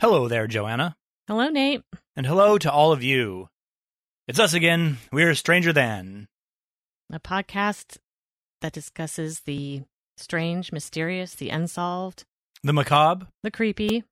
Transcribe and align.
Hello 0.00 0.28
there, 0.28 0.46
Joanna. 0.46 0.96
Hello, 1.26 1.48
Nate. 1.48 1.82
And 2.16 2.26
hello 2.26 2.58
to 2.58 2.70
all 2.70 2.92
of 2.92 3.02
you. 3.02 3.48
It's 4.26 4.38
us 4.38 4.54
again. 4.54 4.98
We're 5.12 5.34
Stranger 5.34 5.72
Than. 5.72 6.28
A 7.12 7.18
podcast 7.20 7.98
that 8.60 8.72
discusses 8.72 9.40
the 9.40 9.82
strange, 10.16 10.72
mysterious, 10.72 11.34
the 11.34 11.50
unsolved, 11.50 12.24
The 12.62 12.72
macabre, 12.72 13.26
the 13.42 13.50
creepy. 13.50 14.04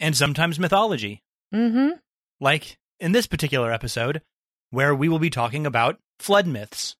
and 0.00 0.16
sometimes 0.16 0.58
mythology. 0.58 1.22
Mm-hmm. 1.54 1.90
Like 2.40 2.78
in 3.00 3.12
this 3.12 3.26
particular 3.26 3.72
episode, 3.72 4.22
where 4.70 4.94
we 4.94 5.08
will 5.08 5.18
be 5.18 5.30
talking 5.30 5.66
about 5.66 5.98
flood 6.18 6.46
myths. 6.46 6.96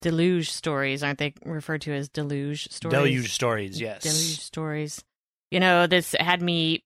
Deluge 0.00 0.50
stories, 0.50 1.02
aren't 1.02 1.18
they 1.18 1.34
referred 1.44 1.82
to 1.82 1.92
as 1.92 2.08
deluge 2.08 2.68
stories? 2.70 2.92
Deluge 2.98 3.32
stories, 3.32 3.80
yes. 3.80 4.02
Deluge 4.02 4.40
stories. 4.40 5.04
You 5.50 5.60
know, 5.60 5.86
this 5.86 6.14
had 6.18 6.42
me 6.42 6.82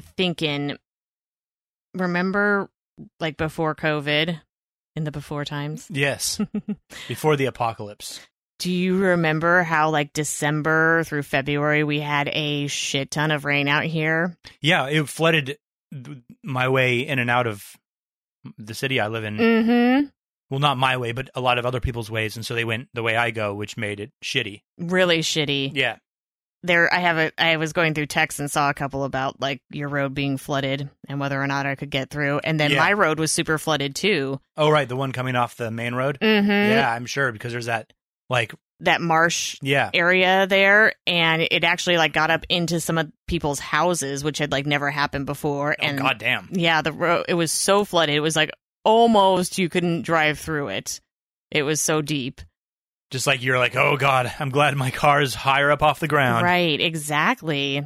thinking. 0.00 0.76
Remember, 1.94 2.70
like 3.18 3.36
before 3.36 3.74
COVID, 3.74 4.40
in 4.96 5.04
the 5.04 5.10
before 5.10 5.44
times. 5.44 5.88
Yes. 6.00 6.40
Before 7.08 7.36
the 7.36 7.46
apocalypse. 7.46 8.20
Do 8.58 8.70
you 8.70 8.98
remember 8.98 9.62
how, 9.62 9.90
like 9.90 10.12
December 10.12 11.04
through 11.04 11.22
February, 11.22 11.82
we 11.82 12.00
had 12.00 12.28
a 12.32 12.66
shit 12.66 13.10
ton 13.10 13.30
of 13.30 13.44
rain 13.44 13.68
out 13.68 13.84
here? 13.84 14.36
Yeah, 14.60 14.86
it 14.86 15.08
flooded 15.08 15.56
my 16.44 16.68
way 16.68 17.00
in 17.00 17.18
and 17.18 17.30
out 17.30 17.46
of 17.46 17.64
the 18.58 18.74
city 18.74 19.00
I 19.00 19.08
live 19.08 19.24
in. 19.24 19.36
Mm-hmm. 19.36 20.06
Well, 20.50 20.60
not 20.60 20.78
my 20.78 20.96
way, 20.96 21.12
but 21.12 21.30
a 21.34 21.40
lot 21.40 21.58
of 21.58 21.64
other 21.64 21.80
people's 21.80 22.10
ways, 22.10 22.36
and 22.36 22.44
so 22.44 22.54
they 22.54 22.64
went 22.64 22.88
the 22.92 23.02
way 23.02 23.16
I 23.16 23.30
go, 23.30 23.54
which 23.54 23.76
made 23.76 24.00
it 24.00 24.10
shitty. 24.22 24.62
Really 24.78 25.20
shitty. 25.20 25.70
Yeah. 25.74 25.96
There 26.62 26.92
i 26.92 26.98
have 26.98 27.16
a 27.16 27.32
i 27.42 27.56
was 27.56 27.72
going 27.72 27.94
through 27.94 28.06
text 28.06 28.38
and 28.40 28.50
saw 28.50 28.68
a 28.68 28.74
couple 28.74 29.04
about 29.04 29.40
like 29.40 29.62
your 29.70 29.88
road 29.88 30.12
being 30.14 30.36
flooded 30.36 30.90
and 31.08 31.18
whether 31.20 31.40
or 31.42 31.46
not 31.46 31.64
i 31.66 31.74
could 31.74 31.90
get 31.90 32.10
through 32.10 32.38
and 32.44 32.60
then 32.60 32.70
Yeah. 32.72 32.78
my 32.78 32.92
road 32.92 33.18
was 33.18 33.32
super 33.32 33.56
flooded 33.58 33.94
too 33.94 34.40
Oh, 34.56 34.68
right, 34.68 34.86
the 34.88 34.96
one 34.96 35.12
coming 35.12 35.36
off 35.36 35.56
the 35.56 35.70
main 35.70 35.94
road. 35.94 36.18
mm-hmm. 36.20 36.50
Yeah, 36.50 36.92
I'm 36.92 37.06
sure 37.06 37.32
because 37.32 37.52
there's 37.52 37.66
that 37.66 37.92
like 38.28 38.54
that 38.80 39.00
marsh 39.00 39.56
yeah. 39.62 39.90
area 39.94 40.46
there 40.46 40.94
and 41.06 41.42
it 41.50 41.64
actually 41.64 41.96
like 41.98 42.12
got 42.12 42.30
up 42.30 42.44
into 42.48 42.78
some 42.80 42.96
of 42.98 43.10
people's 43.26 43.58
houses 43.58 44.22
which 44.24 44.38
had 44.38 44.52
like 44.52 44.66
never 44.66 44.90
happened 44.90 45.26
before 45.26 45.74
Oh 45.80 45.84
and 45.86 45.98
goddamn. 45.98 46.48
yeah 46.52 46.80
the 46.82 46.92
road 46.92 47.24
it 47.28 47.34
was 47.34 47.50
so 47.52 47.84
flooded 47.84 48.14
it 48.14 48.20
was 48.20 48.36
like 48.36 48.50
almost 48.84 49.58
you 49.58 49.68
couldn't 49.68 50.02
drive 50.02 50.38
through 50.38 50.68
it 50.68 51.00
it 51.50 51.62
was 51.62 51.80
so 51.80 52.00
deep 52.02 52.40
Just 53.10 53.26
like 53.26 53.42
you're 53.42 53.58
like, 53.58 53.76
oh 53.76 53.96
god, 53.96 54.32
I'm 54.38 54.50
glad 54.50 54.76
my 54.76 54.90
car 54.90 55.20
is 55.20 55.34
higher 55.34 55.70
up 55.70 55.82
off 55.82 56.00
the 56.00 56.08
ground. 56.08 56.44
Right, 56.44 56.80
exactly. 56.80 57.82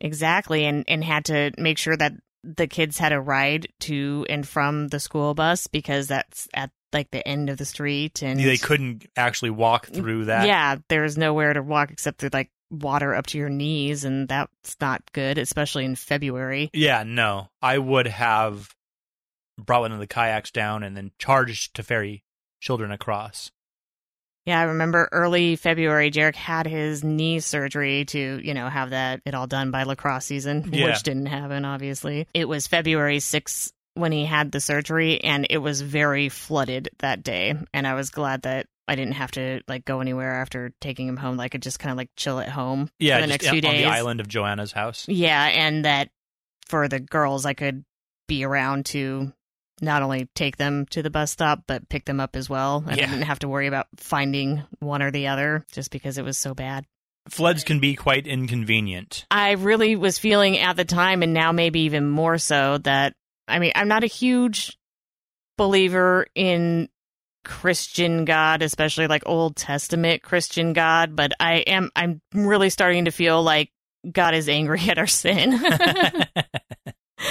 Exactly. 0.00 0.64
And 0.64 0.84
and 0.88 1.04
had 1.04 1.26
to 1.26 1.52
make 1.58 1.78
sure 1.78 1.96
that 1.96 2.12
the 2.44 2.66
kids 2.66 2.98
had 2.98 3.12
a 3.12 3.20
ride 3.20 3.68
to 3.80 4.24
and 4.28 4.46
from 4.46 4.88
the 4.88 5.00
school 5.00 5.34
bus 5.34 5.66
because 5.66 6.06
that's 6.06 6.48
at 6.54 6.70
like 6.92 7.10
the 7.10 7.26
end 7.26 7.50
of 7.50 7.58
the 7.58 7.64
street 7.64 8.22
and 8.22 8.40
They 8.40 8.56
couldn't 8.56 9.06
actually 9.16 9.50
walk 9.50 9.88
mm, 9.88 9.94
through 9.94 10.24
that. 10.26 10.46
Yeah, 10.46 10.76
there's 10.88 11.18
nowhere 11.18 11.52
to 11.52 11.62
walk 11.62 11.90
except 11.90 12.18
through 12.18 12.30
like 12.32 12.50
water 12.70 13.14
up 13.14 13.26
to 13.26 13.38
your 13.38 13.48
knees 13.48 14.04
and 14.04 14.28
that's 14.28 14.76
not 14.80 15.02
good, 15.12 15.38
especially 15.38 15.84
in 15.84 15.96
February. 15.96 16.70
Yeah, 16.72 17.02
no. 17.06 17.48
I 17.60 17.78
would 17.78 18.06
have 18.06 18.74
brought 19.58 19.82
one 19.82 19.92
of 19.92 19.98
the 19.98 20.06
kayaks 20.06 20.50
down 20.50 20.82
and 20.82 20.96
then 20.96 21.10
charged 21.18 21.74
to 21.74 21.82
ferry 21.82 22.24
children 22.60 22.90
across. 22.90 23.50
Yeah, 24.48 24.60
I 24.60 24.62
remember 24.64 25.10
early 25.12 25.56
February, 25.56 26.10
Jarek 26.10 26.34
had 26.34 26.66
his 26.66 27.04
knee 27.04 27.40
surgery 27.40 28.06
to, 28.06 28.40
you 28.42 28.54
know, 28.54 28.66
have 28.70 28.90
that 28.90 29.20
it 29.26 29.34
all 29.34 29.46
done 29.46 29.70
by 29.70 29.82
lacrosse 29.82 30.24
season, 30.24 30.66
Yeah. 30.72 30.86
which 30.86 31.02
didn't 31.02 31.26
happen, 31.26 31.66
obviously. 31.66 32.26
It 32.32 32.48
was 32.48 32.66
February 32.66 33.18
6th 33.18 33.72
when 33.92 34.10
he 34.10 34.24
had 34.24 34.50
the 34.50 34.60
surgery, 34.60 35.22
and 35.22 35.46
it 35.50 35.58
was 35.58 35.82
very 35.82 36.30
flooded 36.30 36.88
that 37.00 37.22
day. 37.22 37.56
And 37.74 37.86
I 37.86 37.92
was 37.92 38.08
glad 38.08 38.42
that 38.42 38.64
I 38.88 38.94
didn't 38.94 39.14
have 39.16 39.32
to, 39.32 39.60
like, 39.68 39.84
go 39.84 40.00
anywhere 40.00 40.40
after 40.40 40.72
taking 40.80 41.08
him 41.08 41.18
home. 41.18 41.36
Like, 41.36 41.44
I 41.44 41.48
could 41.50 41.62
just 41.62 41.78
kind 41.78 41.90
of, 41.90 41.98
like, 41.98 42.08
chill 42.16 42.40
at 42.40 42.48
home 42.48 42.88
Yeah, 42.98 43.16
for 43.16 43.20
the 43.20 43.26
next 43.26 43.48
few 43.50 43.60
on 43.68 43.76
the 43.76 43.84
island 43.84 44.20
of 44.20 44.28
Joanna's 44.28 44.72
house. 44.72 45.04
Yeah, 45.08 45.44
and 45.44 45.84
that 45.84 46.08
for 46.68 46.88
the 46.88 47.00
girls, 47.00 47.44
I 47.44 47.52
could 47.52 47.84
be 48.28 48.44
around 48.44 48.86
to 48.86 49.30
not 49.80 50.02
only 50.02 50.28
take 50.34 50.56
them 50.56 50.86
to 50.90 51.02
the 51.02 51.10
bus 51.10 51.30
stop, 51.30 51.64
but 51.66 51.88
pick 51.88 52.04
them 52.04 52.20
up 52.20 52.36
as 52.36 52.48
well. 52.50 52.84
And 52.86 52.96
Yeah. 52.96 53.04
I 53.04 53.10
didn't 53.10 53.22
have 53.26 53.38
to 53.40 53.48
worry 53.48 53.66
about 53.66 53.86
finding 53.96 54.62
one 54.80 55.02
or 55.02 55.10
the 55.10 55.28
other 55.28 55.64
just 55.72 55.90
because 55.90 56.18
it 56.18 56.24
was 56.24 56.38
so 56.38 56.54
bad. 56.54 56.84
Floods 57.28 57.62
can 57.64 57.78
be 57.78 57.94
quite 57.94 58.26
inconvenient. 58.26 59.26
I 59.30 59.52
really 59.52 59.96
was 59.96 60.18
feeling 60.18 60.58
at 60.58 60.76
the 60.76 60.84
time, 60.84 61.22
and 61.22 61.34
now 61.34 61.52
maybe 61.52 61.80
even 61.80 62.08
more 62.08 62.38
so, 62.38 62.78
that 62.78 63.14
I 63.46 63.58
mean, 63.58 63.72
I'm 63.74 63.88
not 63.88 64.02
a 64.04 64.08
huge 64.08 64.78
believer 65.58 66.26
in 66.34 66.88
Christian 67.44 68.24
God, 68.24 68.62
especially 68.62 69.06
like 69.06 69.22
Old 69.26 69.56
Testament 69.56 70.22
Christian 70.22 70.72
God, 70.72 71.16
but 71.16 71.32
I 71.40 71.56
am, 71.60 71.90
I'm 71.96 72.20
really 72.32 72.70
starting 72.70 73.06
to 73.06 73.10
feel 73.10 73.42
like 73.42 73.70
God 74.10 74.34
is 74.34 74.48
angry 74.48 74.80
at 74.88 74.98
our 74.98 75.06
sin. 75.06 75.52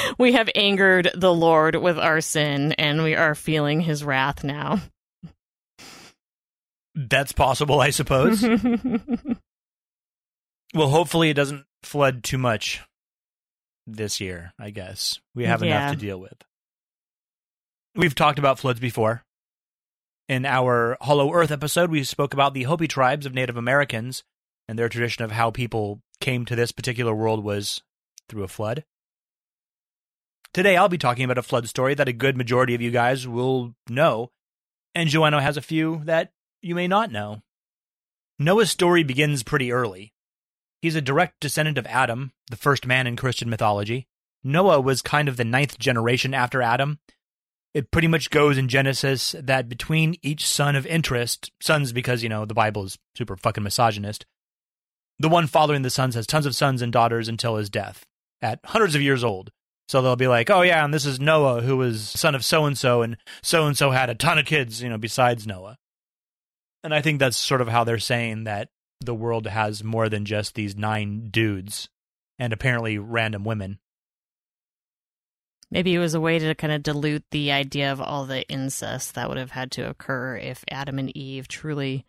we 0.17 0.33
have 0.33 0.49
angered 0.55 1.11
the 1.15 1.33
Lord 1.33 1.75
with 1.75 1.97
our 1.97 2.21
sin, 2.21 2.73
and 2.73 3.03
we 3.03 3.15
are 3.15 3.35
feeling 3.35 3.81
his 3.81 4.03
wrath 4.03 4.43
now. 4.43 4.79
That's 6.95 7.31
possible, 7.31 7.79
I 7.79 7.91
suppose. 7.91 8.41
well, 10.73 10.89
hopefully 10.89 11.29
it 11.29 11.35
doesn't 11.35 11.65
flood 11.83 12.23
too 12.23 12.39
much 12.39 12.81
this 13.85 14.19
year, 14.19 14.51
I 14.59 14.71
guess. 14.71 15.19
We 15.35 15.45
have 15.45 15.63
Yeah. 15.63 15.77
enough 15.77 15.91
to 15.93 15.99
deal 15.99 16.19
with. 16.19 16.33
We've 17.95 18.15
talked 18.15 18.39
about 18.39 18.59
floods 18.59 18.79
before. 18.79 19.23
In 20.27 20.45
our 20.45 20.97
Hollow 21.01 21.31
Earth 21.33 21.51
episode, 21.51 21.89
we 21.89 22.03
spoke 22.03 22.33
about 22.33 22.53
the 22.53 22.63
Hopi 22.63 22.87
tribes 22.87 23.25
of 23.25 23.33
Native 23.33 23.55
Americans 23.57 24.23
and 24.67 24.77
their 24.77 24.89
tradition 24.89 25.23
of 25.23 25.31
how 25.31 25.51
people 25.51 26.01
came 26.19 26.43
to 26.45 26.55
this 26.55 26.73
particular 26.73 27.15
world 27.15 27.43
was 27.43 27.81
through 28.27 28.43
a 28.43 28.47
flood. 28.49 28.83
Today, 30.57 30.75
I'll 30.75 30.89
be 30.89 30.97
talking 30.97 31.23
about 31.23 31.37
a 31.37 31.43
flood 31.43 31.69
story 31.69 31.93
that 31.93 32.07
a 32.07 32.11
good 32.11 32.35
majority 32.35 32.73
of 32.73 32.81
you 32.81 32.89
guys 32.89 33.27
will 33.27 33.75
know, 33.87 34.31
and 34.95 35.07
Joanna 35.07 35.39
has 35.39 35.55
a 35.55 35.61
few 35.61 36.01
that 36.05 36.31
you 36.63 36.73
may 36.73 36.87
not 36.87 37.11
know. 37.11 37.43
Noah's 38.39 38.71
story 38.71 39.03
begins 39.03 39.43
pretty 39.43 39.71
early. 39.71 40.13
He's 40.81 40.95
a 40.95 40.99
direct 40.99 41.41
descendant 41.41 41.77
of 41.77 41.85
Adam, 41.85 42.31
the 42.49 42.55
first 42.55 42.87
man 42.87 43.05
in 43.05 43.15
Christian 43.15 43.51
mythology. 43.51 44.07
Noah 44.43 44.81
was 44.81 45.03
kind 45.03 45.29
of 45.29 45.37
the 45.37 45.45
ninth 45.45 45.77
generation 45.77 46.33
after 46.33 46.63
Adam. 46.63 46.97
It 47.75 47.91
pretty 47.91 48.07
much 48.07 48.31
goes 48.31 48.57
in 48.57 48.67
Genesis 48.67 49.35
that 49.39 49.69
between 49.69 50.15
each 50.23 50.43
son 50.43 50.75
of 50.75 50.87
interest, 50.87 51.51
sons 51.61 51.91
because, 51.91 52.23
you 52.23 52.29
know, 52.29 52.45
the 52.45 52.55
Bible 52.55 52.83
is 52.85 52.97
super 53.15 53.37
fucking 53.37 53.63
misogynist, 53.63 54.25
the 55.19 55.29
one 55.29 55.45
fathering 55.45 55.83
the 55.83 55.91
sons 55.91 56.15
has 56.15 56.25
tons 56.25 56.47
of 56.47 56.55
sons 56.55 56.81
and 56.81 56.91
daughters 56.91 57.29
until 57.29 57.57
his 57.57 57.69
death 57.69 58.07
at 58.41 58.59
hundreds 58.65 58.95
of 58.95 59.03
years 59.03 59.23
old. 59.23 59.51
So 59.87 60.01
they'll 60.01 60.15
be 60.17 60.27
like, 60.27 60.49
oh, 60.49 60.63
yeah, 60.63 60.83
and 60.83 60.93
this 60.93 61.05
is 61.05 61.19
Noah, 61.19 61.61
who 61.61 61.77
was 61.77 62.09
son 62.09 62.35
of 62.35 62.43
so 62.43 62.65
and 62.65 62.77
so, 62.77 63.01
and 63.01 63.17
so 63.41 63.65
and 63.65 63.77
so 63.77 63.91
had 63.91 64.09
a 64.09 64.15
ton 64.15 64.37
of 64.37 64.45
kids, 64.45 64.81
you 64.81 64.89
know, 64.89 64.97
besides 64.97 65.47
Noah. 65.47 65.77
And 66.83 66.93
I 66.93 67.01
think 67.01 67.19
that's 67.19 67.37
sort 67.37 67.61
of 67.61 67.69
how 67.69 67.83
they're 67.83 67.99
saying 67.99 68.43
that 68.43 68.69
the 68.99 69.15
world 69.15 69.47
has 69.47 69.83
more 69.83 70.09
than 70.09 70.25
just 70.25 70.55
these 70.55 70.75
nine 70.75 71.29
dudes 71.29 71.89
and 72.39 72.51
apparently 72.51 72.97
random 72.97 73.43
women. 73.43 73.79
Maybe 75.69 75.93
it 75.93 75.99
was 75.99 76.13
a 76.13 76.21
way 76.21 76.39
to 76.39 76.55
kind 76.55 76.71
of 76.71 76.83
dilute 76.83 77.25
the 77.31 77.51
idea 77.51 77.91
of 77.91 78.01
all 78.01 78.25
the 78.25 78.47
incest 78.47 79.15
that 79.15 79.27
would 79.27 79.37
have 79.37 79.51
had 79.51 79.71
to 79.71 79.89
occur 79.89 80.37
if 80.37 80.63
Adam 80.71 80.97
and 80.97 81.15
Eve 81.15 81.47
truly 81.47 82.05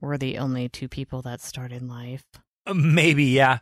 were 0.00 0.18
the 0.18 0.38
only 0.38 0.68
two 0.68 0.88
people 0.88 1.22
that 1.22 1.40
started 1.40 1.82
life. 1.82 2.24
Uh, 2.66 2.74
Maybe, 2.74 3.26
yeah. 3.26 3.58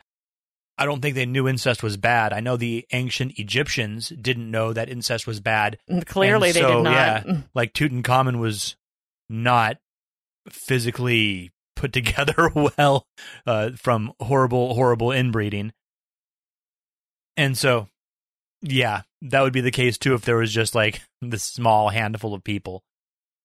I 0.81 0.85
don't 0.87 1.03
think 1.03 1.17
they 1.17 1.27
knew 1.27 1.49
incest 1.49 1.83
was 1.83 1.97
bad. 1.97 2.33
I 2.33 2.39
know 2.41 2.57
the 2.57 2.87
ancient 2.93 3.39
Egyptians 3.39 4.11
didn't 4.11 4.49
know 4.51 4.73
that 4.73 4.89
incest 4.89 5.27
was 5.27 5.41
bad. 5.41 5.79
Clearly, 6.07 6.51
And 6.51 6.57
they 6.57 6.61
did 6.63 6.83
not. 6.85 6.93
yeah. 7.27 7.41
Like 7.53 7.73
Tutankhamun 7.75 8.39
was 8.39 8.77
not 9.29 9.79
physically 10.49 11.51
put 11.77 11.93
together 11.93 12.51
well 12.55 13.07
uh, 13.47 13.71
from 13.77 14.13
horrible, 14.21 14.75
horrible 14.75 15.11
inbreeding. 15.13 15.73
And 17.37 17.57
so, 17.57 17.89
yeah, 18.63 19.03
that 19.23 19.43
would 19.43 19.53
be 19.53 19.61
the 19.61 19.71
case 19.71 19.99
too 19.99 20.15
if 20.15 20.23
there 20.23 20.37
was 20.37 20.53
just 20.53 20.75
like 20.75 21.03
this 21.21 21.43
small 21.43 21.89
handful 21.91 22.35
of 22.35 22.45
people. 22.45 22.83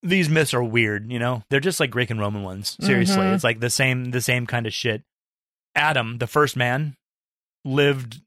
These 0.01 0.29
myths 0.29 0.53
are 0.53 0.63
weird, 0.63 1.12
you 1.12 1.18
know? 1.18 1.44
They're 1.50 1.59
just 1.62 1.79
like 1.79 1.89
Greek 1.89 2.09
and 2.09 2.19
Roman 2.19 2.44
ones. 2.44 2.75
Seriously. 2.81 3.18
Mhm. 3.24 3.36
It's 3.36 3.44
like 3.44 3.59
the 3.59 3.69
same 3.69 4.12
the 4.12 4.19
same 4.21 4.45
kind 4.45 4.68
of 4.68 4.74
shit. 4.74 5.03
Adam, 5.75 6.18
the 6.18 6.27
first 6.27 6.56
man, 6.57 6.95
lived 7.65 8.21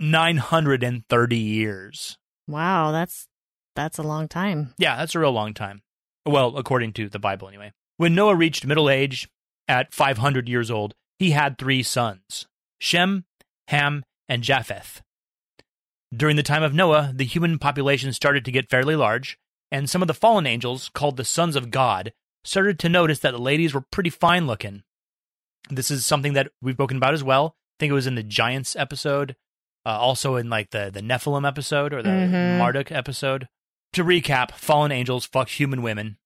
930 0.00 1.36
years. 1.36 2.18
Wow, 2.48 2.92
that's 2.92 3.28
that's 3.74 3.98
a 3.98 4.02
long 4.02 4.28
time. 4.28 4.74
Yeah, 4.78 4.96
that's 4.96 5.14
a 5.14 5.18
real 5.18 5.32
long 5.32 5.54
time. 5.54 5.82
Well, 6.24 6.56
according 6.56 6.92
to 6.94 7.08
the 7.08 7.18
Bible, 7.18 7.48
anyway. 7.48 7.72
When 7.98 8.14
Noah 8.14 8.34
reached 8.34 8.66
middle 8.66 8.90
age 8.90 9.28
at 9.68 9.94
500 9.94 10.48
years 10.48 10.70
old, 10.70 10.94
he 11.18 11.30
had 11.30 11.58
three 11.58 11.82
sons 11.82 12.46
Shem, 12.78 13.24
Ham, 13.68 14.04
and 14.28 14.42
Japheth. 14.42 15.02
During 16.14 16.36
the 16.36 16.42
time 16.42 16.62
of 16.62 16.74
Noah, 16.74 17.12
the 17.14 17.24
human 17.24 17.58
population 17.58 18.12
started 18.12 18.44
to 18.44 18.52
get 18.52 18.70
fairly 18.70 18.96
large, 18.96 19.38
and 19.72 19.90
some 19.90 20.02
of 20.02 20.08
the 20.08 20.14
fallen 20.14 20.46
angels, 20.46 20.90
called 20.94 21.16
the 21.16 21.24
sons 21.24 21.56
of 21.56 21.70
God, 21.70 22.12
started 22.44 22.78
to 22.78 22.88
notice 22.88 23.18
that 23.20 23.32
the 23.32 23.38
ladies 23.38 23.74
were 23.74 23.84
pretty 23.90 24.10
fine 24.10 24.46
looking. 24.46 24.82
This 25.68 25.90
is 25.90 26.06
something 26.06 26.34
that 26.34 26.48
we've 26.62 26.76
spoken 26.76 26.96
about 26.96 27.14
as 27.14 27.24
well. 27.24 27.56
I 27.76 27.78
think 27.78 27.90
it 27.90 27.94
was 27.94 28.06
in 28.06 28.14
the 28.14 28.22
Giants 28.22 28.74
episode, 28.74 29.36
uh, 29.84 29.90
also 29.90 30.36
in 30.36 30.48
like 30.48 30.70
the 30.70 30.90
the 30.92 31.02
Nephilim 31.02 31.46
episode 31.46 31.92
or 31.92 32.02
the 32.02 32.08
Mhm. 32.08 32.58
Marduk 32.58 32.90
episode. 32.90 33.48
To 33.92 34.02
recap, 34.04 34.52
fallen 34.52 34.90
angels 34.92 35.26
fuck 35.26 35.48
human 35.48 35.82
women. 35.82 36.16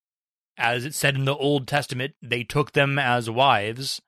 As 0.56 0.84
it 0.84 0.94
said 0.94 1.16
in 1.16 1.24
the 1.24 1.36
Old 1.36 1.66
Testament, 1.66 2.14
they 2.22 2.44
took 2.44 2.72
them 2.72 2.98
as 2.98 3.28
wives. 3.28 4.00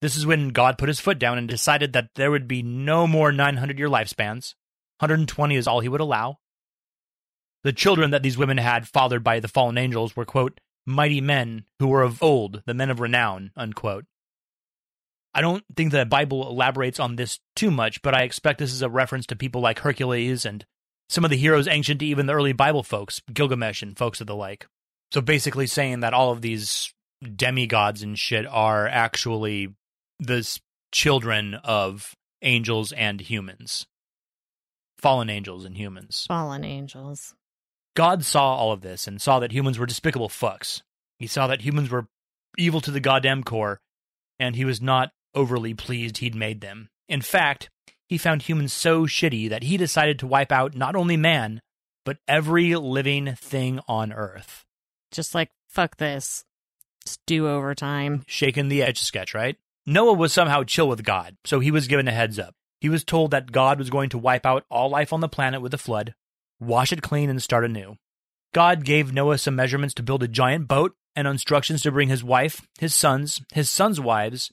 This 0.00 0.16
is 0.16 0.24
when 0.26 0.48
God 0.48 0.78
put 0.78 0.88
his 0.88 0.98
foot 1.00 1.18
down 1.18 1.36
and 1.38 1.48
decided 1.48 1.92
that 1.92 2.10
there 2.14 2.30
would 2.30 2.48
be 2.48 2.62
no 2.62 3.06
more 3.06 3.32
900 3.32 3.78
year 3.78 3.88
lifespans. 3.88 4.54
120 4.98 5.56
is 5.56 5.66
all 5.66 5.80
he 5.80 5.88
would 5.88 6.00
allow. 6.00 6.38
The 7.64 7.72
children 7.72 8.10
that 8.10 8.22
these 8.22 8.38
women 8.38 8.58
had, 8.58 8.88
fathered 8.88 9.22
by 9.22 9.40
the 9.40 9.48
fallen 9.48 9.76
angels, 9.78 10.16
were, 10.16 10.24
quote, 10.24 10.58
mighty 10.86 11.20
men 11.20 11.66
who 11.78 11.88
were 11.88 12.02
of 12.02 12.22
old, 12.22 12.62
the 12.66 12.74
men 12.74 12.90
of 12.90 12.98
renown, 12.98 13.52
unquote. 13.56 14.06
I 15.34 15.40
don't 15.40 15.64
think 15.76 15.92
the 15.92 16.04
Bible 16.04 16.48
elaborates 16.48 17.00
on 17.00 17.16
this 17.16 17.40
too 17.56 17.70
much, 17.70 18.02
but 18.02 18.14
I 18.14 18.22
expect 18.22 18.58
this 18.58 18.72
is 18.72 18.82
a 18.82 18.90
reference 18.90 19.26
to 19.26 19.36
people 19.36 19.60
like 19.60 19.78
Hercules 19.78 20.44
and 20.44 20.64
some 21.08 21.24
of 21.24 21.30
the 21.30 21.36
heroes 21.36 21.66
ancient 21.68 22.00
to 22.00 22.06
even 22.06 22.26
the 22.26 22.34
early 22.34 22.52
Bible 22.52 22.82
folks, 22.82 23.20
Gilgamesh 23.32 23.82
and 23.82 23.96
folks 23.96 24.20
of 24.20 24.26
the 24.26 24.36
like. 24.36 24.66
So 25.12 25.20
basically 25.20 25.66
saying 25.66 26.00
that 26.00 26.14
all 26.14 26.32
of 26.32 26.42
these 26.42 26.92
demigods 27.36 28.02
and 28.02 28.18
shit 28.18 28.46
are 28.46 28.86
actually 28.88 29.74
the 30.18 30.58
children 30.90 31.54
of 31.54 32.14
angels 32.42 32.92
and 32.92 33.20
humans. 33.20 33.86
Fallen 34.98 35.30
angels 35.30 35.64
and 35.64 35.76
humans. 35.76 36.26
Fallen 36.28 36.64
angels. 36.64 37.34
God 37.94 38.24
saw 38.24 38.54
all 38.54 38.72
of 38.72 38.80
this 38.80 39.06
and 39.06 39.20
saw 39.20 39.40
that 39.40 39.52
humans 39.52 39.78
were 39.78 39.86
despicable 39.86 40.28
fucks. 40.28 40.82
He 41.18 41.26
saw 41.26 41.46
that 41.46 41.62
humans 41.62 41.90
were 41.90 42.06
evil 42.56 42.80
to 42.82 42.90
the 42.90 43.00
goddamn 43.00 43.44
core, 43.44 43.80
and 44.38 44.56
he 44.56 44.64
was 44.64 44.80
not 44.80 45.12
overly 45.34 45.74
pleased 45.74 46.18
he'd 46.18 46.34
made 46.34 46.60
them. 46.60 46.88
In 47.08 47.20
fact, 47.20 47.70
he 48.08 48.18
found 48.18 48.42
humans 48.42 48.72
so 48.72 49.06
shitty 49.06 49.48
that 49.48 49.64
he 49.64 49.76
decided 49.76 50.18
to 50.18 50.26
wipe 50.26 50.52
out 50.52 50.74
not 50.74 50.94
only 50.94 51.16
man, 51.16 51.60
but 52.04 52.18
every 52.28 52.74
living 52.74 53.34
thing 53.36 53.80
on 53.88 54.12
Earth. 54.12 54.64
Just 55.10 55.34
like, 55.34 55.50
fuck 55.68 55.96
this. 55.96 56.44
Just 57.04 57.20
do 57.26 57.48
overtime. 57.48 58.22
Shaking 58.26 58.68
the 58.68 58.82
edge 58.82 59.00
sketch, 59.00 59.34
right? 59.34 59.56
Noah 59.86 60.12
was 60.12 60.32
somehow 60.32 60.62
chill 60.62 60.88
with 60.88 61.04
God, 61.04 61.36
so 61.44 61.60
he 61.60 61.70
was 61.70 61.88
given 61.88 62.06
a 62.06 62.12
heads 62.12 62.38
up. 62.38 62.54
He 62.80 62.88
was 62.88 63.04
told 63.04 63.30
that 63.30 63.52
God 63.52 63.78
was 63.78 63.90
going 63.90 64.10
to 64.10 64.18
wipe 64.18 64.46
out 64.46 64.64
all 64.70 64.88
life 64.88 65.12
on 65.12 65.20
the 65.20 65.28
planet 65.28 65.62
with 65.62 65.74
a 65.74 65.78
flood, 65.78 66.14
wash 66.60 66.92
it 66.92 67.02
clean, 67.02 67.30
and 67.30 67.42
start 67.42 67.64
anew. 67.64 67.96
God 68.52 68.84
gave 68.84 69.12
Noah 69.12 69.38
some 69.38 69.56
measurements 69.56 69.94
to 69.94 70.02
build 70.02 70.22
a 70.22 70.28
giant 70.28 70.68
boat 70.68 70.94
and 71.16 71.26
instructions 71.26 71.82
to 71.82 71.92
bring 71.92 72.08
his 72.08 72.22
wife, 72.22 72.66
his 72.78 72.94
sons, 72.94 73.40
his 73.52 73.70
sons' 73.70 74.00
wives, 74.00 74.52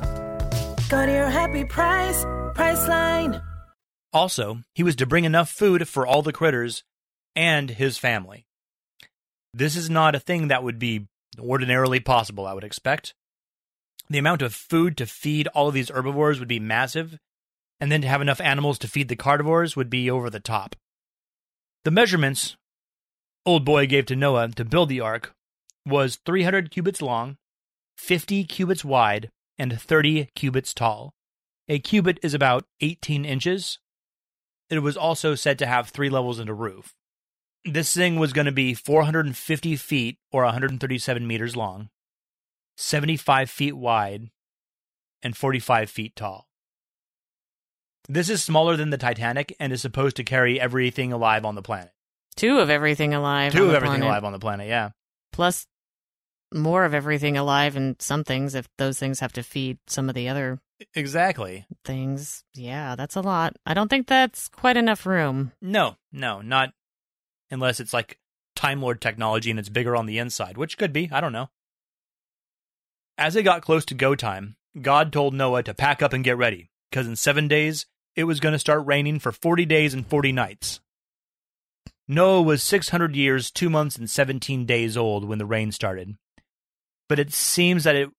Go 0.91 1.05
to 1.05 1.11
your 1.11 1.29
happy 1.29 1.63
price, 1.63 2.25
Priceline. 2.53 3.41
Also, 4.11 4.57
he 4.75 4.83
was 4.83 4.97
to 4.97 5.05
bring 5.05 5.23
enough 5.23 5.49
food 5.49 5.87
for 5.87 6.05
all 6.05 6.21
the 6.21 6.33
critters 6.33 6.83
and 7.33 7.69
his 7.69 7.97
family. 7.97 8.45
This 9.53 9.77
is 9.77 9.89
not 9.89 10.15
a 10.15 10.19
thing 10.19 10.49
that 10.49 10.65
would 10.65 10.79
be 10.79 11.07
ordinarily 11.39 12.01
possible, 12.01 12.45
I 12.45 12.53
would 12.53 12.65
expect. 12.65 13.13
The 14.09 14.17
amount 14.17 14.41
of 14.41 14.53
food 14.53 14.97
to 14.97 15.05
feed 15.05 15.47
all 15.47 15.69
of 15.69 15.73
these 15.73 15.89
herbivores 15.89 16.39
would 16.39 16.49
be 16.49 16.59
massive, 16.59 17.17
and 17.79 17.89
then 17.89 18.01
to 18.01 18.09
have 18.09 18.21
enough 18.21 18.41
animals 18.41 18.77
to 18.79 18.89
feed 18.89 19.07
the 19.07 19.15
carnivores 19.15 19.77
would 19.77 19.89
be 19.89 20.11
over 20.11 20.29
the 20.29 20.41
top. 20.41 20.75
The 21.85 21.91
measurements 21.91 22.57
Old 23.45 23.63
Boy 23.63 23.87
gave 23.87 24.07
to 24.07 24.15
Noah 24.17 24.49
to 24.49 24.65
build 24.65 24.89
the 24.89 24.99
ark 24.99 25.31
was 25.85 26.19
300 26.25 26.69
cubits 26.69 27.01
long, 27.01 27.37
50 27.95 28.43
cubits 28.43 28.83
wide, 28.83 29.29
and 29.61 29.79
30 29.79 30.27
cubits 30.35 30.73
tall. 30.73 31.13
A 31.69 31.77
cubit 31.77 32.17
is 32.23 32.33
about 32.33 32.65
18 32.81 33.23
inches. 33.23 33.77
It 34.71 34.79
was 34.79 34.97
also 34.97 35.35
said 35.35 35.59
to 35.59 35.67
have 35.67 35.89
three 35.89 36.09
levels 36.09 36.39
and 36.39 36.49
a 36.49 36.53
roof. 36.53 36.95
This 37.63 37.93
thing 37.93 38.15
was 38.15 38.33
going 38.33 38.47
to 38.47 38.51
be 38.51 38.73
450 38.73 39.75
feet 39.75 40.17
or 40.31 40.43
137 40.45 41.27
meters 41.27 41.55
long, 41.55 41.89
75 42.75 43.51
feet 43.51 43.77
wide, 43.77 44.31
and 45.21 45.37
45 45.37 45.91
feet 45.91 46.15
tall. 46.15 46.47
This 48.09 48.31
is 48.31 48.41
smaller 48.41 48.75
than 48.75 48.89
the 48.89 48.97
Titanic 48.97 49.55
and 49.59 49.71
is 49.71 49.81
supposed 49.81 50.15
to 50.15 50.23
carry 50.23 50.59
everything 50.59 51.13
alive 51.13 51.45
on 51.45 51.53
the 51.53 51.61
planet. 51.61 51.91
Two 52.35 52.57
of 52.57 52.71
everything 52.71 53.13
alive. 53.13 53.51
Two 53.51 53.65
of 53.65 53.75
everything 53.75 53.99
planet. 53.99 54.07
alive 54.07 54.23
on 54.23 54.31
the 54.31 54.39
planet, 54.39 54.67
yeah. 54.67 54.89
Plus 55.31 55.67
more 56.53 56.83
of 56.85 56.93
everything 56.93 57.37
alive 57.37 57.75
and 57.75 57.95
some 58.01 58.23
things 58.23 58.55
if 58.55 58.67
those 58.77 58.99
things 58.99 59.19
have 59.21 59.33
to 59.33 59.43
feed 59.43 59.77
some 59.87 60.09
of 60.09 60.15
the 60.15 60.27
other 60.29 60.59
Exactly. 60.95 61.65
things. 61.85 62.43
Yeah, 62.53 62.95
that's 62.95 63.15
a 63.15 63.21
lot. 63.21 63.55
I 63.65 63.73
don't 63.73 63.87
think 63.87 64.07
that's 64.07 64.47
quite 64.47 64.77
enough 64.77 65.05
room. 65.05 65.51
No, 65.61 65.95
no, 66.11 66.41
not 66.41 66.73
unless 67.49 67.79
it's 67.79 67.93
like 67.93 68.17
Time 68.55 68.81
Lord 68.81 68.99
technology 69.01 69.49
and 69.49 69.59
it's 69.59 69.69
bigger 69.69 69.95
on 69.95 70.05
the 70.07 70.17
inside, 70.17 70.57
which 70.57 70.77
could 70.77 70.91
be. 70.91 71.09
I 71.11 71.21
don't 71.21 71.31
know. 71.33 71.49
As 73.17 73.35
it 73.35 73.43
got 73.43 73.61
close 73.61 73.85
to 73.85 73.93
go 73.93 74.15
time, 74.15 74.55
God 74.81 75.13
told 75.13 75.33
Noah 75.33 75.63
to 75.63 75.73
pack 75.73 76.01
up 76.01 76.13
and 76.13 76.23
get 76.23 76.37
ready, 76.37 76.69
because 76.89 77.07
in 77.07 77.15
seven 77.15 77.47
days 77.47 77.85
it 78.15 78.23
was 78.25 78.39
going 78.39 78.53
to 78.53 78.59
start 78.59 78.85
raining 78.85 79.19
for 79.19 79.31
40 79.31 79.65
days 79.65 79.93
and 79.93 80.05
40 80.05 80.31
nights. 80.31 80.79
Noah 82.07 82.41
was 82.41 82.61
600 82.63 83.15
years, 83.15 83.51
2 83.51 83.69
months, 83.69 83.95
and 83.97 84.09
17 84.09 84.65
days 84.65 84.97
old 84.97 85.23
when 85.23 85.37
the 85.37 85.45
rain 85.45 85.71
started 85.71 86.15
but 87.11 87.19
it 87.19 87.33
seems 87.33 87.83
that 87.83 87.97
it 87.97 88.09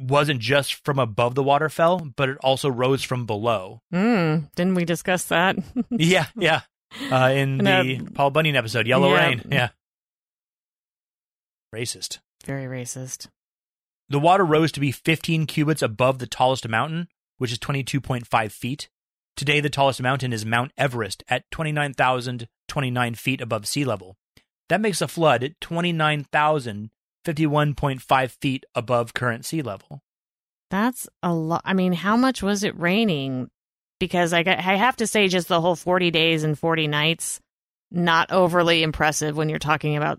wasn't 0.00 0.40
just 0.40 0.82
from 0.82 0.98
above 0.98 1.34
the 1.34 1.42
waterfall, 1.42 2.08
but 2.16 2.30
it 2.30 2.38
also 2.42 2.70
rose 2.70 3.02
from 3.02 3.26
below. 3.26 3.82
Mm, 3.92 4.50
didn't 4.54 4.74
we 4.74 4.86
discuss 4.86 5.24
that? 5.24 5.56
yeah, 5.90 6.28
yeah. 6.34 6.62
Uh, 7.12 7.30
in, 7.34 7.58
the 7.58 8.08
Paul 8.14 8.30
Bunyan 8.30 8.56
episode, 8.56 8.86
Yellow 8.86 9.10
yeah. 9.10 9.26
Rain. 9.26 9.42
Yeah. 9.52 9.68
Racist. 11.74 12.20
Very 12.46 12.64
racist. 12.64 13.26
The 14.08 14.18
water 14.18 14.46
rose 14.46 14.72
to 14.72 14.80
be 14.80 14.92
15 14.92 15.44
cubits 15.44 15.82
above 15.82 16.18
the 16.18 16.26
tallest 16.26 16.66
mountain, 16.66 17.08
which 17.36 17.52
is 17.52 17.58
22.5 17.58 18.50
feet. 18.50 18.88
Today, 19.36 19.60
the 19.60 19.68
tallest 19.68 20.00
mountain 20.00 20.32
is 20.32 20.46
Mount 20.46 20.72
Everest 20.78 21.22
at 21.28 21.44
29,029 21.50 23.14
feet 23.14 23.42
above 23.42 23.66
sea 23.66 23.84
level. 23.84 24.16
That 24.70 24.80
makes 24.80 25.02
a 25.02 25.08
flood 25.08 25.54
29,000 25.60 26.90
51.5 27.28 28.30
feet 28.40 28.64
above 28.74 29.12
current 29.12 29.44
sea 29.44 29.60
level. 29.60 30.02
That's 30.70 31.08
a 31.22 31.32
lot. 31.32 31.62
I 31.64 31.74
mean, 31.74 31.92
how 31.92 32.16
much 32.16 32.42
was 32.42 32.64
it 32.64 32.78
raining? 32.78 33.50
Because 34.00 34.32
I, 34.32 34.40
I 34.46 34.76
have 34.76 34.96
to 34.96 35.06
say, 35.06 35.28
just 35.28 35.48
the 35.48 35.60
whole 35.60 35.76
40 35.76 36.10
days 36.10 36.44
and 36.44 36.58
40 36.58 36.86
nights, 36.88 37.40
not 37.90 38.30
overly 38.30 38.82
impressive 38.82 39.36
when 39.36 39.48
you're 39.48 39.58
talking 39.58 39.96
about, 39.96 40.18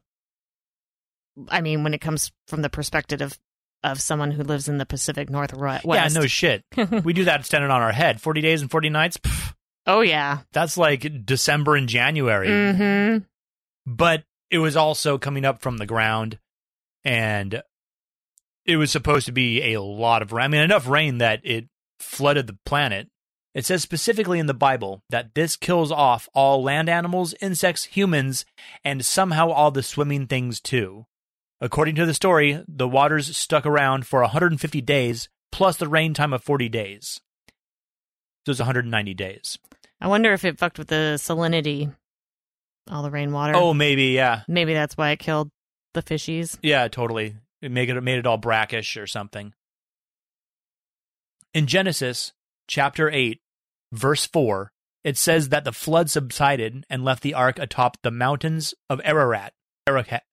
I 1.48 1.62
mean, 1.62 1.84
when 1.84 1.94
it 1.94 2.02
comes 2.02 2.32
from 2.48 2.62
the 2.62 2.70
perspective 2.70 3.22
of, 3.22 3.40
of 3.84 4.02
someone 4.02 4.32
who 4.32 4.44
lives 4.44 4.68
in 4.68 4.78
the 4.78 4.86
Pacific 4.86 5.30
Northwest. 5.30 5.86
Yeah, 5.86 6.08
no 6.10 6.28
shit. 6.28 6.64
we 7.04 7.14
do 7.14 7.26
that 7.26 7.46
standing 7.46 7.72
on 7.72 7.82
our 7.82 7.92
head. 7.92 8.22
40 8.22 8.42
days 8.42 8.62
and 8.62 8.70
40 8.70 8.90
nights. 8.90 9.18
Pff, 9.18 9.54
oh, 9.88 10.02
yeah. 10.02 10.40
That's 10.52 10.78
like 10.78 11.26
December 11.26 11.76
and 11.76 11.88
January. 11.88 12.50
Mm-hmm. 12.50 13.24
But 13.86 14.24
it 14.52 14.60
was 14.60 14.76
also 14.76 15.18
coming 15.18 15.46
up 15.46 15.62
from 15.62 15.78
the 15.78 15.86
ground 15.86 16.38
and 17.10 17.64
it 18.66 18.78
was 18.78 18.92
supposed 18.92 19.26
to 19.26 19.32
be 19.32 19.74
a 19.74 19.82
lot 19.82 20.22
of 20.22 20.32
rain. 20.32 20.46
I 20.46 20.48
mean, 20.50 20.62
enough 20.62 20.88
rain 20.88 21.18
that 21.18 21.42
it 21.44 21.68
flooded 22.00 22.46
the 22.46 22.58
planet. 22.68 23.10
It 23.56 23.66
says 23.66 23.82
specifically 23.82 24.38
in 24.38 24.46
the 24.46 24.54
Bible 24.54 25.02
that 25.10 25.34
this 25.34 25.56
kills 25.56 25.92
off 25.92 26.30
all 26.36 26.62
land 26.62 26.88
animals, 26.88 27.34
insects, 27.42 27.86
humans, 27.86 28.46
and 28.84 29.04
somehow 29.04 29.50
all 29.50 29.72
the 29.72 29.82
swimming 29.82 30.28
things 30.28 30.62
too. 30.62 31.08
According 31.60 31.96
to 31.96 32.06
the 32.06 32.14
story, 32.14 32.64
the 32.68 32.88
waters 32.88 33.36
stuck 33.36 33.66
around 33.66 34.06
for 34.06 34.22
150 34.22 34.80
days 34.82 35.30
plus 35.52 35.78
the 35.78 35.88
rain 35.88 36.14
time 36.14 36.32
of 36.32 36.44
40 36.44 36.70
days. 36.70 37.22
So 38.46 38.52
it's 38.52 38.60
190 38.60 39.16
days. 39.16 39.58
I 40.00 40.08
wonder 40.08 40.32
if 40.32 40.46
it 40.46 40.60
fucked 40.60 40.78
with 40.78 40.90
the 40.90 41.16
salinity, 41.18 41.92
all 42.88 43.02
the 43.02 43.10
rainwater. 43.10 43.56
Oh, 43.56 43.74
maybe, 43.74 44.10
yeah. 44.10 44.44
maybe 44.48 44.74
that's 44.74 44.96
why 44.96 45.10
it 45.10 45.20
killed 45.20 45.50
the 45.94 46.04
fishies. 46.04 46.58
Yeah, 46.62 46.88
totally. 46.88 47.36
It 47.62 47.72
made 47.72 47.90
it, 47.90 48.02
made 48.02 48.20
it 48.20 48.28
all 48.28 48.38
brackish 48.38 48.98
or 48.98 49.08
something. 49.08 49.54
In 51.54 51.68
Genesis 51.68 52.34
chapter 52.68 53.10
8, 53.10 53.42
verse 53.92 54.26
4, 54.26 54.72
it 55.04 55.18
says 55.18 55.50
that 55.50 55.64
the 55.64 55.72
flood 55.72 56.10
subsided 56.10 56.86
and 56.90 57.04
left 57.04 57.24
the 57.24 57.34
ark 57.34 57.58
atop 57.58 57.98
the 58.02 58.12
mountains 58.12 58.74
of 58.90 59.02
Ararat. 59.04 59.54
Ararat. 59.88 60.24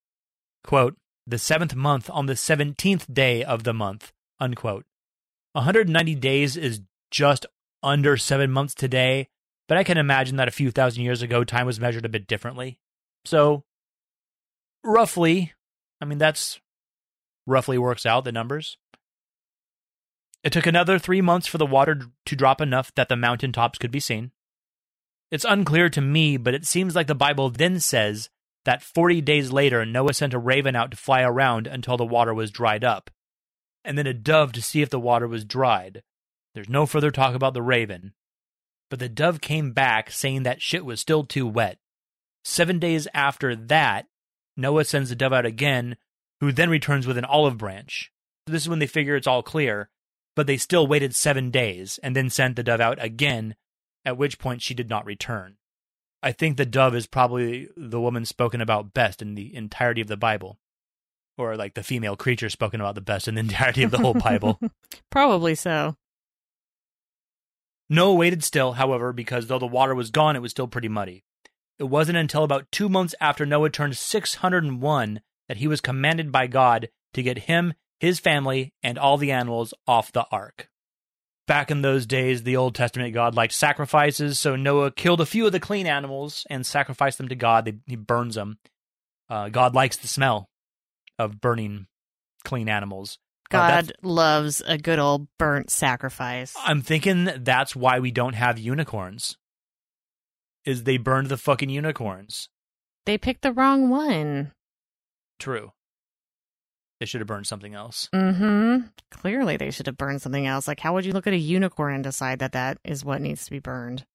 Quote, 0.64 0.96
the 1.26 1.38
seventh 1.38 1.74
month 1.74 2.08
on 2.12 2.26
the 2.26 2.34
17th 2.34 3.12
day 3.12 3.42
of 3.42 3.64
the 3.64 3.74
month, 3.74 4.12
unquote. 4.38 4.84
190 5.52 6.14
days 6.16 6.56
is 6.56 6.82
just 7.10 7.46
under 7.82 8.16
seven 8.16 8.50
months 8.50 8.74
today, 8.74 9.28
but 9.68 9.78
I 9.78 9.84
can 9.84 9.98
imagine 9.98 10.36
that 10.36 10.48
a 10.48 10.52
few 10.52 10.70
thousand 10.70 11.02
years 11.02 11.22
ago, 11.22 11.44
time 11.44 11.66
was 11.66 11.80
measured 11.80 12.04
a 12.04 12.10
bit 12.10 12.26
differently. 12.26 12.78
So, 13.24 13.64
roughly, 14.86 15.52
I 16.00 16.04
mean, 16.04 16.18
that's 16.18 16.60
roughly 17.46 17.78
works 17.78 18.06
out 18.06 18.24
the 18.24 18.32
numbers. 18.32 18.76
It 20.42 20.52
took 20.52 20.66
another 20.66 20.98
three 20.98 21.20
months 21.20 21.46
for 21.46 21.58
the 21.58 21.66
water 21.66 22.02
to 22.26 22.36
drop 22.36 22.60
enough 22.60 22.94
that 22.94 23.08
the 23.08 23.16
mountain 23.16 23.52
tops 23.52 23.78
could 23.78 23.90
be 23.90 24.00
seen. 24.00 24.30
It's 25.30 25.44
unclear 25.44 25.88
to 25.90 26.00
me, 26.00 26.36
but 26.36 26.54
it 26.54 26.64
seems 26.64 26.94
like 26.94 27.08
the 27.08 27.14
Bible 27.14 27.50
then 27.50 27.80
says 27.80 28.30
that 28.64 28.82
40 28.82 29.20
days 29.22 29.50
later, 29.50 29.84
Noah 29.84 30.14
sent 30.14 30.34
a 30.34 30.38
raven 30.38 30.76
out 30.76 30.92
to 30.92 30.96
fly 30.96 31.22
around 31.22 31.66
until 31.66 31.96
the 31.96 32.04
water 32.04 32.32
was 32.32 32.50
dried 32.50 32.84
up, 32.84 33.10
and 33.84 33.98
then 33.98 34.06
a 34.06 34.14
dove 34.14 34.52
to 34.52 34.62
see 34.62 34.82
if 34.82 34.90
the 34.90 35.00
water 35.00 35.26
was 35.26 35.44
dried. 35.44 36.02
There's 36.54 36.68
no 36.68 36.86
further 36.86 37.10
talk 37.10 37.34
about 37.34 37.54
the 37.54 37.62
raven. 37.62 38.14
But 38.88 39.00
the 39.00 39.08
dove 39.08 39.40
came 39.40 39.72
back 39.72 40.10
saying 40.10 40.44
that 40.44 40.62
shit 40.62 40.84
was 40.84 41.00
still 41.00 41.24
too 41.24 41.46
wet. 41.46 41.78
Seven 42.44 42.78
days 42.78 43.08
after 43.12 43.56
that, 43.56 44.06
Noah 44.56 44.84
sends 44.84 45.10
the 45.10 45.16
dove 45.16 45.32
out 45.32 45.46
again, 45.46 45.96
who 46.40 46.52
then 46.52 46.70
returns 46.70 47.06
with 47.06 47.18
an 47.18 47.24
olive 47.24 47.58
branch. 47.58 48.10
So 48.46 48.52
this 48.52 48.62
is 48.62 48.68
when 48.68 48.78
they 48.78 48.86
figure 48.86 49.16
it's 49.16 49.26
all 49.26 49.42
clear, 49.42 49.90
but 50.34 50.46
they 50.46 50.56
still 50.56 50.86
waited 50.86 51.14
seven 51.14 51.50
days 51.50 51.98
and 52.02 52.14
then 52.14 52.30
sent 52.30 52.56
the 52.56 52.62
dove 52.62 52.80
out 52.80 53.02
again, 53.02 53.56
at 54.04 54.16
which 54.16 54.38
point 54.38 54.62
she 54.62 54.74
did 54.74 54.88
not 54.88 55.06
return. 55.06 55.56
I 56.22 56.32
think 56.32 56.56
the 56.56 56.66
dove 56.66 56.94
is 56.94 57.06
probably 57.06 57.68
the 57.76 58.00
woman 58.00 58.24
spoken 58.24 58.60
about 58.60 58.94
best 58.94 59.22
in 59.22 59.34
the 59.34 59.54
entirety 59.54 60.00
of 60.00 60.08
the 60.08 60.16
Bible. 60.16 60.58
Or 61.38 61.56
like 61.56 61.74
the 61.74 61.82
female 61.82 62.16
creature 62.16 62.48
spoken 62.48 62.80
about 62.80 62.94
the 62.94 63.00
best 63.02 63.28
in 63.28 63.34
the 63.34 63.40
entirety 63.40 63.82
of 63.82 63.90
the 63.90 63.98
whole 63.98 64.14
Bible. 64.14 64.58
Probably 65.10 65.54
so. 65.54 65.96
Noah 67.88 68.14
waited 68.14 68.42
still, 68.42 68.72
however, 68.72 69.12
because 69.12 69.46
though 69.46 69.58
the 69.58 69.66
water 69.66 69.94
was 69.94 70.10
gone, 70.10 70.34
it 70.34 70.42
was 70.42 70.50
still 70.50 70.66
pretty 70.66 70.88
muddy. 70.88 71.24
It 71.78 71.84
wasn't 71.84 72.18
until 72.18 72.42
about 72.42 72.70
two 72.72 72.88
months 72.88 73.14
after 73.20 73.44
Noah 73.44 73.70
turned 73.70 73.96
601 73.96 75.20
that 75.48 75.58
he 75.58 75.68
was 75.68 75.80
commanded 75.80 76.32
by 76.32 76.46
God 76.46 76.88
to 77.14 77.22
get 77.22 77.40
him, 77.40 77.74
his 78.00 78.18
family, 78.18 78.72
and 78.82 78.98
all 78.98 79.16
the 79.16 79.32
animals 79.32 79.74
off 79.86 80.12
the 80.12 80.26
ark. 80.30 80.68
Back 81.46 81.70
in 81.70 81.82
those 81.82 82.06
days, 82.06 82.42
the 82.42 82.56
Old 82.56 82.74
Testament 82.74 83.14
God 83.14 83.34
liked 83.34 83.52
sacrifices, 83.52 84.38
so 84.38 84.56
Noah 84.56 84.90
killed 84.90 85.20
a 85.20 85.26
few 85.26 85.46
of 85.46 85.52
the 85.52 85.60
clean 85.60 85.86
animals 85.86 86.44
and 86.50 86.66
sacrificed 86.66 87.18
them 87.18 87.28
to 87.28 87.36
God. 87.36 87.64
They, 87.64 87.74
he 87.86 87.94
burns 87.94 88.34
them. 88.34 88.58
Uh, 89.28 89.48
God 89.48 89.74
likes 89.74 89.96
the 89.96 90.08
smell 90.08 90.48
of 91.18 91.40
burning 91.40 91.86
clean 92.44 92.68
animals. 92.68 93.18
Uh, 93.50 93.58
God 93.58 93.92
loves 94.02 94.60
a 94.66 94.76
good 94.76 94.98
old 94.98 95.28
burnt 95.38 95.70
sacrifice. 95.70 96.54
I'm 96.58 96.82
thinking 96.82 97.28
that's 97.38 97.76
why 97.76 98.00
we 98.00 98.10
don't 98.10 98.34
have 98.34 98.58
unicorns. 98.58 99.36
Is 100.66 100.82
they 100.82 100.98
burned 100.98 101.28
the 101.28 101.36
fucking 101.36 101.70
unicorns. 101.70 102.48
They 103.06 103.16
picked 103.16 103.42
the 103.42 103.52
wrong 103.52 103.88
one. 103.88 104.52
True. 105.38 105.72
They 106.98 107.06
should 107.06 107.20
have 107.20 107.28
burned 107.28 107.46
something 107.46 107.74
else. 107.74 108.08
Mm-hmm. 108.12 108.88
Clearly, 109.10 109.56
they 109.56 109.70
should 109.70 109.86
have 109.86 109.98
burned 109.98 110.22
something 110.22 110.46
else. 110.46 110.66
Like, 110.66 110.80
how 110.80 110.94
would 110.94 111.04
you 111.04 111.12
look 111.12 111.26
at 111.26 111.32
a 111.34 111.38
unicorn 111.38 111.94
and 111.94 112.04
decide 112.04 112.40
that 112.40 112.52
that 112.52 112.78
is 112.84 113.04
what 113.04 113.20
needs 113.20 113.44
to 113.44 113.50
be 113.50 113.58
burned? 113.58 114.06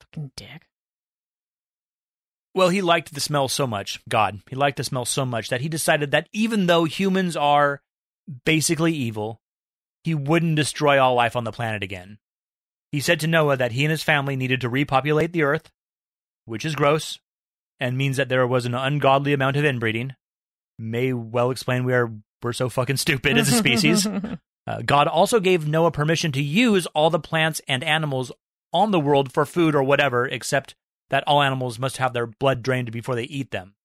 Fucking 0.00 0.32
dick. 0.36 0.66
Well, 2.54 2.70
he 2.70 2.82
liked 2.82 3.14
the 3.14 3.20
smell 3.20 3.48
so 3.48 3.66
much, 3.66 4.00
God, 4.08 4.40
he 4.48 4.56
liked 4.56 4.78
the 4.78 4.84
smell 4.84 5.04
so 5.04 5.26
much 5.26 5.50
that 5.50 5.60
he 5.60 5.68
decided 5.68 6.10
that 6.10 6.28
even 6.32 6.66
though 6.66 6.84
humans 6.84 7.36
are 7.36 7.82
basically 8.46 8.94
evil, 8.94 9.42
he 10.02 10.14
wouldn't 10.14 10.56
destroy 10.56 10.98
all 10.98 11.14
life 11.14 11.36
on 11.36 11.44
the 11.44 11.52
planet 11.52 11.82
again. 11.82 12.18
He 12.92 13.00
said 13.00 13.20
to 13.20 13.26
Noah 13.26 13.56
that 13.56 13.72
he 13.72 13.84
and 13.84 13.90
his 13.90 14.02
family 14.02 14.36
needed 14.36 14.60
to 14.60 14.68
repopulate 14.68 15.32
the 15.32 15.42
earth, 15.42 15.70
which 16.44 16.64
is 16.64 16.74
gross 16.74 17.18
and 17.78 17.98
means 17.98 18.16
that 18.16 18.28
there 18.28 18.46
was 18.46 18.64
an 18.64 18.74
ungodly 18.74 19.32
amount 19.32 19.56
of 19.56 19.64
inbreeding. 19.64 20.14
May 20.78 21.12
well 21.12 21.50
explain 21.50 21.84
we 21.84 21.94
are 21.94 22.10
we're 22.42 22.52
so 22.52 22.68
fucking 22.68 22.98
stupid 22.98 23.36
as 23.36 23.48
a 23.52 23.56
species. 23.56 24.06
Uh, 24.68 24.82
God 24.84 25.06
also 25.06 25.38
gave 25.38 25.68
Noah 25.68 25.92
permission 25.92 26.32
to 26.32 26.42
use 26.42 26.86
all 26.86 27.08
the 27.08 27.20
plants 27.20 27.60
and 27.68 27.84
animals 27.84 28.32
on 28.72 28.90
the 28.90 28.98
world 28.98 29.32
for 29.32 29.46
food 29.46 29.76
or 29.76 29.82
whatever, 29.84 30.26
except 30.26 30.74
that 31.08 31.22
all 31.26 31.40
animals 31.40 31.78
must 31.78 31.98
have 31.98 32.12
their 32.12 32.26
blood 32.26 32.64
drained 32.64 32.90
before 32.90 33.14
they 33.14 33.22
eat 33.24 33.52
them. 33.52 33.76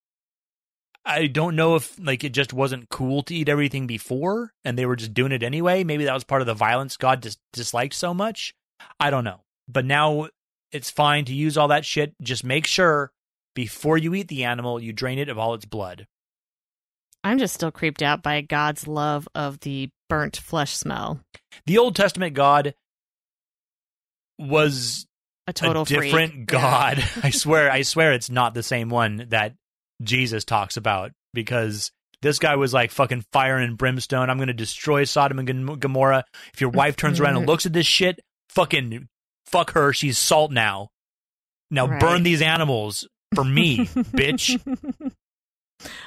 I 1.06 1.28
don't 1.28 1.56
know 1.56 1.76
if 1.76 2.00
like 2.00 2.24
it 2.24 2.32
just 2.32 2.54
wasn't 2.54 2.90
cool 2.90 3.24
to 3.24 3.36
eat 3.36 3.50
everything 3.50 3.88
before 3.88 4.54
and 4.64 4.78
they 4.78 4.86
were 4.86 4.96
just 4.96 5.14
doing 5.14 5.32
it 5.32 5.44
anyway. 5.44 5.84
Maybe 5.84 6.06
that 6.06 6.14
was 6.14 6.24
part 6.24 6.42
of 6.42 6.48
the 6.48 6.54
violence 6.54 6.98
God 6.98 7.24
just 7.24 7.40
disliked 7.54 7.96
so 7.96 8.14
much. 8.14 8.54
I 9.00 9.10
don't 9.10 9.24
know. 9.24 9.42
But 9.68 9.86
now 9.86 10.28
it's 10.72 10.90
fine 10.90 11.26
to 11.26 11.34
use 11.34 11.58
all 11.58 11.70
that 11.70 11.86
shit. 11.86 12.14
Just 12.22 12.44
make 12.44 12.66
sure 12.66 13.12
before 13.56 13.98
you 13.98 14.14
eat 14.14 14.28
the 14.28 14.46
animal, 14.46 14.80
you 14.80 14.94
drain 14.94 15.20
it 15.20 15.30
of 15.30 15.38
all 15.38 15.54
its 15.54 15.66
blood. 15.66 16.08
I'm 17.24 17.38
just 17.38 17.54
still 17.54 17.72
creeped 17.72 18.02
out 18.02 18.24
by 18.24 18.42
God's 18.42 18.88
love 18.88 19.28
of 19.36 19.60
the 19.60 19.90
burnt 20.10 20.38
flesh 20.38 20.76
smell. 20.76 21.20
The 21.66 21.78
Old 21.78 21.96
Testament 21.96 22.34
God 22.34 22.74
was 24.40 25.06
A 25.48 25.54
total 25.54 25.84
a 25.84 25.86
different 25.86 26.34
freak. 26.34 26.46
God. 26.48 27.04
I 27.24 27.30
swear, 27.30 27.72
I 27.72 27.84
swear 27.84 28.14
it's 28.14 28.30
not 28.30 28.54
the 28.54 28.64
same 28.64 28.90
one 28.90 29.28
that 29.30 29.54
Jesus 30.02 30.46
talks 30.46 30.78
about 30.78 31.12
because 31.34 31.92
this 32.22 32.40
guy 32.40 32.56
was 32.56 32.74
like 32.74 32.92
fucking 32.92 33.26
fire 33.32 33.58
and 33.58 33.78
brimstone. 33.78 34.30
I'm 34.30 34.38
going 34.38 34.48
to 34.48 34.54
destroy 34.54 35.04
Sodom 35.04 35.40
and 35.40 35.80
Gomorrah. 35.80 36.26
If 36.54 36.62
your 36.62 36.70
wife 36.72 36.96
turns 36.96 37.20
around 37.20 37.32
and 37.32 37.40
mm-hmm. 37.40 37.50
looks 37.50 37.66
at 37.66 37.74
this 37.74 37.86
shit, 37.86 38.20
fucking 38.56 39.08
fuck 39.46 39.72
her. 39.72 39.94
She's 39.94 40.18
salt 40.18 40.52
now. 40.52 40.90
Now 41.70 41.88
Right. 41.88 42.00
burn 42.00 42.24
these 42.24 42.42
animals 42.42 43.08
for 43.34 43.44
me, 43.44 43.78
bitch. 43.88 44.60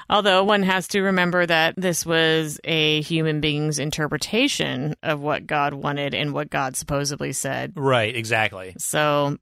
Although 0.08 0.44
one 0.44 0.62
has 0.62 0.86
to 0.88 1.00
remember 1.02 1.44
that 1.46 1.74
this 1.76 2.06
was 2.06 2.60
a 2.62 3.00
human 3.02 3.40
being's 3.40 3.78
interpretation 3.80 4.94
of 5.02 5.20
what 5.20 5.46
God 5.46 5.74
wanted 5.74 6.14
and 6.14 6.32
what 6.32 6.48
God 6.50 6.76
supposedly 6.76 7.32
said. 7.32 7.72
Right, 7.74 8.14
exactly. 8.14 8.74
So 8.78 9.36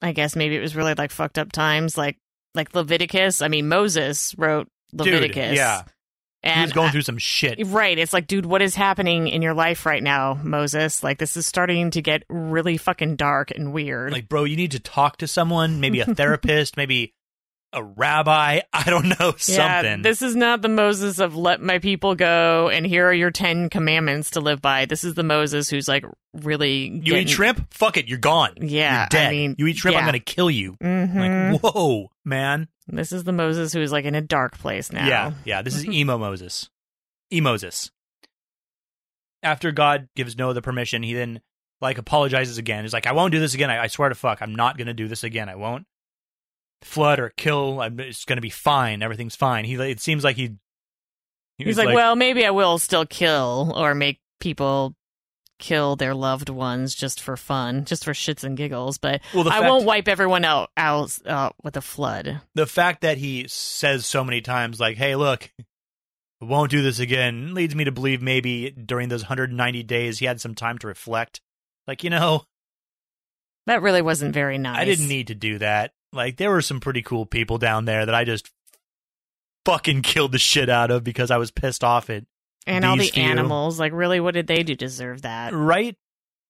I 0.00 0.12
guess 0.12 0.34
maybe 0.34 0.56
it 0.56 0.60
was 0.60 0.74
really 0.74 0.94
like 0.94 1.12
fucked 1.12 1.38
up 1.38 1.52
times 1.52 1.96
like 1.96 2.16
like 2.54 2.74
Leviticus. 2.74 3.42
I 3.42 3.48
mean 3.48 3.68
Moses 3.68 4.34
wrote 4.36 4.66
Leviticus. 4.92 5.50
Dude, 5.50 5.56
yeah. 5.56 5.82
And 6.44 6.56
he 6.56 6.62
was 6.62 6.72
going 6.72 6.90
through 6.90 7.02
some 7.02 7.18
shit. 7.18 7.58
Right. 7.66 7.96
It's 7.98 8.12
like, 8.12 8.26
dude, 8.26 8.46
what 8.46 8.62
is 8.62 8.74
happening 8.74 9.28
in 9.28 9.42
your 9.42 9.54
life 9.54 9.86
right 9.86 10.02
now, 10.02 10.38
Moses? 10.42 11.02
Like, 11.02 11.18
this 11.18 11.36
is 11.36 11.46
starting 11.46 11.92
to 11.92 12.02
get 12.02 12.24
really 12.28 12.76
fucking 12.78 13.16
dark 13.16 13.52
and 13.52 13.72
weird. 13.72 14.12
Like, 14.12 14.28
bro, 14.28 14.44
you 14.44 14.56
need 14.56 14.72
to 14.72 14.80
talk 14.80 15.18
to 15.18 15.28
someone, 15.28 15.80
maybe 15.80 16.00
a 16.00 16.04
therapist, 16.14 16.76
maybe 16.76 17.14
a 17.72 17.82
rabbi. 17.82 18.60
I 18.72 18.82
don't 18.84 19.08
know, 19.08 19.34
yeah, 19.46 19.80
something. 19.82 20.02
this 20.02 20.20
is 20.20 20.34
not 20.36 20.62
the 20.62 20.68
Moses 20.68 21.20
of 21.20 21.36
let 21.36 21.60
my 21.62 21.78
people 21.78 22.14
go 22.14 22.68
and 22.68 22.84
here 22.86 23.06
are 23.06 23.14
your 23.14 23.30
10 23.30 23.70
commandments 23.70 24.32
to 24.32 24.40
live 24.40 24.60
by. 24.60 24.86
This 24.86 25.04
is 25.04 25.14
the 25.14 25.22
Moses 25.22 25.70
who's 25.70 25.88
like 25.88 26.04
really. 26.34 26.88
you 27.04 27.14
eat 27.14 27.30
shrimp? 27.30 27.72
Fuck 27.72 27.96
it, 27.96 28.08
you're 28.08 28.18
gone. 28.18 28.54
Yeah, 28.60 29.00
You're 29.02 29.06
dead. 29.08 29.28
I 29.28 29.30
mean, 29.30 29.54
you 29.58 29.66
eat 29.68 29.76
shrimp, 29.76 29.96
I'm 29.96 30.04
going 30.04 30.12
to 30.14 30.18
kill 30.18 30.50
you. 30.50 30.76
Mhm. 30.82 31.52
Like, 31.52 31.62
whoa, 31.62 32.10
man. 32.24 32.68
This 32.86 33.12
is 33.12 33.24
the 33.24 33.32
Moses 33.32 33.72
who's 33.72 33.92
like 33.92 34.04
in 34.04 34.14
a 34.14 34.20
dark 34.20 34.58
place 34.58 34.92
now. 34.92 35.06
Yeah, 35.06 35.32
yeah. 35.44 35.62
This 35.62 35.76
is 35.76 35.86
emo 35.88 36.18
Moses. 36.18 36.68
Emoses. 37.32 37.90
After 39.42 39.72
God 39.72 40.08
gives 40.14 40.36
Noah 40.36 40.54
the 40.54 40.62
permission, 40.62 41.02
he 41.02 41.14
then 41.14 41.40
like 41.80 41.98
apologizes 41.98 42.58
again. 42.58 42.84
He's 42.84 42.92
like, 42.92 43.06
"I 43.06 43.12
won't 43.12 43.32
do 43.32 43.40
this 43.40 43.54
again. 43.54 43.70
I, 43.70 43.84
I 43.84 43.86
swear 43.88 44.08
to 44.08 44.14
fuck, 44.14 44.42
I'm 44.42 44.54
not 44.54 44.78
gonna 44.78 44.94
do 44.94 45.08
this 45.08 45.24
again. 45.24 45.48
I 45.48 45.56
won't 45.56 45.86
flood 46.82 47.20
or 47.20 47.32
kill. 47.36 47.80
I'm, 47.80 47.98
it's 48.00 48.24
gonna 48.24 48.40
be 48.40 48.50
fine. 48.50 49.02
Everything's 49.02 49.36
fine." 49.36 49.64
He 49.64 49.76
like 49.76 49.90
it 49.90 50.00
seems 50.00 50.24
like 50.24 50.36
he. 50.36 50.56
he 51.58 51.64
He's 51.64 51.76
was 51.76 51.78
like, 51.78 51.94
well, 51.94 52.16
maybe 52.16 52.44
I 52.44 52.50
will 52.50 52.78
still 52.78 53.06
kill 53.06 53.72
or 53.74 53.94
make 53.94 54.20
people 54.40 54.94
kill 55.62 55.96
their 55.96 56.14
loved 56.14 56.48
ones 56.50 56.94
just 56.94 57.22
for 57.22 57.36
fun, 57.36 57.84
just 57.86 58.04
for 58.04 58.12
shits 58.12 58.44
and 58.44 58.56
giggles. 58.56 58.98
But 58.98 59.22
Well, 59.32 59.44
the 59.44 59.50
I 59.50 59.60
won't 59.60 59.86
wipe 59.86 60.08
everyone 60.08 60.44
out, 60.44 60.70
out 60.76 61.16
uh, 61.24 61.50
with 61.62 61.76
a 61.76 61.80
flood. 61.80 62.40
the 62.54 62.66
fact 62.66 63.00
that 63.02 63.16
he 63.16 63.46
says 63.48 64.04
so 64.04 64.24
many 64.24 64.40
times, 64.42 64.78
like, 64.80 64.96
"Hey, 64.98 65.16
look." 65.16 65.50
I 66.40 66.44
Won't 66.44 66.72
do 66.72 66.82
this 66.82 66.98
again 66.98 67.54
leads 67.54 67.72
me 67.72 67.84
to 67.84 67.92
believe 67.92 68.20
maybe 68.20 68.70
during 68.72 69.08
those 69.08 69.22
190 69.22 69.84
days 69.84 70.18
he 70.18 70.26
had 70.26 70.40
some 70.40 70.56
time 70.56 70.76
to 70.78 70.88
reflect. 70.88 71.40
Like, 71.86 72.02
you 72.02 72.10
know, 72.10 72.46
That 73.66 73.80
really 73.80 74.02
wasn't 74.02 74.34
very 74.34 74.58
nice. 74.58 74.76
I 74.76 74.84
didn't 74.84 75.06
need 75.06 75.28
to 75.28 75.36
do 75.36 75.58
that. 75.58 75.92
Like 76.12 76.38
there 76.38 76.50
were 76.50 76.60
some 76.60 76.80
pretty 76.80 77.00
cool 77.02 77.26
people 77.26 77.58
down 77.58 77.84
there 77.84 78.04
that 78.04 78.14
I 78.16 78.24
just 78.24 78.50
fucking 79.64 80.02
killed 80.02 80.32
the 80.32 80.38
shit 80.38 80.68
out 80.68 80.90
of 80.90 81.04
because 81.04 81.30
I 81.30 81.36
was 81.36 81.52
pissed 81.52 81.84
off 81.84 82.10
at 82.10 82.24
And 82.66 82.84
all 82.84 82.96
the 82.96 83.08
few. 83.08 83.22
animals, 83.22 83.80
like, 83.80 83.92
really, 83.92 84.20
what 84.20 84.34
did 84.34 84.46
they 84.46 84.62
do 84.62 84.74
deserve 84.74 85.22
that? 85.22 85.52
right? 85.52 85.96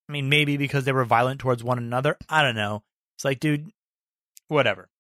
I 0.09 0.13
mean, 0.13 0.29
maybe 0.29 0.57
because 0.57 0.85
they 0.85 0.93
were 0.93 1.05
violent 1.05 1.41
towards 1.41 1.65
one 1.65 1.79
another. 1.79 2.17
I 2.29 2.43
don't 2.43 2.57
know. 2.57 2.83
It's 3.17 3.25
like, 3.25 3.41
dude, 3.41 3.71
whatever. 4.49 4.91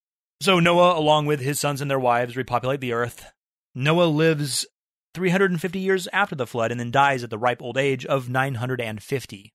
So 0.40 0.58
Noah, 0.58 0.98
along 0.98 1.26
with 1.26 1.40
his 1.40 1.60
sons 1.60 1.80
and 1.80 1.90
their 1.90 1.98
wives, 1.98 2.36
repopulate 2.36 2.80
the 2.80 2.92
earth. 2.92 3.26
Noah 3.74 4.04
lives 4.04 4.66
350 5.14 5.78
years 5.78 6.08
after 6.12 6.34
the 6.34 6.46
flood 6.46 6.70
and 6.70 6.80
then 6.80 6.90
dies 6.90 7.22
at 7.22 7.30
the 7.30 7.38
ripe 7.38 7.62
old 7.62 7.76
age 7.76 8.06
of 8.06 8.28
950. 8.28 9.52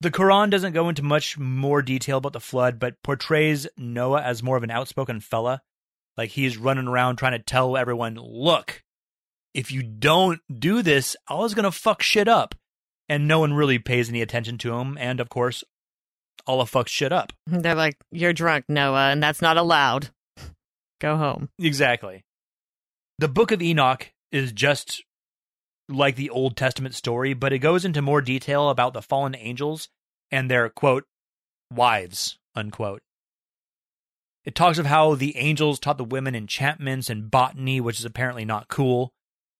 The 0.00 0.10
Quran 0.10 0.50
doesn't 0.50 0.72
go 0.74 0.88
into 0.88 1.02
much 1.02 1.36
more 1.36 1.82
detail 1.82 2.18
about 2.18 2.32
the 2.32 2.40
flood, 2.40 2.78
but 2.78 3.02
portrays 3.02 3.66
Noah 3.76 4.22
as 4.22 4.42
more 4.42 4.56
of 4.56 4.62
an 4.62 4.70
outspoken 4.70 5.20
fella. 5.20 5.62
Like 6.16 6.30
he's 6.30 6.56
running 6.56 6.86
around 6.86 7.16
trying 7.16 7.32
to 7.32 7.38
tell 7.38 7.76
everyone, 7.76 8.14
look, 8.14 8.82
if 9.58 9.72
you 9.72 9.82
don't 9.82 10.40
do 10.60 10.82
this, 10.82 11.16
Allah's 11.26 11.54
gonna 11.54 11.72
fuck 11.72 12.00
shit 12.00 12.28
up. 12.28 12.54
And 13.08 13.26
no 13.26 13.40
one 13.40 13.54
really 13.54 13.78
pays 13.78 14.08
any 14.08 14.22
attention 14.22 14.58
to 14.58 14.74
him, 14.74 14.96
and 15.00 15.18
of 15.18 15.28
course, 15.28 15.64
Allah 16.46 16.64
fucks 16.64 16.88
shit 16.88 17.12
up. 17.12 17.32
They're 17.46 17.74
like, 17.74 17.96
you're 18.12 18.32
drunk, 18.32 18.66
Noah, 18.68 19.10
and 19.10 19.22
that's 19.22 19.42
not 19.42 19.56
allowed. 19.56 20.10
Go 21.00 21.16
home. 21.16 21.48
Exactly. 21.58 22.22
The 23.18 23.28
book 23.28 23.50
of 23.50 23.60
Enoch 23.60 24.12
is 24.30 24.52
just 24.52 25.02
like 25.88 26.14
the 26.16 26.30
Old 26.30 26.56
Testament 26.56 26.94
story, 26.94 27.34
but 27.34 27.52
it 27.52 27.58
goes 27.58 27.84
into 27.84 28.02
more 28.02 28.20
detail 28.20 28.68
about 28.68 28.92
the 28.92 29.02
fallen 29.02 29.34
angels 29.34 29.88
and 30.30 30.48
their 30.50 30.68
quote 30.68 31.04
wives 31.72 32.38
unquote. 32.54 33.00
It 34.44 34.54
talks 34.54 34.78
of 34.78 34.86
how 34.86 35.14
the 35.14 35.36
angels 35.36 35.78
taught 35.78 35.98
the 35.98 36.04
women 36.04 36.34
enchantments 36.34 37.10
and 37.10 37.30
botany, 37.30 37.80
which 37.80 37.98
is 37.98 38.04
apparently 38.04 38.44
not 38.44 38.68
cool. 38.68 39.12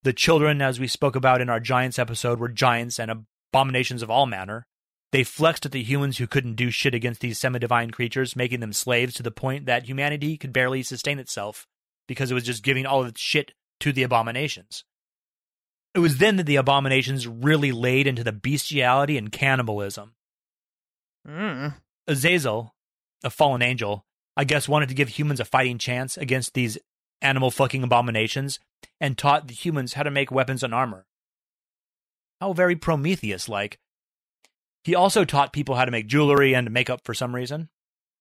The 0.02 0.12
children, 0.12 0.62
as 0.62 0.78
we 0.78 0.86
spoke 0.86 1.16
about 1.16 1.40
in 1.40 1.48
our 1.48 1.60
giants 1.60 1.98
episode, 1.98 2.38
were 2.38 2.48
giants 2.48 2.98
and 2.98 3.26
abominations 3.52 4.02
of 4.02 4.10
all 4.10 4.26
manner. 4.26 4.66
They 5.10 5.24
flexed 5.24 5.66
at 5.66 5.72
the 5.72 5.82
humans 5.82 6.18
who 6.18 6.26
couldn't 6.26 6.56
do 6.56 6.70
shit 6.70 6.94
against 6.94 7.20
these 7.20 7.38
semi 7.38 7.58
divine 7.58 7.90
creatures, 7.90 8.36
making 8.36 8.60
them 8.60 8.72
slaves 8.72 9.14
to 9.14 9.22
the 9.22 9.30
point 9.30 9.66
that 9.66 9.86
humanity 9.86 10.36
could 10.36 10.52
barely 10.52 10.82
sustain 10.82 11.18
itself 11.18 11.66
because 12.06 12.30
it 12.30 12.34
was 12.34 12.44
just 12.44 12.62
giving 12.62 12.86
all 12.86 13.02
of 13.02 13.08
its 13.08 13.20
shit 13.20 13.52
to 13.80 13.92
the 13.92 14.02
abominations. 14.02 14.84
It 15.94 16.00
was 16.00 16.18
then 16.18 16.36
that 16.36 16.46
the 16.46 16.56
abominations 16.56 17.26
really 17.26 17.72
laid 17.72 18.06
into 18.06 18.22
the 18.22 18.32
bestiality 18.32 19.16
and 19.16 19.32
cannibalism. 19.32 20.14
Mm. 21.26 21.74
Azazel, 22.06 22.74
a 23.24 23.30
fallen 23.30 23.62
angel, 23.62 24.04
I 24.36 24.44
guess 24.44 24.68
wanted 24.68 24.90
to 24.90 24.94
give 24.94 25.08
humans 25.08 25.40
a 25.40 25.44
fighting 25.44 25.78
chance 25.78 26.16
against 26.16 26.54
these 26.54 26.78
animal 27.20 27.50
fucking 27.50 27.82
abominations 27.82 28.60
and 29.00 29.16
taught 29.16 29.48
the 29.48 29.54
humans 29.54 29.94
how 29.94 30.02
to 30.02 30.10
make 30.10 30.30
weapons 30.30 30.62
and 30.62 30.74
armor. 30.74 31.06
How 32.40 32.52
very 32.52 32.76
Prometheus 32.76 33.48
like. 33.48 33.78
He 34.84 34.94
also 34.94 35.24
taught 35.24 35.52
people 35.52 35.74
how 35.74 35.84
to 35.84 35.90
make 35.90 36.06
jewelry 36.06 36.54
and 36.54 36.70
makeup 36.70 37.00
for 37.04 37.14
some 37.14 37.34
reason. 37.34 37.68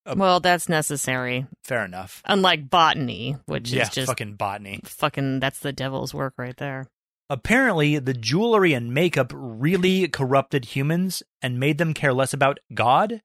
Uh, 0.06 0.16
well, 0.18 0.40
that's 0.40 0.70
necessary. 0.70 1.46
Fair 1.64 1.86
enough. 1.86 2.22
Unlike 2.26 2.70
botany, 2.70 3.36
which 3.46 3.72
yeah, 3.72 3.84
is 3.84 3.90
just 3.90 4.08
fucking 4.08 4.36
botany. 4.36 4.80
fucking, 4.86 5.40
that's 5.40 5.60
the 5.60 5.74
devil's 5.74 6.14
work 6.14 6.34
right 6.38 6.58
there. 6.58 6.88
Apparently, 7.30 8.00
the 8.00 8.14
jewelry 8.14 8.74
and 8.74 8.94
makeup 8.94 9.34
really 9.36 10.08
corrupted 10.08 10.66
humans 10.66 11.24
and 11.42 11.60
made 11.60 11.78
them 11.78 11.94
care 11.94 12.14
less 12.14 12.34
about 12.34 12.60
God, 12.74 13.22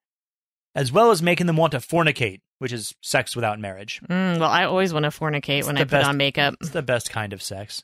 as 0.74 0.90
well 0.90 1.12
as 1.12 1.22
making 1.22 1.46
them 1.46 1.56
want 1.56 1.70
to 1.72 1.78
fornicate, 1.78 2.40
which 2.62 2.72
is 2.72 2.94
sex 3.03 3.35
without 3.35 3.59
marriage. 3.59 4.01
Mm, 4.09 4.38
well, 4.38 4.48
I 4.48 4.62
always 4.62 4.92
want 4.94 5.03
to 5.03 5.11
fornicate 5.11 5.59
It's 5.59 5.66
when 5.66 5.77
I 5.77 5.81
put 5.81 5.90
best- 5.90 6.09
on 6.09 6.16
makeup. 6.16 6.55
It's 6.61 6.70
the 6.70 6.81
best 6.81 7.11
kind 7.11 7.33
of 7.33 7.42
sex. 7.42 7.83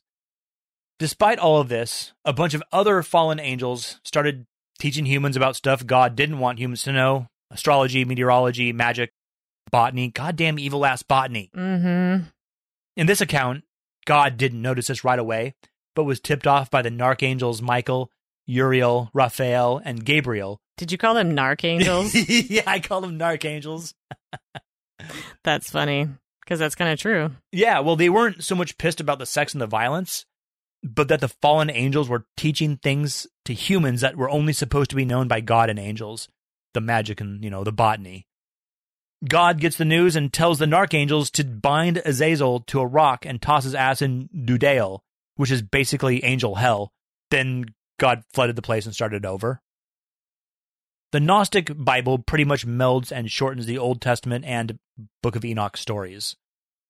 Despite 1.01 1.41
all 1.41 1.61
of 1.61 1.69
this, 1.69 2.12
a 2.25 2.33
bunch 2.33 2.55
of 2.55 2.62
other 2.71 3.03
fallen 3.03 3.41
angels 3.41 3.99
started 4.05 4.47
teaching 4.79 5.05
humans 5.05 5.37
about 5.37 5.57
stuff 5.57 5.85
God 5.85 6.14
didn't 6.14 6.38
want 6.38 6.61
humans 6.61 6.85
to 6.85 6.93
know 6.93 7.27
astrology, 7.51 8.05
meteorology, 8.05 8.73
magic, 8.73 9.11
botany, 9.73 10.11
goddamn 10.12 10.61
evil 10.61 10.87
ass 10.87 11.03
botany. 11.03 11.51
Mm-hmm. 11.57 12.29
In 12.97 13.07
this 13.09 13.21
account, 13.21 13.64
God 14.07 14.37
didn't 14.37 14.62
notice 14.62 14.87
this 14.87 15.03
right 15.03 15.19
away, 15.19 15.55
but 15.97 16.05
was 16.05 16.21
tipped 16.21 16.47
off 16.47 16.71
by 16.71 16.83
the 16.83 16.91
narchangels 16.91 17.61
Michael, 17.61 18.12
Uriel, 18.47 19.11
Raphael, 19.12 19.81
and 19.85 20.05
Gabriel. 20.05 20.61
Did 20.77 20.93
you 20.93 20.99
call 20.99 21.14
them 21.14 21.35
narc 21.35 21.64
angels? 21.64 22.14
yeah, 22.51 22.62
I 22.64 22.79
call 22.79 23.01
them 23.01 23.19
narchangels. 23.19 23.95
that's 25.44 25.70
funny 25.70 26.08
because 26.40 26.58
that's 26.58 26.74
kind 26.74 26.90
of 26.90 26.98
true. 26.98 27.30
Yeah, 27.52 27.80
well, 27.80 27.96
they 27.96 28.08
weren't 28.08 28.42
so 28.42 28.54
much 28.54 28.78
pissed 28.78 29.00
about 29.00 29.18
the 29.18 29.26
sex 29.26 29.52
and 29.52 29.61
the 29.61 29.66
violence, 29.66 30.24
but 30.82 31.08
that 31.08 31.20
the 31.20 31.28
fallen 31.28 31.70
angels 31.70 32.08
were 32.08 32.26
teaching 32.37 32.76
things 32.76 33.26
to 33.44 33.54
humans 33.54 34.00
that 34.00 34.16
were 34.16 34.30
only 34.30 34.52
supposed 34.52 34.90
to 34.90 34.96
be 34.96 35.04
known 35.04 35.28
by 35.28 35.40
God 35.40 35.70
and 35.70 35.78
angels 35.78 36.28
the 36.74 36.80
magic 36.80 37.20
and, 37.20 37.42
you 37.42 37.50
know, 37.50 37.64
the 37.64 37.72
botany. 37.72 38.26
God 39.26 39.58
gets 39.61 39.76
the 39.76 39.84
news 39.84 40.14
and 40.14 40.32
tells 40.32 40.58
the 40.58 40.66
narchangels 40.66 41.30
to 41.32 41.44
bind 41.44 42.00
Azazel 42.04 42.61
to 42.61 42.80
a 42.80 42.87
rock 42.87 43.26
and 43.26 43.42
toss 43.42 43.64
his 43.64 43.74
ass 43.74 44.00
in 44.00 44.28
Dudael, 44.34 45.00
which 45.37 45.50
is 45.50 45.62
basically 45.62 46.22
angel 46.24 46.54
hell. 46.54 46.92
Then 47.30 47.66
God 47.98 48.22
flooded 48.32 48.54
the 48.54 48.62
place 48.62 48.87
and 48.87 48.94
started 48.94 49.26
over. 49.26 49.61
The 51.12 51.21
Gnostic 51.21 51.71
Bible 51.75 52.18
pretty 52.18 52.44
much 52.44 52.66
melds 52.66 53.11
and 53.11 53.31
shortens 53.31 53.66
the 53.66 53.79
Old 53.79 54.01
Testament 54.01 54.44
and 54.44 54.79
Book 55.23 55.37
of 55.37 55.44
Enoch 55.44 55.77
stories. 55.77 56.37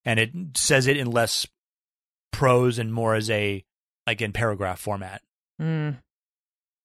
And 0.04 0.18
it 0.18 0.32
says 0.54 0.86
it 0.86 0.96
in 0.96 1.10
less 1.10 1.46
prose 2.32 2.78
and 2.78 2.92
more 2.92 3.14
as 3.14 3.30
a 3.30 3.64
like 4.06 4.20
in 4.20 4.32
paragraph 4.32 4.80
format. 4.80 5.22
Mm. 5.60 5.98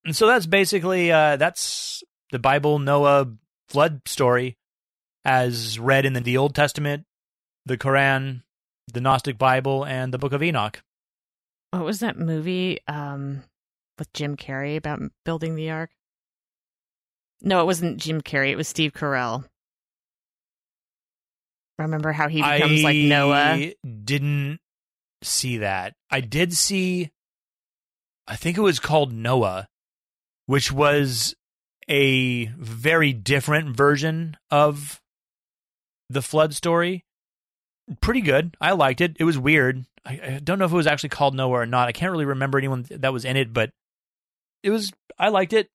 And 0.05 0.15
so 0.15 0.27
that's 0.27 0.45
basically 0.45 1.11
uh 1.11 1.37
that's 1.37 2.03
the 2.31 2.39
Bible 2.39 2.79
Noah 2.79 3.27
flood 3.69 4.01
story 4.05 4.57
as 5.25 5.79
read 5.79 6.05
in 6.05 6.13
the, 6.13 6.19
the 6.19 6.37
Old 6.37 6.53
Testament, 6.53 7.05
the 7.65 7.77
Quran, 7.77 8.43
the 8.91 9.01
Gnostic 9.01 9.37
Bible, 9.37 9.85
and 9.85 10.13
the 10.13 10.17
Book 10.17 10.33
of 10.33 10.43
Enoch. 10.43 10.81
What 11.71 11.85
was 11.85 11.99
that 12.01 12.19
movie 12.19 12.79
um, 12.87 13.43
with 13.97 14.11
Jim 14.13 14.35
Carrey 14.35 14.75
about 14.75 14.99
building 15.23 15.55
the 15.55 15.69
ark? 15.71 15.91
No, 17.43 17.61
it 17.61 17.65
wasn't 17.65 17.97
Jim 17.97 18.21
Carrey. 18.21 18.51
It 18.51 18.55
was 18.55 18.67
Steve 18.67 18.93
Carell. 18.93 19.45
Remember 21.77 22.11
how 22.11 22.29
he 22.29 22.41
becomes 22.41 22.81
I 22.81 22.83
like 22.83 22.97
Noah? 22.97 23.73
didn't 24.05 24.59
see 25.21 25.57
that. 25.57 25.93
I 26.09 26.21
did 26.21 26.53
see 26.53 27.11
I 28.27 28.35
think 28.35 28.57
it 28.57 28.61
was 28.61 28.79
called 28.79 29.11
Noah, 29.11 29.67
which 30.45 30.71
was 30.71 31.35
a 31.89 32.45
very 32.57 33.11
different 33.11 33.75
version 33.75 34.37
of 34.49 35.01
the 36.09 36.21
flood 36.21 36.53
story. 36.53 37.03
Pretty 37.99 38.21
good. 38.21 38.55
I 38.61 38.71
liked 38.71 39.01
it. 39.01 39.17
It 39.19 39.25
was 39.25 39.37
weird. 39.37 39.85
I, 40.05 40.19
I 40.23 40.39
don't 40.41 40.57
know 40.57 40.65
if 40.65 40.71
it 40.71 40.75
was 40.75 40.87
actually 40.87 41.09
called 41.09 41.35
Noah 41.35 41.59
or 41.61 41.65
not. 41.65 41.89
I 41.89 41.91
can't 41.91 42.11
really 42.11 42.25
remember 42.25 42.57
anyone 42.57 42.85
that 42.89 43.11
was 43.11 43.25
in 43.25 43.35
it, 43.35 43.51
but 43.51 43.71
it 44.61 44.69
was. 44.69 44.91
I 45.19 45.29
liked 45.29 45.51
it. 45.51 45.69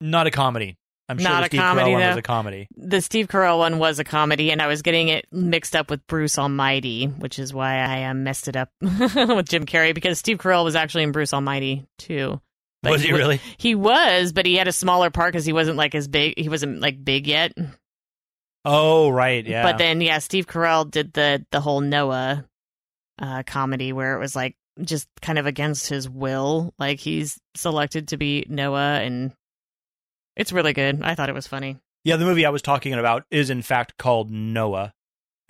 Not 0.00 0.26
a 0.26 0.30
comedy. 0.30 0.78
I'm 1.10 1.18
sure 1.18 1.28
Not 1.28 1.40
the 1.40 1.44
a 1.46 1.48
Steve 1.48 1.60
comedy, 1.60 1.90
Carell 1.90 1.92
one 1.92 2.00
though. 2.00 2.08
was 2.08 2.16
a 2.16 2.22
comedy. 2.22 2.68
The 2.76 3.00
Steve 3.00 3.26
Carell 3.26 3.58
one 3.58 3.78
was 3.78 3.98
a 3.98 4.04
comedy, 4.04 4.52
and 4.52 4.62
I 4.62 4.68
was 4.68 4.80
getting 4.82 5.08
it 5.08 5.26
mixed 5.32 5.74
up 5.74 5.90
with 5.90 6.06
Bruce 6.06 6.38
Almighty, 6.38 7.06
which 7.06 7.40
is 7.40 7.52
why 7.52 7.78
I 7.78 8.04
um, 8.04 8.22
messed 8.22 8.46
it 8.46 8.56
up 8.56 8.70
with 8.80 9.48
Jim 9.48 9.66
Carrey 9.66 9.92
because 9.92 10.18
Steve 10.20 10.38
Carell 10.38 10.62
was 10.64 10.76
actually 10.76 11.02
in 11.02 11.10
Bruce 11.10 11.34
Almighty 11.34 11.84
too. 11.98 12.40
But 12.82 12.92
was 12.92 13.02
he 13.02 13.12
wa- 13.12 13.18
really? 13.18 13.40
He 13.58 13.74
was, 13.74 14.32
but 14.32 14.46
he 14.46 14.54
had 14.54 14.68
a 14.68 14.72
smaller 14.72 15.10
part 15.10 15.32
because 15.32 15.44
he 15.44 15.52
wasn't 15.52 15.76
like 15.76 15.96
as 15.96 16.06
big. 16.06 16.38
He 16.38 16.48
wasn't 16.48 16.80
like 16.80 17.04
big 17.04 17.26
yet. 17.26 17.52
Oh, 18.64 19.08
right. 19.10 19.44
Yeah. 19.44 19.64
But 19.64 19.78
then, 19.78 20.00
yeah, 20.00 20.18
Steve 20.18 20.46
Carell 20.46 20.88
did 20.90 21.12
the 21.12 21.44
the 21.50 21.60
whole 21.60 21.80
Noah 21.80 22.44
uh, 23.18 23.42
comedy 23.46 23.92
where 23.92 24.14
it 24.16 24.20
was 24.20 24.36
like 24.36 24.54
just 24.80 25.08
kind 25.20 25.38
of 25.38 25.46
against 25.46 25.88
his 25.88 26.08
will. 26.08 26.72
Like 26.78 27.00
he's 27.00 27.38
selected 27.56 28.08
to 28.08 28.16
be 28.16 28.46
Noah, 28.48 29.00
and 29.00 29.32
it's 30.40 30.52
really 30.52 30.72
good. 30.72 31.02
I 31.02 31.14
thought 31.14 31.28
it 31.28 31.34
was 31.34 31.46
funny. 31.46 31.76
Yeah, 32.02 32.16
the 32.16 32.24
movie 32.24 32.46
I 32.46 32.50
was 32.50 32.62
talking 32.62 32.94
about 32.94 33.24
is 33.30 33.50
in 33.50 33.60
fact 33.60 33.98
called 33.98 34.30
Noah, 34.30 34.94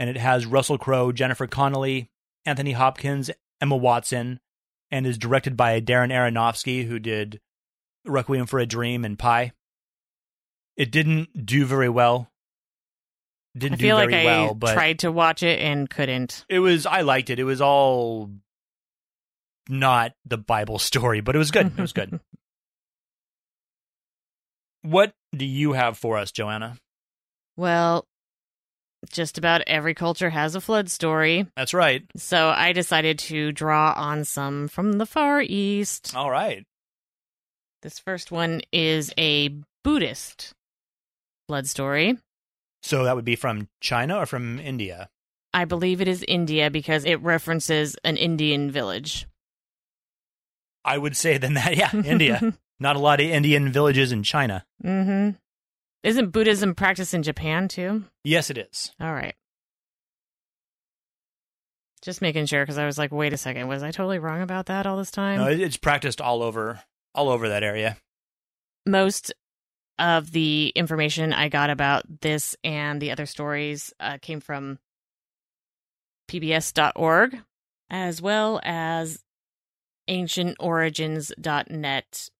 and 0.01 0.11
it 0.11 0.17
has 0.17 0.47
Russell 0.47 0.79
Crowe, 0.79 1.13
Jennifer 1.13 1.47
Connelly, 1.47 2.11
Anthony 2.45 2.73
Hopkins, 2.73 3.31
Emma 3.61 3.77
Watson, 3.77 4.41
and 4.91 5.07
is 5.07 5.17
directed 5.17 5.57
by 5.57 5.81
Darren 5.81 6.11
Aronofsky, 6.13 6.89
who 6.89 6.99
did 6.99 7.41
Requiem 8.05 8.47
for 8.47 8.59
a 8.59 8.67
Dream 8.67 9.05
and 9.05 9.17
Pi. 9.17 9.53
It 10.77 10.91
didn't 10.91 11.47
do 11.47 11.65
very 11.67 11.89
well. 11.89 12.29
Didn't 13.57 13.75
I 13.75 13.83
feel 13.83 13.97
do 13.97 14.03
like 14.03 14.11
very 14.11 14.29
I 14.29 14.45
well, 14.45 14.55
but 14.55 14.75
tried 14.75 14.99
to 15.01 15.13
watch 15.13 15.45
it 15.45 15.61
and 15.61 15.89
couldn't. 15.89 16.45
it 16.49 16.59
was. 16.59 16.85
I 16.85 17.03
liked 17.03 17.31
it. 17.31 17.39
It 17.39 17.45
was 17.45 17.61
all 17.61 18.31
not 19.69 20.15
the 20.25 20.39
Bible 20.39 20.81
story, 20.81 21.21
but 21.21 21.37
it 21.37 21.39
was 21.39 21.53
good. 21.53 21.67
It 21.67 21.81
was 21.81 21.93
good. 21.93 22.19
what 24.83 25.13
do 25.35 25.45
you 25.45 25.73
have 25.73 25.97
for 25.97 26.17
us, 26.17 26.33
Joanna? 26.33 26.77
Well, 27.57 28.07
just 29.11 29.39
about 29.39 29.63
every 29.67 29.95
culture 29.95 30.31
has 30.31 30.55
a 30.55 30.61
flood 30.61 30.91
story. 30.91 31.47
That's 31.57 31.75
right. 31.75 32.05
So 32.17 32.51
I 32.51 32.73
decided 32.73 33.19
to 33.21 33.53
draw 33.53 33.95
on 33.97 34.25
some 34.25 34.69
from 34.69 34.95
the 34.95 35.07
Far 35.07 35.41
East. 35.43 36.15
All 36.15 36.31
right. 36.31 36.65
This 37.83 37.99
first 37.99 38.31
one 38.31 38.61
is 38.73 39.13
a 39.17 39.55
Buddhist 39.83 40.53
flood 41.49 41.67
story. 41.67 42.19
So 42.83 43.05
that 43.05 43.17
would 43.17 43.25
be 43.25 43.37
from 43.37 43.69
China 43.81 44.19
or 44.19 44.27
from 44.27 44.59
India? 44.59 45.09
I 45.53 45.65
believe 45.65 46.01
it 46.01 46.09
is 46.09 46.25
India 46.29 46.71
because 46.71 47.05
it 47.05 47.21
references 47.23 47.97
an 48.05 48.17
Indian 48.17 48.71
village. 48.71 49.27
I 50.85 50.97
would 50.97 51.17
say 51.17 51.39
then 51.39 51.55
that, 51.55 51.77
yeah, 51.77 51.91
India. 51.93 52.55
Not 52.81 52.97
a 52.97 52.99
lot 52.99 53.21
of 53.21 53.27
Indian 53.27 53.71
villages 53.71 54.11
in 54.11 54.23
China. 54.23 54.65
mm-hmm. 54.83 55.37
Isn't 56.03 56.31
Buddhism 56.31 56.75
practiced 56.75 57.13
in 57.13 57.23
Japan 57.23 57.69
too? 57.69 58.05
Yes, 58.25 58.49
it 58.49 58.57
is. 58.57 58.91
All 58.99 59.13
right. 59.13 59.35
Just 62.01 62.23
making 62.23 62.47
sure 62.47 62.65
because 62.65 62.79
I 62.79 62.87
was 62.87 62.97
like, 62.97 63.13
wait 63.13 63.35
a 63.35 63.37
second, 63.37 63.69
was 63.69 63.83
I 63.83 63.91
totally 63.91 64.19
wrong 64.19 64.41
about 64.41 64.65
that 64.67 64.87
all 64.87 64.97
this 64.97 65.11
time? 65.11 65.39
No, 65.39 65.49
it's 65.49 65.77
practiced 65.77 66.23
all 66.23 66.43
over, 66.43 66.81
all 67.15 67.29
over 67.29 67.51
that 67.51 67.63
area. 67.63 67.99
Most 68.87 69.35
of 69.99 70.33
the 70.33 70.73
information 70.75 71.35
I 71.35 71.51
got 71.51 71.69
about 71.69 72.05
this 72.23 72.57
and 72.65 73.03
the 73.03 73.11
other 73.11 73.27
stories 73.27 73.93
uh, 74.01 74.17
came 74.23 74.41
from 74.41 74.79
pbs.org 76.31 77.37
as 77.91 78.23
well 78.23 78.59
as 78.65 79.23
ancientorigins.net 80.09 82.31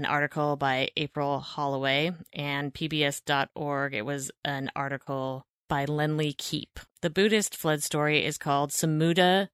an 0.00 0.06
article 0.06 0.56
by 0.56 0.88
April 0.96 1.40
Holloway 1.40 2.12
and 2.32 2.72
pbs.org 2.72 3.92
it 3.92 4.06
was 4.06 4.30
an 4.46 4.70
article 4.74 5.44
by 5.68 5.84
Lenley 5.84 6.32
Keep. 6.32 6.80
The 7.02 7.10
Buddhist 7.10 7.54
flood 7.54 7.82
story 7.82 8.24
is 8.24 8.38
called 8.38 8.70
Samudra 8.70 9.48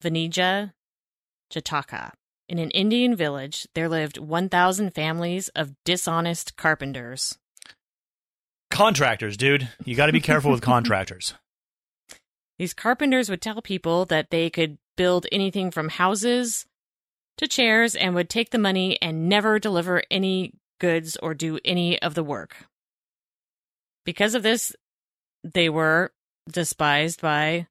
Vanija 0.00 0.72
Jataka. 1.52 2.12
In 2.48 2.60
an 2.60 2.70
Indian 2.70 3.16
village, 3.16 3.66
there 3.74 3.88
lived 3.88 4.16
1,000 4.16 4.94
families 4.94 5.48
of 5.56 5.74
dishonest 5.84 6.56
carpenters. 6.56 7.36
Contractors, 8.70 9.36
dude. 9.36 9.70
You 9.84 9.96
got 9.96 10.06
to 10.06 10.12
be 10.12 10.20
careful 10.20 10.52
with 10.52 10.62
contractors. 10.72 11.34
These 12.60 12.74
carpenters 12.74 13.28
would 13.28 13.42
tell 13.42 13.60
people 13.60 14.04
that 14.04 14.30
they 14.30 14.50
could 14.50 14.78
build 14.96 15.26
anything 15.32 15.72
from 15.72 15.88
houses 15.88 16.66
to 17.40 17.48
chairs 17.48 17.94
and 17.94 18.14
would 18.14 18.28
take 18.28 18.50
the 18.50 18.58
money 18.58 19.00
and 19.00 19.28
never 19.28 19.58
deliver 19.58 20.02
any 20.10 20.52
goods 20.78 21.16
or 21.16 21.34
do 21.34 21.58
any 21.64 22.00
of 22.00 22.14
the 22.14 22.22
work. 22.22 22.56
Because 24.04 24.34
of 24.34 24.42
this, 24.42 24.74
they 25.42 25.70
were 25.70 26.12
despised 26.50 27.22
by 27.22 27.66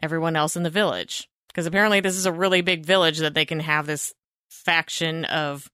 everyone 0.00 0.36
else 0.36 0.56
in 0.56 0.62
the 0.62 0.70
village. 0.70 1.28
Because 1.48 1.66
apparently, 1.66 1.98
this 1.98 2.16
is 2.16 2.26
a 2.26 2.32
really 2.32 2.60
big 2.60 2.86
village 2.86 3.18
that 3.18 3.34
they 3.34 3.44
can 3.44 3.58
have 3.58 3.84
this 3.84 4.14
faction 4.48 5.24
of 5.24 5.68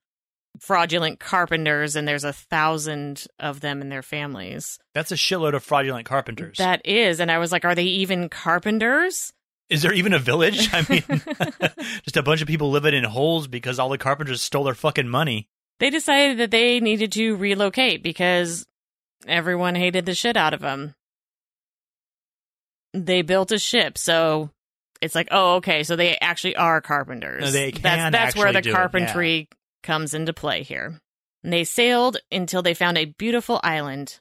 fraudulent 0.59 1.21
carpenters, 1.21 1.97
and 1.97 2.09
there's 2.09 2.25
a 2.25 2.33
thousand 2.33 3.27
of 3.39 3.61
them 3.61 3.83
and 3.83 3.93
their 3.93 4.03
families. 4.03 4.79
That's 4.95 5.13
a 5.13 5.17
shitload 5.17 5.55
of 5.55 5.63
fraudulent 5.63 6.07
carpenters. 6.07 6.57
That 6.57 6.81
is. 6.87 7.21
And 7.21 7.31
I 7.31 7.37
was 7.37 7.53
like, 7.53 7.67
are 7.67 7.75
they 7.75 7.85
even 7.85 8.31
carpenters? 8.31 9.35
Is 9.69 9.83
there 9.83 9.93
even 9.93 10.13
a 10.13 10.19
village? 10.19 10.69
I 10.73 10.87
mean, 10.89 11.03
just 12.05 12.17
a 12.17 12.23
bunch 12.23 12.41
of 12.41 12.49
people 12.49 12.71
living 12.71 12.95
in 12.95 13.05
holes 13.05 13.49
because 13.49 13.79
all 13.79 13.89
the 13.89 13.99
carpenters 13.99 14.43
stole 14.43 14.65
their 14.65 14.75
fucking 14.75 15.09
money. 15.09 15.49
They 15.79 15.91
decided 15.91 16.39
that 16.39 16.51
they 16.51 16.81
needed 16.81 17.13
to 17.13 17.37
relocate 17.37 18.03
because 18.03 18.67
everyone 19.27 19.75
hated 19.75 20.07
the 20.07 20.15
shit 20.15 20.37
out 20.37 20.55
of 20.55 20.61
them. 20.61 20.95
They 22.95 23.23
built 23.23 23.53
a 23.53 23.59
ship, 23.59 23.99
so 23.99 24.51
it's 25.03 25.15
like, 25.15 25.29
oh, 25.31 25.57
okay, 25.57 25.83
so 25.83 25.97
they 25.97 26.17
actually 26.19 26.57
are 26.57 26.81
carpenters. 26.81 27.43
No, 27.43 27.51
they 27.51 27.71
that's 27.73 27.83
can 27.83 28.13
that's 28.13 28.37
where 28.37 28.47
actually 28.47 28.61
the 28.61 28.63
do 28.63 28.71
it, 28.71 28.75
carpentry 28.75 29.49
comes 29.83 30.15
into 30.15 30.33
play 30.33 30.63
here. 30.63 30.99
And 31.45 31.53
they 31.53 31.65
sailed 31.65 32.17
until 32.33 32.63
they 32.63 32.75
found 32.75 32.97
a 32.97 33.05
beautiful 33.05 33.61
island. 33.63 34.21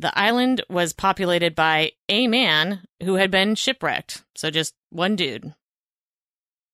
The 0.00 0.16
island 0.16 0.64
was 0.68 0.92
populated 0.92 1.56
by 1.56 1.92
a 2.08 2.28
man 2.28 2.82
who 3.02 3.14
had 3.14 3.32
been 3.32 3.56
shipwrecked, 3.56 4.22
so 4.36 4.48
just 4.48 4.74
one 4.90 5.16
dude. 5.16 5.54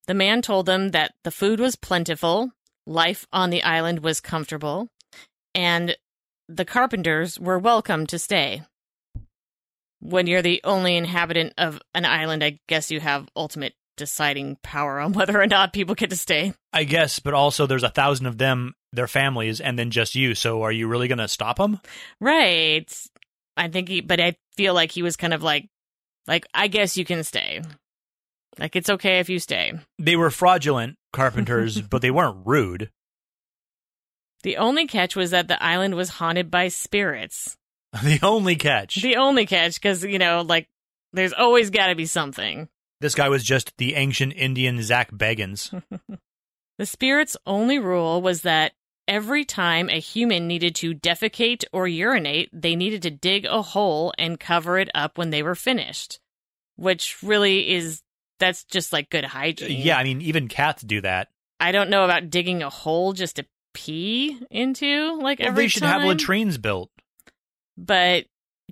The 0.07 0.15
man 0.15 0.43
told 0.43 0.67
them 0.67 0.91
that 0.91 1.15
the 1.25 1.31
food 1.31 1.59
was 1.59 1.75
plentiful, 1.75 2.53
life 2.87 3.27
on 3.33 3.49
the 3.49 3.63
island 3.63 4.01
was 4.01 4.21
comfortable, 4.21 4.91
and 5.55 5.97
the 6.49 6.67
carpenters 6.67 7.41
were 7.41 7.59
welcome 7.59 8.07
to 8.09 8.19
stay. 8.19 8.63
When 10.01 10.27
you're 10.27 10.43
the 10.43 10.61
only 10.63 10.97
inhabitant 10.97 11.55
of 11.57 11.81
an 11.95 12.05
island, 12.05 12.45
I 12.45 12.61
guess 12.69 12.91
you 12.91 13.01
have 13.01 13.31
ultimate 13.35 13.73
deciding 13.97 14.57
power 14.63 15.01
on 15.01 15.13
whether 15.15 15.41
or 15.41 15.47
not 15.47 15.73
people 15.73 15.95
get 15.95 16.11
to 16.11 16.17
stay. 16.17 16.53
I 16.73 16.85
guess, 16.85 17.19
but 17.19 17.35
also 17.35 17.67
there's 17.67 17.83
a 17.85 17.89
thousand 17.89 18.27
of 18.27 18.39
them, 18.39 18.75
their 18.93 19.07
families, 19.07 19.61
and 19.61 19.79
then 19.79 19.91
just 19.91 20.15
you. 20.15 20.35
So 20.35 20.63
are 20.63 20.73
you 20.73 20.89
really 20.89 21.09
going 21.09 21.19
to 21.19 21.29
stop 21.29 21.57
them? 21.57 21.81
Right. 22.21 22.93
I 23.57 23.69
think 23.69 23.89
he, 23.89 24.01
but 24.01 24.21
I 24.21 24.37
feel 24.57 24.75
like 24.75 24.91
he 24.91 25.03
was 25.03 25.17
kind 25.17 25.33
of 25.35 25.43
like, 25.43 25.69
like, 26.27 26.47
I 26.55 26.69
guess 26.69 26.97
you 26.97 27.05
can 27.05 27.23
stay. 27.25 27.63
Like, 28.59 28.77
it's 28.77 28.91
okay 28.91 29.19
if 29.19 29.29
you 29.29 29.39
stay. 29.39 29.75
They 29.99 30.17
were 30.17 30.31
fraudulent 30.31 30.97
carpenters, 31.13 31.81
but 31.91 32.03
they 32.03 32.11
weren't 32.11 32.47
rude. 32.47 32.91
The 34.43 34.57
only 34.59 34.87
catch 34.87 35.17
was 35.17 35.31
that 35.31 35.49
the 35.49 35.63
island 35.63 35.95
was 35.95 36.09
haunted 36.11 36.51
by 36.51 36.69
spirits. 36.69 37.57
The 38.03 38.19
only 38.25 38.57
catch. 38.57 39.01
The 39.03 39.17
only 39.17 39.47
catch, 39.47 39.75
because, 39.75 40.03
you 40.03 40.19
know, 40.19 40.43
like, 40.43 40.69
there's 41.13 41.33
always 41.33 41.71
got 41.71 41.87
to 41.89 41.95
be 41.95 42.07
something. 42.07 42.69
this 43.01 43.15
guy 43.15 43.29
was 43.29 43.45
just 43.45 43.73
the 43.79 43.95
ancient 43.95 44.33
Indian 44.35 44.83
Zak 44.83 45.13
Bagans. 45.13 45.71
The 46.77 46.87
spirit's 46.87 47.37
only 47.47 47.79
rule 47.79 48.21
was 48.21 48.43
that 48.43 48.73
every 49.09 49.45
time 49.45 49.89
a 49.91 50.01
human 50.01 50.47
needed 50.47 50.75
to 50.77 50.95
defecate 50.95 51.65
or 51.73 51.87
urinate, 51.89 52.49
they 52.53 52.77
needed 52.77 53.03
to 53.03 53.11
dig 53.11 53.45
a 53.45 53.63
hole 53.63 54.13
and 54.19 54.41
cover 54.41 54.79
it 54.79 54.89
up 54.95 55.19
when 55.19 55.31
they 55.31 55.43
were 55.43 55.55
finished. 55.55 56.21
Which 56.77 57.23
really 57.23 57.71
is, 57.73 58.03
that's 58.41 58.65
just 58.65 58.93
like 58.93 59.11
good 59.11 59.25
hygiene. 59.25 59.81
yeah, 59.81 59.97
I 59.97 60.05
mean, 60.05 60.21
even 60.23 60.49
cats 60.49 60.83
do 60.83 61.01
that. 61.03 61.29
I 61.61 61.71
don't 61.73 61.91
know 61.91 62.05
about 62.05 62.31
digging 62.31 62.63
a 62.63 62.71
hole 62.71 63.13
just 63.13 63.37
to 63.37 63.47
pee 63.75 64.39
into, 64.51 65.19
like, 65.21 65.39
Well, 65.39 65.49
every 65.49 65.65
they 65.65 65.69
should 65.69 65.83
time. 65.83 66.01
have 66.01 66.09
latrines 66.09 66.59
built. 66.59 66.91
But 67.77 68.27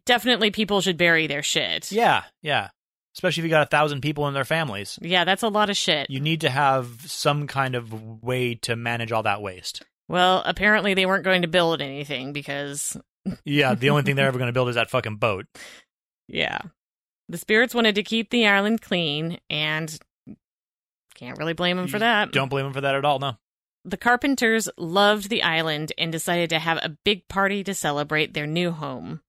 definitely 0.05 0.51
people 0.51 0.81
should 0.81 0.97
bury 0.97 1.27
their 1.27 1.43
shit. 1.43 1.93
Yeah, 1.93 2.25
yeah. 2.43 2.71
Especially 3.15 3.43
if 3.43 3.45
you 3.45 3.51
got 3.51 3.63
a 3.67 3.71
thousand 3.71 4.01
people 4.01 4.27
in 4.29 4.35
their 4.35 4.45
families. 4.45 4.99
Yeah, 5.03 5.25
that's 5.25 5.43
a 5.43 5.49
lot 5.49 5.71
of 5.71 5.77
shit. 5.77 6.09
You 6.09 6.21
need 6.21 6.41
to 6.43 6.51
have 6.51 7.03
some 7.07 7.47
kind 7.47 7.75
of 7.75 8.23
way 8.23 8.55
to 8.63 8.75
manage 8.75 9.13
all 9.13 9.23
that 9.25 9.43
waste. 9.43 9.83
Well, 10.09 10.43
apparently 10.45 10.95
they 10.95 11.07
weren't 11.07 11.25
going 11.25 11.43
to 11.43 11.49
build 11.49 11.81
anything 11.81 12.33
because 12.33 12.97
Yeah, 13.45 13.75
the 13.75 13.91
only 13.91 14.03
thing 14.03 14.17
they're 14.17 14.27
ever 14.27 14.39
going 14.39 14.49
to 14.49 14.53
build 14.53 14.69
is 14.69 14.75
that 14.75 14.91
fucking 14.91 15.17
boat. 15.17 15.47
Yeah. 16.29 16.59
The 17.29 17.39
spirits 17.39 17.75
wanted 17.75 17.95
to 17.95 18.03
keep 18.03 18.31
the 18.31 18.47
island 18.47 18.83
clean, 18.83 19.39
and 19.49 19.99
can't 21.15 21.39
really 21.39 21.53
blame 21.53 21.77
them 21.77 21.89
for 21.89 21.99
that. 21.99 22.33
Don't 22.33 22.49
blame 22.49 22.65
them 22.65 22.73
for 22.73 22.81
that 22.81 22.95
at 22.95 23.05
all, 23.05 23.19
no. 23.19 23.37
The 23.85 23.97
carpenters 23.97 24.69
loved 24.77 25.29
the 25.29 25.43
island 25.43 25.93
and 25.99 26.13
decided 26.13 26.51
to 26.51 26.59
have 26.59 26.79
a 26.79 26.97
big 27.05 27.27
party 27.29 27.65
to 27.65 27.75
celebrate 27.75 28.35
their 28.35 28.47
new 28.47 28.71
home. 28.71 29.23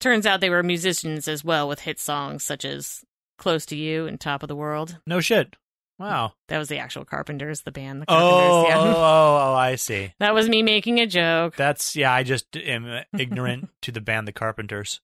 Turns 0.00 0.26
out 0.26 0.40
they 0.40 0.50
were 0.50 0.62
musicians 0.62 1.28
as 1.28 1.44
well, 1.44 1.68
with 1.68 1.80
hit 1.80 1.98
songs 2.00 2.42
such 2.42 2.64
as 2.64 3.04
Close 3.38 3.66
to 3.66 3.76
You 3.76 4.06
and 4.06 4.18
Top 4.18 4.42
of 4.42 4.48
the 4.48 4.56
World. 4.56 4.98
No 5.06 5.20
shit. 5.20 5.56
Wow. 5.98 6.34
That 6.48 6.58
was 6.58 6.68
the 6.68 6.78
actual 6.78 7.04
Carpenters, 7.06 7.62
the 7.62 7.72
band. 7.72 8.02
The 8.02 8.06
Oh, 8.08 8.64
Carpenters, 8.66 8.66
oh, 8.66 8.68
yeah. 8.68 8.96
oh, 8.96 9.50
oh, 9.52 9.54
I 9.54 9.76
see. 9.76 10.12
That 10.20 10.34
was 10.34 10.48
me 10.48 10.62
making 10.62 11.00
a 11.00 11.06
joke. 11.06 11.56
That's, 11.56 11.96
yeah, 11.96 12.12
I 12.12 12.22
just 12.22 12.54
am 12.56 13.02
ignorant 13.18 13.70
to 13.82 13.92
the 13.92 14.00
band 14.02 14.28
The 14.28 14.32
Carpenters. 14.32 15.00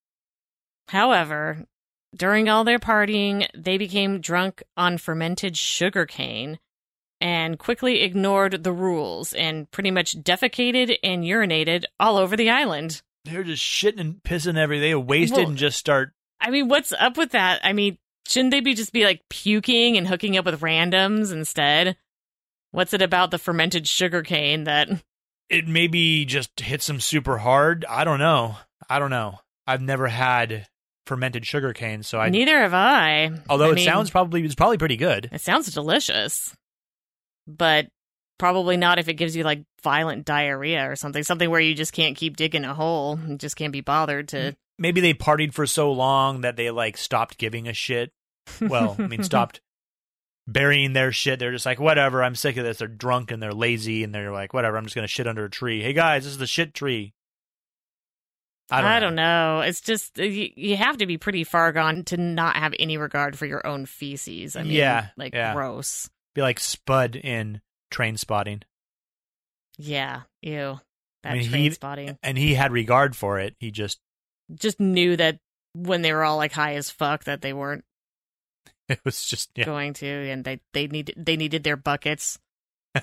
However, 0.88 1.64
during 2.14 2.48
all 2.48 2.64
their 2.64 2.78
partying, 2.78 3.46
they 3.56 3.78
became 3.78 4.20
drunk 4.20 4.62
on 4.76 4.98
fermented 4.98 5.56
sugar 5.56 6.04
cane 6.06 6.58
and 7.20 7.58
quickly 7.58 8.02
ignored 8.02 8.64
the 8.64 8.72
rules 8.72 9.32
and 9.32 9.70
pretty 9.70 9.90
much 9.90 10.16
defecated 10.20 10.96
and 11.02 11.24
urinated 11.24 11.84
all 12.00 12.16
over 12.16 12.36
the 12.36 12.50
island. 12.50 13.00
They're 13.24 13.44
just 13.44 13.62
shitting 13.62 14.00
and 14.00 14.22
pissing 14.22 14.58
every 14.58 14.80
They 14.80 14.94
wasted 14.94 15.38
Well- 15.38 15.48
and 15.48 15.56
just 15.56 15.78
start. 15.78 16.12
I 16.40 16.50
mean, 16.50 16.66
what's 16.66 16.92
up 16.92 17.16
with 17.16 17.30
that? 17.30 17.60
I 17.62 17.72
mean, 17.72 17.96
shouldn't 18.26 18.50
they 18.50 18.60
be 18.60 18.74
just 18.74 18.92
be 18.92 19.04
like 19.04 19.20
puking 19.28 19.96
and 19.96 20.06
hooking 20.06 20.36
up 20.36 20.44
with 20.44 20.60
randoms 20.60 21.32
instead? 21.32 21.96
What's 22.70 22.94
it 22.94 23.02
about 23.02 23.30
the 23.30 23.38
fermented 23.38 23.86
sugarcane 23.86 24.64
that 24.64 24.88
It 25.48 25.68
maybe 25.68 26.24
just 26.24 26.58
hits 26.60 26.86
them 26.86 27.00
super 27.00 27.38
hard. 27.38 27.84
I 27.88 28.04
don't 28.04 28.18
know. 28.18 28.56
I 28.88 28.98
don't 28.98 29.10
know. 29.10 29.38
I've 29.66 29.82
never 29.82 30.08
had 30.08 30.66
fermented 31.06 31.44
sugar 31.46 31.72
cane, 31.72 32.02
so 32.02 32.18
I. 32.18 32.30
neither 32.30 32.58
have 32.58 32.74
I. 32.74 33.30
although 33.50 33.68
I 33.68 33.72
it 33.72 33.74
mean, 33.76 33.84
sounds 33.84 34.10
probably 34.10 34.42
it's 34.44 34.54
probably 34.54 34.78
pretty 34.78 34.96
good. 34.96 35.28
it 35.32 35.40
sounds 35.40 35.72
delicious, 35.72 36.54
but 37.46 37.88
Probably 38.38 38.76
not 38.76 38.98
if 38.98 39.06
it 39.06 39.14
gives 39.14 39.36
you 39.36 39.44
like 39.44 39.62
violent 39.84 40.24
diarrhea 40.24 40.90
or 40.90 40.96
something, 40.96 41.22
something 41.22 41.48
where 41.48 41.60
you 41.60 41.76
just 41.76 41.92
can't 41.92 42.16
keep 42.16 42.36
digging 42.36 42.64
a 42.64 42.74
hole 42.74 43.12
and 43.12 43.38
just 43.38 43.54
can't 43.54 43.72
be 43.72 43.82
bothered 43.82 44.26
to. 44.30 44.36
Mm. 44.36 44.56
Maybe 44.82 45.00
they 45.00 45.14
partied 45.14 45.54
for 45.54 45.64
so 45.66 45.92
long 45.92 46.40
that 46.40 46.56
they 46.56 46.70
like 46.72 46.96
stopped 46.96 47.38
giving 47.38 47.68
a 47.68 47.72
shit. 47.72 48.12
Well, 48.60 48.96
I 48.98 49.06
mean, 49.06 49.22
stopped 49.24 49.60
burying 50.48 50.92
their 50.92 51.12
shit. 51.12 51.38
They're 51.38 51.52
just 51.52 51.64
like, 51.64 51.78
whatever. 51.78 52.22
I'm 52.22 52.34
sick 52.34 52.56
of 52.56 52.64
this. 52.64 52.78
They're 52.78 52.88
drunk 52.88 53.30
and 53.30 53.40
they're 53.40 53.52
lazy 53.54 54.02
and 54.02 54.12
they're 54.12 54.32
like, 54.32 54.52
whatever. 54.52 54.76
I'm 54.76 54.84
just 54.84 54.96
gonna 54.96 55.06
shit 55.06 55.28
under 55.28 55.44
a 55.44 55.50
tree. 55.50 55.80
Hey 55.82 55.92
guys, 55.92 56.24
this 56.24 56.32
is 56.32 56.38
the 56.38 56.46
shit 56.48 56.74
tree. 56.74 57.14
I 58.70 58.80
don't. 58.80 58.90
I 58.90 58.94
know. 58.98 59.06
don't 59.06 59.14
know. 59.14 59.60
It's 59.60 59.80
just 59.80 60.18
uh, 60.18 60.22
you, 60.24 60.50
you 60.56 60.76
have 60.76 60.96
to 60.98 61.06
be 61.06 61.16
pretty 61.18 61.44
far 61.44 61.72
gone 61.72 62.04
to 62.04 62.16
not 62.16 62.56
have 62.56 62.74
any 62.78 62.96
regard 62.96 63.38
for 63.38 63.46
your 63.46 63.66
own 63.66 63.86
feces. 63.86 64.56
I 64.56 64.62
mean, 64.62 64.72
Yeah, 64.72 65.08
like 65.16 65.34
yeah. 65.34 65.52
gross. 65.54 66.08
Be 66.34 66.40
like 66.42 66.58
Spud 66.58 67.14
in 67.16 67.60
Trainspotting, 67.92 68.62
Yeah, 69.78 70.22
ew. 70.40 70.80
That 71.22 71.32
I 71.34 71.38
mean, 71.38 71.50
train 71.50 71.62
he- 71.64 71.70
spotting. 71.70 72.18
and 72.22 72.36
he 72.38 72.54
had 72.54 72.72
regard 72.72 73.14
for 73.14 73.38
it. 73.38 73.54
He 73.60 73.70
just 73.70 74.00
Just 74.54 74.80
knew 74.80 75.16
that 75.16 75.38
when 75.74 76.02
they 76.02 76.12
were 76.12 76.24
all 76.24 76.36
like 76.36 76.52
high 76.52 76.74
as 76.74 76.90
fuck 76.90 77.24
that 77.24 77.40
they 77.40 77.52
weren't 77.52 77.84
it 78.88 79.00
was 79.04 79.24
just 79.24 79.50
yeah. 79.54 79.64
going 79.64 79.94
to, 79.94 80.06
and 80.06 80.44
they 80.44 80.60
they 80.72 80.86
needed 80.86 81.14
they 81.16 81.36
needed 81.36 81.64
their 81.64 81.76
buckets. 81.76 82.38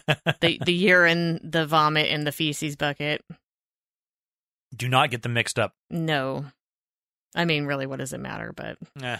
the 0.41 0.59
the 0.63 0.73
urine, 0.73 1.39
the 1.43 1.65
vomit, 1.65 2.09
and 2.09 2.27
the 2.27 2.31
feces 2.31 2.75
bucket. 2.75 3.23
Do 4.75 4.87
not 4.87 5.09
get 5.09 5.23
them 5.23 5.33
mixed 5.33 5.57
up. 5.57 5.73
No, 5.89 6.45
I 7.35 7.45
mean, 7.45 7.65
really, 7.65 7.85
what 7.85 7.99
does 7.99 8.13
it 8.13 8.19
matter? 8.19 8.53
But 8.55 8.77
Eh. 9.01 9.17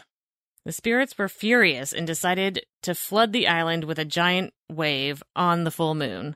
The 0.66 0.72
spirits 0.74 1.18
were 1.18 1.30
furious 1.30 1.94
and 1.94 2.06
decided 2.06 2.66
to 2.84 2.94
flood 2.94 3.32
the 3.32 3.48
island 3.48 3.86
with 3.86 3.98
a 3.98 4.06
giant 4.06 4.54
wave 4.70 5.24
on 5.36 5.64
the 5.64 5.72
full 5.72 5.96
moon. 5.96 6.36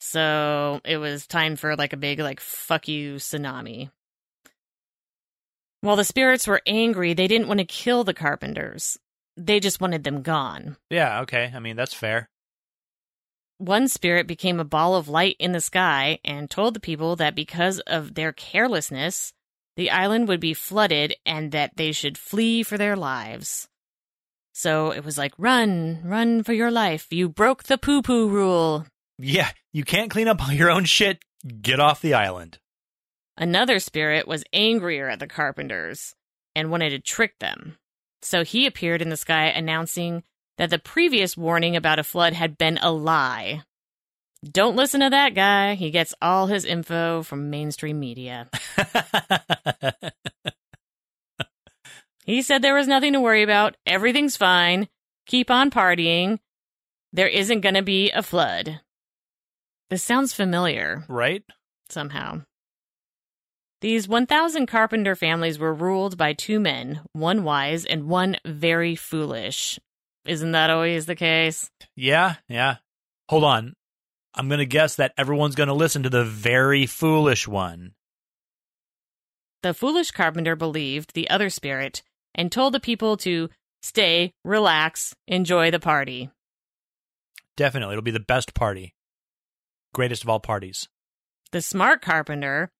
So 0.00 0.80
it 0.84 0.98
was 0.98 1.26
time 1.26 1.56
for 1.56 1.74
like 1.74 1.92
a 1.92 1.96
big, 1.96 2.20
like, 2.20 2.40
fuck 2.40 2.88
you 2.88 3.14
tsunami. 3.16 3.90
While 5.84 5.96
the 5.96 6.04
spirits 6.04 6.46
were 6.46 6.62
angry, 6.66 7.12
they 7.12 7.28
didn't 7.28 7.46
want 7.46 7.58
to 7.58 7.66
kill 7.66 8.04
the 8.04 8.14
carpenters. 8.14 8.98
They 9.36 9.60
just 9.60 9.82
wanted 9.82 10.02
them 10.02 10.22
gone. 10.22 10.78
Yeah. 10.88 11.20
Okay. 11.20 11.52
I 11.54 11.58
mean, 11.58 11.76
that's 11.76 11.92
fair. 11.92 12.30
One 13.58 13.88
spirit 13.88 14.26
became 14.26 14.58
a 14.58 14.64
ball 14.64 14.94
of 14.94 15.10
light 15.10 15.36
in 15.38 15.52
the 15.52 15.60
sky 15.60 16.20
and 16.24 16.50
told 16.50 16.72
the 16.72 16.80
people 16.80 17.16
that 17.16 17.34
because 17.34 17.80
of 17.80 18.14
their 18.14 18.32
carelessness, 18.32 19.34
the 19.76 19.90
island 19.90 20.26
would 20.26 20.40
be 20.40 20.54
flooded 20.54 21.16
and 21.26 21.52
that 21.52 21.76
they 21.76 21.92
should 21.92 22.16
flee 22.16 22.62
for 22.62 22.78
their 22.78 22.96
lives. 22.96 23.68
So 24.54 24.90
it 24.90 25.04
was 25.04 25.18
like, 25.18 25.34
run, 25.36 26.00
run 26.02 26.44
for 26.44 26.54
your 26.54 26.70
life. 26.70 27.08
You 27.10 27.28
broke 27.28 27.64
the 27.64 27.76
poo 27.76 28.00
poo 28.00 28.30
rule. 28.30 28.86
Yeah. 29.18 29.50
You 29.74 29.84
can't 29.84 30.10
clean 30.10 30.28
up 30.28 30.40
your 30.50 30.70
own 30.70 30.86
shit. 30.86 31.18
Get 31.60 31.78
off 31.78 32.00
the 32.00 32.14
island. 32.14 32.58
Another 33.36 33.78
spirit 33.78 34.28
was 34.28 34.44
angrier 34.52 35.08
at 35.08 35.18
the 35.18 35.26
carpenters 35.26 36.14
and 36.54 36.70
wanted 36.70 36.90
to 36.90 36.98
trick 37.00 37.38
them. 37.38 37.76
So 38.22 38.44
he 38.44 38.66
appeared 38.66 39.02
in 39.02 39.10
the 39.10 39.16
sky 39.16 39.46
announcing 39.46 40.22
that 40.56 40.70
the 40.70 40.78
previous 40.78 41.36
warning 41.36 41.76
about 41.76 41.98
a 41.98 42.04
flood 42.04 42.32
had 42.32 42.56
been 42.56 42.78
a 42.78 42.92
lie. 42.92 43.62
Don't 44.44 44.76
listen 44.76 45.00
to 45.00 45.10
that 45.10 45.34
guy. 45.34 45.74
He 45.74 45.90
gets 45.90 46.14
all 46.22 46.46
his 46.46 46.64
info 46.64 47.22
from 47.22 47.50
mainstream 47.50 47.98
media. 47.98 48.48
He 52.24 52.40
said 52.40 52.62
there 52.62 52.74
was 52.74 52.88
nothing 52.88 53.12
to 53.12 53.20
worry 53.20 53.42
about. 53.42 53.76
Everything's 53.86 54.36
fine. 54.36 54.88
Keep 55.26 55.50
on 55.50 55.70
partying. 55.70 56.38
There 57.12 57.28
isn't 57.28 57.60
going 57.60 57.74
to 57.74 57.82
be 57.82 58.10
a 58.10 58.22
flood. 58.22 58.80
This 59.90 60.02
sounds 60.02 60.32
familiar 60.32 61.04
right? 61.08 61.44
somehow. 61.90 62.42
These 63.84 64.08
1,000 64.08 64.64
carpenter 64.64 65.14
families 65.14 65.58
were 65.58 65.74
ruled 65.74 66.16
by 66.16 66.32
two 66.32 66.58
men, 66.58 67.02
one 67.12 67.44
wise 67.44 67.84
and 67.84 68.08
one 68.08 68.38
very 68.46 68.96
foolish. 68.96 69.78
Isn't 70.24 70.52
that 70.52 70.70
always 70.70 71.04
the 71.04 71.14
case? 71.14 71.70
Yeah. 71.94 72.36
Yeah. 72.48 72.76
Hold 73.28 73.44
on. 73.44 73.74
I'm 74.34 74.48
going 74.48 74.60
to 74.60 74.64
guess 74.64 74.96
that 74.96 75.12
everyone's 75.18 75.54
going 75.54 75.66
to 75.66 75.74
listen 75.74 76.02
to 76.04 76.08
the 76.08 76.24
very 76.24 76.86
foolish 76.86 77.46
one. 77.46 77.92
The 79.62 79.74
foolish 79.74 80.12
carpenter 80.12 80.56
believed 80.56 81.12
the 81.12 81.28
other 81.28 81.50
spirit 81.50 82.02
and 82.34 82.50
told 82.50 82.72
the 82.72 82.80
people 82.80 83.18
to 83.18 83.50
stay, 83.82 84.32
relax, 84.46 85.14
enjoy 85.28 85.70
the 85.70 85.78
party. 85.78 86.30
Definitely. 87.54 87.92
It'll 87.92 88.02
be 88.02 88.10
the 88.10 88.18
best 88.18 88.54
party. 88.54 88.94
Greatest 89.92 90.22
of 90.22 90.30
all 90.30 90.40
parties. 90.40 90.88
The 91.52 91.60
smart 91.60 92.00
carpenter 92.00 92.70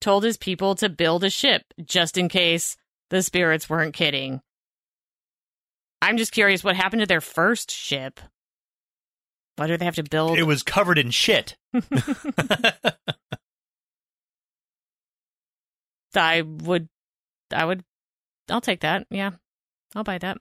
told 0.00 0.24
his 0.24 0.36
people 0.36 0.74
to 0.76 0.88
build 0.88 1.24
a 1.24 1.30
ship 1.30 1.62
just 1.84 2.16
in 2.16 2.28
case 2.28 2.76
the 3.10 3.22
spirits 3.22 3.68
weren't 3.68 3.94
kidding. 3.94 4.40
I'm 6.00 6.16
just 6.16 6.32
curious 6.32 6.62
what 6.62 6.76
happened 6.76 7.00
to 7.00 7.06
their 7.06 7.20
first 7.20 7.70
ship. 7.70 8.20
Why 9.56 9.66
do 9.66 9.76
they 9.76 9.84
have 9.84 9.96
to 9.96 10.04
build? 10.04 10.38
It 10.38 10.44
was 10.44 10.62
covered 10.62 10.98
in 10.98 11.10
shit. 11.10 11.56
I 16.14 16.42
would, 16.42 16.88
I 17.52 17.64
would, 17.64 17.82
I'll 18.48 18.60
take 18.60 18.80
that. 18.80 19.06
Yeah, 19.10 19.32
I'll 19.94 20.04
buy 20.04 20.18
that. 20.18 20.38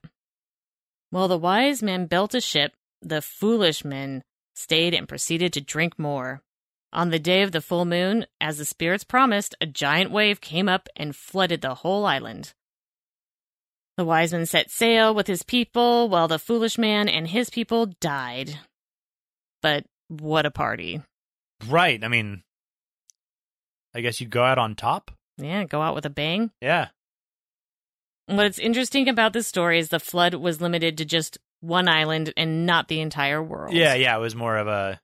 Well, 1.12 1.28
the 1.28 1.38
wise 1.38 1.82
men 1.82 2.06
built 2.06 2.36
a 2.36 2.42
ship. 2.42 2.74
The 3.02 3.22
foolish 3.22 3.84
men 3.84 4.24
stayed 4.56 4.94
and 4.94 5.08
proceeded 5.08 5.54
to 5.54 5.62
drink 5.62 5.98
more. 5.98 6.42
On 6.94 7.10
the 7.10 7.20
day 7.20 7.42
of 7.42 7.52
the 7.52 7.62
full 7.62 7.86
moon, 7.86 8.26
as 8.40 8.58
the 8.58 8.66
spirits 8.66 9.04
promised, 9.04 9.56
a 9.60 9.66
giant 9.66 10.10
wave 10.12 10.40
came 10.42 10.70
up 10.70 10.88
and 10.96 11.16
flooded 11.16 11.62
the 11.62 11.76
whole 11.76 12.06
island. 12.06 12.54
The 13.98 14.06
wise 14.06 14.32
man 14.32 14.46
set 14.46 14.70
sail 14.72 15.14
with 15.14 15.28
his 15.28 15.44
people, 15.44 16.08
while 16.08 16.28
the 16.28 16.40
foolish 16.40 16.78
man 16.78 17.10
and 17.10 17.28
his 17.28 17.50
people 17.50 17.88
died. 18.00 18.60
But 19.62 19.86
what 20.08 20.46
a 20.46 20.52
party. 20.52 21.02
right. 21.68 22.02
I 22.04 22.08
mean, 22.08 22.44
I 23.94 24.02
guess 24.02 24.22
you 24.22 24.28
go 24.28 24.44
out 24.44 24.58
on 24.60 24.76
top. 24.76 25.12
Yeah, 25.38 25.64
go 25.66 25.82
out 25.82 25.96
with 25.96 26.06
a 26.06 26.10
bang. 26.12 26.52
Yeah. 26.62 26.90
What's 28.28 28.60
interesting 28.60 29.10
about 29.10 29.34
this 29.34 29.48
story 29.48 29.80
is 29.80 29.90
the 29.90 30.00
flood 30.00 30.34
was 30.36 30.62
limited 30.62 30.98
to 31.00 31.06
just 31.06 31.38
one 31.62 31.88
island 31.88 32.34
and 32.38 32.66
not 32.66 32.88
the 32.88 33.02
entire 33.02 33.42
world. 33.42 33.74
Yeah. 33.74 33.94
Yeah. 33.96 34.16
It 34.16 34.20
was 34.20 34.36
more 34.36 34.58
of 34.58 34.68
a 34.68 35.00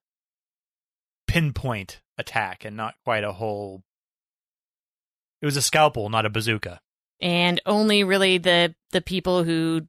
pinpoint 1.34 2.00
attack 2.18 2.64
and 2.64 2.78
not 2.78 2.94
quite 3.04 3.24
a 3.24 3.34
whole. 3.34 3.82
It 5.42 5.46
was 5.46 5.58
a 5.58 5.62
scalpel, 5.62 6.10
not 6.10 6.26
a 6.26 6.30
bazooka. 6.30 6.80
And 7.20 7.60
only 7.66 8.04
really 8.04 8.38
the 8.38 8.76
the 8.92 9.02
people 9.02 9.44
who 9.44 9.82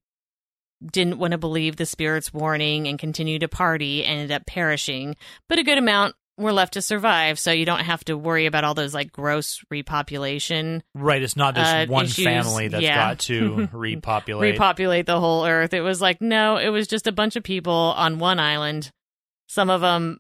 didn't 0.90 1.18
want 1.18 1.32
to 1.32 1.38
believe 1.38 1.76
the 1.76 1.86
spirit's 1.86 2.32
warning 2.32 2.88
and 2.88 2.98
continue 2.98 3.38
to 3.38 3.48
party 3.48 4.04
ended 4.04 4.30
up 4.32 4.46
perishing, 4.46 5.16
but 5.48 5.58
a 5.58 5.62
good 5.62 5.78
amount 5.78 6.14
were 6.36 6.52
left 6.52 6.72
to 6.74 6.82
survive, 6.82 7.38
so 7.38 7.52
you 7.52 7.64
don't 7.64 7.80
have 7.84 8.04
to 8.04 8.18
worry 8.18 8.46
about 8.46 8.64
all 8.64 8.74
those 8.74 8.92
like 8.94 9.12
gross 9.12 9.62
repopulation. 9.72 10.82
Right. 10.94 11.22
It's 11.22 11.36
not 11.36 11.54
this 11.54 11.66
Uh, 11.66 11.86
one 11.88 12.06
issues, 12.06 12.24
family 12.24 12.68
that's 12.68 12.82
yeah. 12.82 12.96
got 13.10 13.18
to 13.20 13.68
repopulate. 13.72 14.52
repopulate 14.54 15.06
the 15.06 15.20
whole 15.20 15.46
earth. 15.46 15.72
It 15.74 15.82
was 15.82 16.00
like, 16.00 16.20
no, 16.20 16.56
it 16.56 16.70
was 16.70 16.88
just 16.88 17.06
a 17.06 17.12
bunch 17.12 17.36
of 17.36 17.44
people 17.44 17.72
on 17.96 18.18
one 18.18 18.40
island. 18.40 18.90
Some 19.46 19.70
of 19.70 19.80
them 19.80 20.18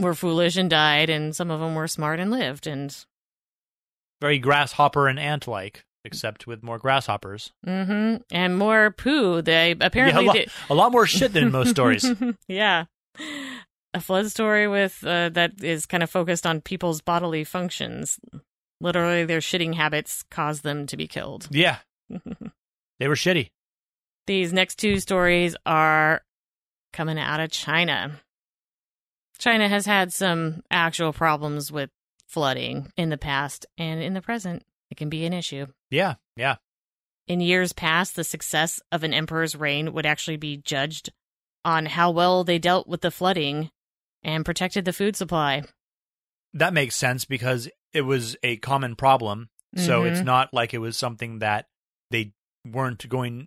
were 0.00 0.14
foolish 0.14 0.56
and 0.56 0.68
died, 0.70 1.10
and 1.10 1.34
some 1.34 1.50
of 1.50 1.60
them 1.60 1.74
were 1.74 1.88
smart 1.88 2.20
and 2.20 2.30
lived. 2.30 2.66
And 2.66 2.94
Very 4.20 4.38
grasshopper 4.38 5.08
and 5.08 5.18
ant 5.18 5.46
like, 5.46 5.84
except 6.04 6.46
with 6.46 6.62
more 6.62 6.78
grasshoppers. 6.78 7.52
hmm 7.64 8.16
and 8.30 8.58
more 8.58 8.90
poo. 8.90 9.42
They 9.42 9.76
apparently 9.80 10.24
yeah, 10.24 10.30
a, 10.30 10.32
lo- 10.32 10.32
did- 10.34 10.50
a 10.70 10.74
lot 10.74 10.92
more 10.92 11.06
shit 11.06 11.32
than 11.32 11.44
in 11.44 11.52
most 11.52 11.70
stories. 11.70 12.06
yeah. 12.48 12.84
A 13.92 14.00
flood 14.00 14.30
story 14.30 14.68
with 14.68 15.02
uh, 15.04 15.30
that 15.30 15.62
is 15.64 15.84
kind 15.86 16.02
of 16.02 16.10
focused 16.10 16.46
on 16.46 16.60
people's 16.60 17.00
bodily 17.00 17.42
functions. 17.44 18.20
Literally, 18.80 19.24
their 19.24 19.40
shitting 19.40 19.74
habits 19.74 20.24
caused 20.30 20.62
them 20.62 20.86
to 20.86 20.96
be 20.96 21.06
killed. 21.06 21.48
Yeah. 21.52 21.78
They 22.98 23.08
were 23.08 23.14
shitty. 23.14 23.50
These 24.26 24.52
next 24.52 24.78
two 24.78 25.00
stories 25.00 25.56
are 25.66 26.22
coming 26.92 27.18
out 27.18 27.40
of 27.40 27.50
China. 27.50 28.20
China 29.40 29.68
has 29.68 29.86
had 29.86 30.12
some 30.12 30.62
actual 30.70 31.12
problems 31.12 31.72
with 31.72 31.90
flooding 32.28 32.92
in 32.96 33.08
the 33.08 33.18
past 33.18 33.66
and 33.78 34.00
in 34.02 34.14
the 34.14 34.20
present. 34.22 34.62
It 34.90 34.96
can 34.96 35.08
be 35.08 35.24
an 35.24 35.32
issue. 35.32 35.66
Yeah. 35.90 36.14
Yeah. 36.36 36.56
In 37.26 37.40
years 37.40 37.72
past, 37.72 38.16
the 38.16 38.24
success 38.24 38.80
of 38.92 39.02
an 39.02 39.14
emperor's 39.14 39.56
reign 39.56 39.92
would 39.92 40.04
actually 40.06 40.36
be 40.36 40.58
judged 40.58 41.10
on 41.64 41.86
how 41.86 42.10
well 42.10 42.44
they 42.44 42.58
dealt 42.58 42.86
with 42.86 43.00
the 43.00 43.10
flooding 43.10 43.70
and 44.22 44.44
protected 44.44 44.84
the 44.84 44.92
food 44.92 45.16
supply. 45.16 45.62
That 46.52 46.72
makes 46.74 46.96
sense 46.96 47.24
because 47.24 47.68
it 47.92 48.02
was 48.02 48.36
a 48.42 48.56
common 48.56 48.94
problem. 48.94 49.48
So 49.76 50.02
it's 50.02 50.20
Mhm. 50.20 50.24
not 50.24 50.52
like 50.52 50.74
it 50.74 50.78
was 50.78 50.96
something 50.98 51.38
that 51.38 51.66
they 52.10 52.32
weren't 52.66 53.08
going, 53.08 53.46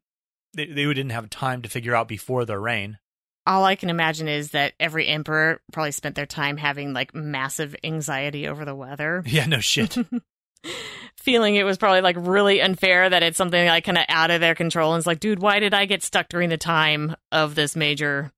they, 0.53 0.65
they 0.67 0.85
didn't 0.85 1.09
have 1.09 1.29
time 1.29 1.61
to 1.61 1.69
figure 1.69 1.93
out 1.93 2.07
before 2.07 2.45
their 2.45 2.61
reign. 2.61 2.97
All 3.45 3.65
I 3.65 3.75
can 3.75 3.89
imagine 3.89 4.27
is 4.27 4.51
that 4.51 4.73
every 4.79 5.07
emperor 5.07 5.61
probably 5.71 5.91
spent 5.91 6.15
their 6.15 6.25
time 6.25 6.57
having 6.57 6.93
like 6.93 7.13
massive 7.13 7.75
anxiety 7.83 8.47
over 8.47 8.65
the 8.65 8.75
weather. 8.75 9.23
Yeah, 9.33 9.45
no 9.47 9.59
shit. 9.59 9.97
Feeling 11.17 11.55
it 11.55 11.63
was 11.63 11.77
probably 11.77 12.01
like 12.01 12.15
really 12.19 12.61
unfair 12.61 13.09
that 13.09 13.23
it's 13.23 13.37
something 13.37 13.67
like 13.67 13.83
kind 13.83 13.97
of 13.97 14.05
out 14.09 14.29
of 14.29 14.41
their 14.41 14.55
control. 14.55 14.93
And 14.93 14.99
it's 14.99 15.07
like, 15.07 15.19
dude, 15.19 15.39
why 15.39 15.59
did 15.59 15.73
I 15.73 15.85
get 15.85 16.03
stuck 16.03 16.29
during 16.29 16.49
the 16.49 16.57
time 16.57 17.15
of 17.31 17.55
this 17.55 17.75
major 17.75 18.31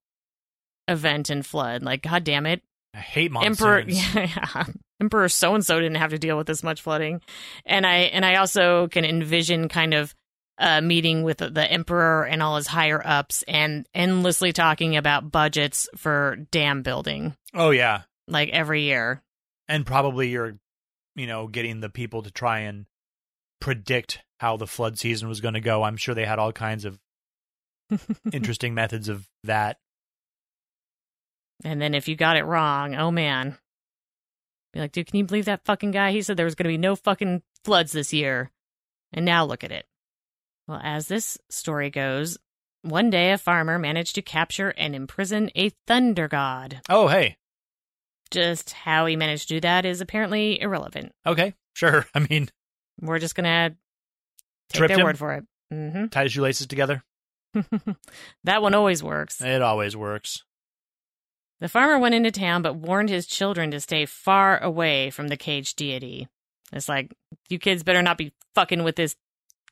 event 0.87 1.29
and 1.29 1.45
flood? 1.45 1.83
Like, 1.83 2.01
god 2.03 2.23
damn 2.23 2.45
it. 2.45 2.61
I 2.93 2.99
hate 2.99 3.31
monsters. 3.31 3.59
Emperor 3.59 3.83
yeah, 3.87 4.63
Emperor 5.01 5.27
so 5.27 5.53
and 5.53 5.65
so 5.65 5.79
didn't 5.79 5.97
have 5.97 6.11
to 6.11 6.17
deal 6.17 6.37
with 6.37 6.47
this 6.47 6.63
much 6.63 6.81
flooding. 6.81 7.21
And 7.65 7.85
I 7.85 7.95
and 7.95 8.25
I 8.25 8.35
also 8.35 8.87
can 8.87 9.03
envision 9.03 9.67
kind 9.67 9.93
of 9.93 10.15
a 10.57 10.81
meeting 10.81 11.23
with 11.23 11.37
the 11.39 11.69
emperor 11.71 12.25
and 12.25 12.41
all 12.41 12.55
his 12.55 12.67
higher 12.67 13.01
ups 13.05 13.43
and 13.47 13.87
endlessly 13.93 14.53
talking 14.53 14.95
about 14.95 15.31
budgets 15.31 15.89
for 15.97 16.37
dam 16.51 16.81
building 16.81 17.35
Oh 17.53 17.71
yeah, 17.71 18.03
like 18.27 18.49
every 18.49 18.83
year. 18.83 19.21
and 19.67 19.85
probably 19.85 20.29
you're, 20.29 20.57
you 21.15 21.27
know, 21.27 21.47
getting 21.47 21.79
the 21.81 21.89
people 21.89 22.21
to 22.23 22.31
try 22.31 22.59
and 22.59 22.85
predict 23.59 24.19
how 24.39 24.57
the 24.57 24.67
flood 24.67 24.97
season 24.99 25.27
was 25.29 25.41
going 25.41 25.53
to 25.55 25.61
go. 25.61 25.83
I'm 25.83 25.97
sure 25.97 26.13
they 26.15 26.25
had 26.25 26.39
all 26.39 26.51
kinds 26.51 26.85
of 26.85 26.99
interesting 28.33 28.73
methods 28.73 29.09
of 29.09 29.27
that. 29.43 29.77
And 31.63 31.81
then 31.81 31.93
if 31.93 32.07
you 32.07 32.15
got 32.15 32.37
it 32.37 32.43
wrong, 32.45 32.95
oh 32.95 33.11
man. 33.11 33.57
Be 34.73 34.81
like, 34.81 34.91
dude, 34.91 35.07
can 35.07 35.17
you 35.17 35.23
believe 35.25 35.45
that 35.45 35.63
fucking 35.63 35.91
guy? 35.91 36.11
He 36.11 36.21
said 36.21 36.35
there 36.35 36.45
was 36.45 36.55
going 36.55 36.65
to 36.65 36.73
be 36.73 36.77
no 36.77 36.95
fucking 36.97 37.41
floods 37.63 37.93
this 37.93 38.11
year. 38.11 38.51
And 39.13 39.25
now 39.25 39.45
look 39.45 39.63
at 39.63 39.71
it. 39.71 39.85
Well, 40.67 40.80
as 40.84 41.08
this 41.08 41.38
story 41.49 41.89
goes, 41.89 42.38
one 42.82 43.10
day 43.10 43.32
a 43.32 43.38
farmer 43.38 43.78
managed 43.80 44.15
to 44.15 44.21
capture 44.21 44.69
and 44.78 44.95
imprison 44.95 45.49
a 45.56 45.69
thunder 45.88 46.28
god. 46.28 46.82
Oh 46.89 47.08
hey, 47.08 47.38
Just 48.32 48.71
how 48.73 49.06
he 49.06 49.15
managed 49.15 49.47
to 49.49 49.56
do 49.56 49.60
that 49.62 49.86
is 49.86 50.01
apparently 50.01 50.60
irrelevant. 50.62 51.13
okay, 51.25 51.54
sure. 51.73 52.06
I 52.15 52.19
mean, 52.30 52.49
We're 53.01 53.19
just 53.19 53.36
going 53.36 53.45
to 53.45 53.75
take 54.69 54.78
Tripped 54.80 54.89
their 54.89 54.99
him? 54.99 55.06
word 55.06 55.17
for 55.17 55.34
it. 55.34 55.45
Mm-hmm. 55.73 56.08
tie 56.08 56.23
his 56.23 56.32
shoelaces 56.32 56.67
together. 56.67 57.04
that 58.43 58.62
one 58.62 58.73
always 58.75 59.01
works. 59.04 59.41
It 59.41 59.62
always 59.62 59.95
works. 59.95 60.43
The 61.60 61.69
farmer 61.69 61.97
went 61.99 62.15
into 62.15 62.32
town 62.32 62.62
but 62.62 62.75
warned 62.75 63.10
his 63.10 63.25
children 63.25 63.71
to 63.71 63.80
stay 63.80 64.06
far 64.06 64.62
away 64.62 65.10
from 65.10 65.30
the 65.30 65.38
caged 65.38 65.78
deity. 65.78 66.28
It's 66.73 66.89
like, 66.89 67.13
you 67.49 67.58
kids 67.60 67.84
better 67.84 68.01
not 68.01 68.17
be 68.17 68.34
fucking 68.56 68.84
with 68.84 68.95
this 68.95 69.15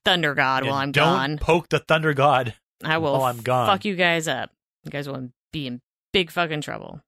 thunder 0.06 0.34
god 0.36 0.66
while 0.66 0.76
I'm 0.76 0.92
don't 0.92 1.14
gone. 1.14 1.38
poke 1.38 1.70
the 1.70 1.80
thunder 1.80 2.14
god. 2.14 2.56
I 2.84 2.98
will 2.98 3.14
while 3.14 3.24
I'm 3.24 3.42
gone. 3.42 3.68
fuck 3.68 3.86
you 3.86 3.96
guys 3.96 4.28
up. 4.28 4.52
You 4.84 4.92
guys 4.92 5.08
will 5.08 5.30
be 5.52 5.68
in 5.68 5.82
big 6.12 6.32
fucking 6.32 6.62
trouble. 6.62 7.02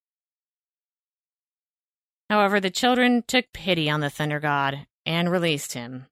However, 2.29 2.59
the 2.59 2.71
children 2.71 3.23
took 3.27 3.45
pity 3.53 3.89
on 3.89 3.99
the 3.99 4.09
thunder 4.09 4.39
god 4.39 4.87
and 5.05 5.31
released 5.31 5.73
him. 5.73 6.07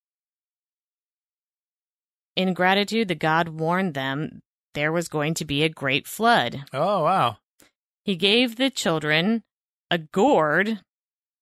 In 2.36 2.54
gratitude, 2.54 3.08
the 3.08 3.16
god 3.16 3.50
warned 3.50 3.94
them 3.94 4.42
there 4.74 4.92
was 4.92 5.08
going 5.08 5.34
to 5.36 5.46
be 5.46 5.64
a 5.64 5.70
great 5.70 6.08
flood. 6.08 6.64
Oh 6.74 7.04
wow. 7.04 7.38
He 8.06 8.16
gave 8.16 8.56
the 8.58 8.70
children 8.70 9.44
a 9.90 9.98
gourd, 9.98 10.82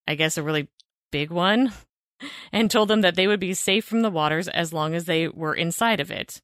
I 0.07 0.15
guess 0.15 0.37
a 0.37 0.43
really 0.43 0.67
big 1.11 1.31
one, 1.31 1.73
and 2.51 2.69
told 2.69 2.89
them 2.89 3.01
that 3.01 3.15
they 3.15 3.27
would 3.27 3.39
be 3.39 3.53
safe 3.53 3.85
from 3.85 4.01
the 4.01 4.09
waters 4.09 4.47
as 4.47 4.73
long 4.73 4.95
as 4.95 5.05
they 5.05 5.27
were 5.27 5.53
inside 5.53 5.99
of 5.99 6.11
it. 6.11 6.41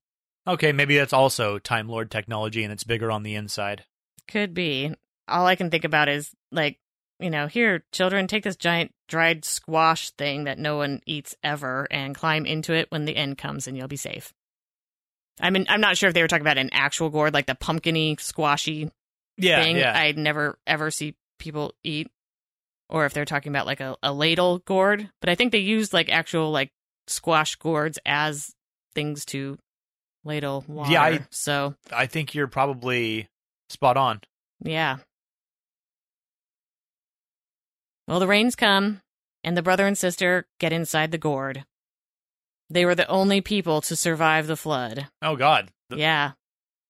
Okay, 0.48 0.72
maybe 0.72 0.98
that's 0.98 1.14
also 1.14 1.60
Time 1.60 1.90
Lord 1.90 2.10
technology, 2.10 2.64
and 2.64 2.72
it's 2.72 2.84
bigger 2.84 3.12
on 3.12 3.24
the 3.24 3.36
inside. 3.36 3.84
Could 4.28 4.54
be. 4.54 4.94
All 5.28 5.46
I 5.46 5.56
can 5.56 5.70
think 5.70 5.84
about 5.84 6.08
is 6.08 6.32
like, 6.52 6.80
you 7.20 7.30
know, 7.30 7.48
here, 7.48 7.84
children, 7.92 8.28
take 8.28 8.44
this 8.44 8.56
giant 8.56 8.94
dried 9.08 9.44
squash 9.44 10.12
thing 10.12 10.46
that 10.46 10.60
no 10.60 10.78
one 10.78 11.02
eats 11.06 11.36
ever 11.44 11.88
and 11.92 12.16
climb 12.16 12.46
into 12.46 12.74
it 12.74 12.88
when 12.92 13.06
the 13.06 13.16
end 13.18 13.38
comes 13.38 13.68
and 13.68 13.76
you'll 13.76 13.88
be 13.88 13.98
safe. 13.98 14.34
I 15.40 15.50
mean, 15.50 15.66
I'm 15.70 15.82
not 15.82 15.98
sure 15.98 16.08
if 16.08 16.14
they 16.14 16.22
were 16.22 16.28
talking 16.28 16.46
about 16.46 16.58
an 16.58 16.70
actual 16.72 17.10
gourd, 17.10 17.34
like 17.34 17.46
the 17.46 17.56
pumpkiny, 17.56 18.16
squashy 18.20 18.90
Yeah, 19.38 19.62
thing 19.64 19.78
yeah. 19.78 19.98
I'd 19.98 20.18
never 20.18 20.58
ever 20.66 20.92
see 20.92 21.16
people 21.40 21.74
eat, 21.84 22.10
or 22.90 23.06
if 23.06 23.14
they're 23.14 23.26
talking 23.26 23.52
about 23.52 23.66
like 23.66 23.80
a, 23.80 23.96
a 24.04 24.14
ladle 24.14 24.60
gourd. 24.60 25.10
But 25.22 25.30
I 25.30 25.36
think 25.36 25.52
they 25.52 25.58
used 25.60 25.94
like 25.94 26.10
actual 26.10 26.52
like 26.52 26.72
squash 27.08 27.56
gourds 27.56 28.00
as 28.06 28.54
things 28.96 29.26
to 29.26 29.58
ladle 30.24 30.64
water. 30.68 30.92
Yeah, 30.92 31.02
I- 31.04 31.28
so 31.32 31.76
I 31.92 32.06
think 32.06 32.34
you're 32.36 32.48
probably 32.48 33.28
spot 33.70 33.98
on. 33.98 34.22
yeah. 34.62 34.98
Well, 38.08 38.20
the 38.22 38.28
rains 38.28 38.56
come, 38.56 39.02
and 39.44 39.58
the 39.58 39.62
brother 39.62 39.86
and 39.86 39.98
sister 39.98 40.48
get 40.60 40.72
inside 40.72 41.12
the 41.12 41.18
gourd. 41.18 41.66
They 42.70 42.86
were 42.86 42.96
the 42.96 43.08
only 43.08 43.42
people 43.42 43.82
to 43.82 43.96
survive 43.96 44.48
the 44.48 44.56
flood. 44.58 45.08
Oh 45.22 45.36
God. 45.36 45.72
The- 45.90 45.98
Yeah. 45.98 46.32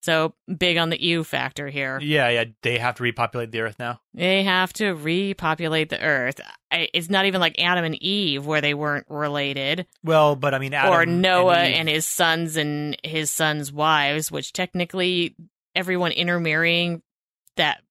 So 0.00 0.34
big 0.56 0.76
on 0.76 0.90
the 0.90 1.02
ew 1.02 1.24
factor 1.24 1.68
here. 1.68 1.98
yeah, 2.00 2.28
yeah. 2.28 2.44
They 2.62 2.78
have 2.78 2.94
to 2.96 3.02
repopulate 3.02 3.50
the 3.50 3.60
Earth 3.60 3.76
now. 3.78 4.00
They 4.14 4.44
have 4.44 4.72
to 4.74 4.92
repopulate 4.92 5.88
the 5.90 6.00
earth. 6.00 6.40
I, 6.70 6.88
it's 6.94 7.10
not 7.10 7.26
even 7.26 7.40
like 7.40 7.60
Adam 7.60 7.84
and 7.84 8.00
Eve 8.02 8.46
where 8.46 8.60
they 8.60 8.74
weren't 8.74 9.06
related, 9.08 9.86
Well, 10.04 10.36
but 10.36 10.54
I 10.54 10.58
mean, 10.58 10.72
Adam 10.74 10.92
or 10.92 11.06
Noah 11.06 11.56
and, 11.58 11.74
and, 11.74 11.88
his 11.88 12.06
sons 12.06 12.56
and 12.56 12.96
his 13.02 13.30
sons' 13.30 13.72
wives, 13.72 14.30
which 14.30 14.52
technically 14.52 15.34
everyone 15.74 16.12
intermarrying 16.12 17.02
that 17.56 17.82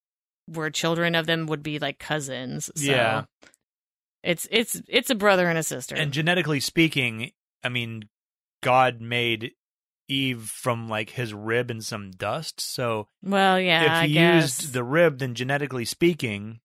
were 0.47 0.69
children 0.69 1.13
of 1.15 1.25
them 1.25 1.45
would 1.47 1.61
be 1.63 1.77
like 1.79 1.99
cousins. 1.99 2.69
So 2.75 2.91
Yeah. 2.91 3.23
it's 4.23 4.47
it's 4.51 4.81
it's 4.87 5.09
a 5.09 5.15
brother 5.15 5.47
and 5.49 5.57
a 5.57 5.63
sister. 5.63 5.95
and 5.95 6.11
genetically 6.13 6.59
speaking, 6.59 7.31
I 7.63 7.69
mean, 7.69 8.07
God 8.63 9.01
made 9.01 9.51
Eve 10.07 10.43
from 10.43 10.89
like 10.89 11.11
his 11.11 11.33
rib 11.33 11.69
and 11.69 11.83
some 11.83 12.11
dust. 12.11 12.59
So 12.61 13.07
well, 13.23 13.59
yeah, 13.59 13.83
if 13.83 13.91
I 13.91 14.07
he 14.07 14.13
guess 14.13 14.61
used 14.61 14.73
the 14.73 14.83
rib, 14.83 15.19
then 15.19 15.35
genetically 15.35 15.85
speaking, 15.85 16.59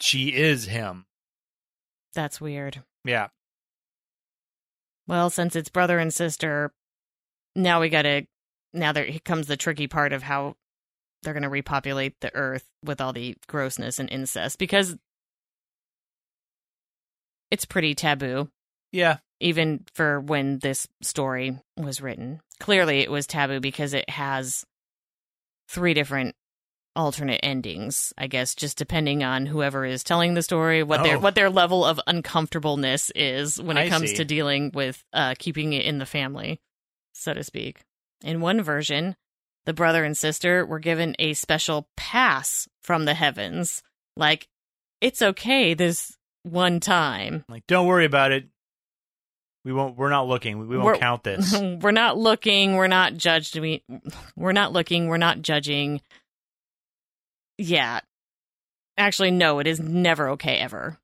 she 0.00 0.34
is 0.34 0.66
him. 0.66 1.06
that's 2.14 2.40
weird. 2.40 2.82
Yeah. 3.04 3.28
Well, 5.06 5.30
since 5.30 5.56
it's 5.56 5.70
brother 5.70 5.98
and 5.98 6.12
sister, 6.12 6.72
now 7.56 7.80
we 7.80 7.88
gotta. 7.88 8.26
Now 8.74 8.92
there 8.92 9.08
comes 9.24 9.46
the 9.46 9.56
tricky 9.56 9.86
part 9.86 10.12
of 10.12 10.22
how 10.22 10.56
they're 11.22 11.34
gonna 11.34 11.48
repopulate 11.48 12.20
the 12.20 12.34
earth 12.34 12.64
with 12.84 13.00
all 13.00 13.12
the 13.12 13.36
grossness 13.46 13.98
and 13.98 14.10
incest 14.10 14.58
because 14.58 14.96
it's 17.50 17.64
pretty 17.64 17.94
taboo, 17.94 18.50
Yeah. 18.92 19.18
even 19.40 19.84
for 19.94 20.20
when 20.20 20.58
this 20.58 20.86
story 21.02 21.58
was 21.76 22.00
written. 22.00 22.40
Clearly, 22.60 23.00
it 23.00 23.10
was 23.10 23.26
taboo 23.26 23.60
because 23.60 23.94
it 23.94 24.08
has 24.10 24.64
three 25.68 25.94
different 25.94 26.34
alternate 26.96 27.40
endings. 27.44 28.12
I 28.18 28.26
guess 28.26 28.54
just 28.54 28.76
depending 28.78 29.22
on 29.22 29.46
whoever 29.46 29.84
is 29.84 30.02
telling 30.02 30.34
the 30.34 30.42
story, 30.42 30.82
what 30.82 31.02
their 31.04 31.16
Oh. 31.16 31.20
what 31.20 31.34
their 31.34 31.50
level 31.50 31.84
of 31.84 32.00
uncomfortableness 32.06 33.12
is 33.14 33.60
when 33.62 33.76
it 33.76 33.82
I 33.82 33.88
comes 33.88 34.10
see. 34.10 34.16
to 34.16 34.24
dealing 34.24 34.72
with 34.74 35.04
uh, 35.12 35.34
keeping 35.38 35.72
it 35.74 35.84
in 35.84 35.98
the 35.98 36.06
family, 36.06 36.60
so 37.12 37.34
to 37.34 37.44
speak. 37.44 37.82
In 38.24 38.40
one 38.40 38.62
version, 38.62 39.14
the 39.66 39.72
brother 39.74 40.02
and 40.02 40.16
sister 40.16 40.66
were 40.66 40.80
given 40.80 41.14
a 41.20 41.34
special 41.34 41.88
pass 41.96 42.66
from 42.82 43.04
the 43.04 43.14
heavens, 43.14 43.82
like 44.16 44.48
it's 45.00 45.22
okay 45.22 45.74
this 45.74 46.16
one 46.42 46.80
time. 46.80 47.44
Like, 47.48 47.66
don't 47.68 47.86
worry 47.86 48.06
about 48.06 48.32
it. 48.32 48.48
We 49.68 49.74
won't. 49.74 49.98
We're 49.98 50.08
not 50.08 50.26
looking. 50.26 50.58
We, 50.58 50.66
we 50.66 50.76
won't 50.78 50.86
We're- 50.86 50.98
count 50.98 51.24
this. 51.24 51.52
we're 51.82 51.90
not 51.90 52.16
looking. 52.16 52.76
We're 52.76 52.86
not 52.86 53.18
judged. 53.18 53.58
We, 53.58 53.84
we're 54.34 54.52
not 54.52 54.72
looking. 54.72 55.08
We're 55.08 55.18
not 55.18 55.42
judging. 55.42 56.00
Yeah. 57.58 58.00
Actually, 58.96 59.30
no, 59.30 59.58
it 59.58 59.66
is 59.66 59.78
never 59.78 60.30
okay 60.30 60.56
ever. 60.56 60.96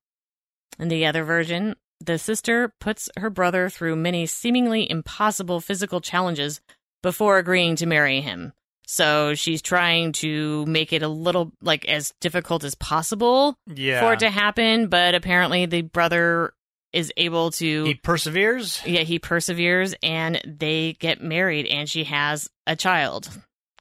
In 0.79 0.89
the 0.89 1.05
other 1.05 1.25
version, 1.25 1.77
the 2.01 2.19
sister 2.19 2.73
puts 2.81 3.11
her 3.19 3.29
brother 3.29 3.69
through 3.69 3.97
many 3.97 4.25
seemingly 4.25 4.91
impossible 4.91 5.61
physical 5.61 6.01
challenges 6.01 6.63
before 7.03 7.37
agreeing 7.37 7.77
to 7.77 7.87
marry 7.87 8.23
him. 8.23 8.55
So 8.87 9.35
she's 9.35 9.61
trying 9.61 10.13
to 10.13 10.65
make 10.65 10.95
it 10.95 11.03
a 11.03 11.09
little 11.09 11.53
like 11.61 11.85
as 11.85 12.15
difficult 12.23 12.65
as 12.65 12.75
possible 12.75 13.59
yeah. 13.67 14.01
for 14.01 14.15
it 14.15 14.21
to 14.21 14.31
happen, 14.31 14.87
but 14.87 15.15
apparently 15.15 15.67
the 15.67 15.83
brother 15.83 16.55
is 16.95 17.13
able 17.17 17.51
to 17.51 17.85
he 17.85 17.95
perseveres. 17.95 18.81
yeah, 18.87 19.01
he 19.03 19.19
perseveres 19.19 19.95
and 20.03 20.41
they 20.47 20.95
get 21.01 21.21
married 21.23 21.67
and 21.67 21.89
she 21.91 22.05
has 22.05 22.49
a 22.67 22.77
child. 22.77 23.29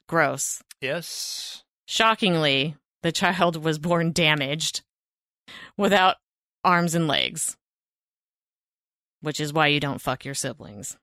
Gross. 0.07 0.61
Yes. 0.81 1.63
Shockingly, 1.85 2.75
the 3.03 3.11
child 3.11 3.63
was 3.63 3.79
born 3.79 4.11
damaged 4.11 4.81
without 5.77 6.17
arms 6.63 6.95
and 6.95 7.07
legs. 7.07 7.55
Which 9.21 9.39
is 9.39 9.53
why 9.53 9.67
you 9.67 9.79
don't 9.79 10.01
fuck 10.01 10.25
your 10.25 10.33
siblings. 10.33 10.97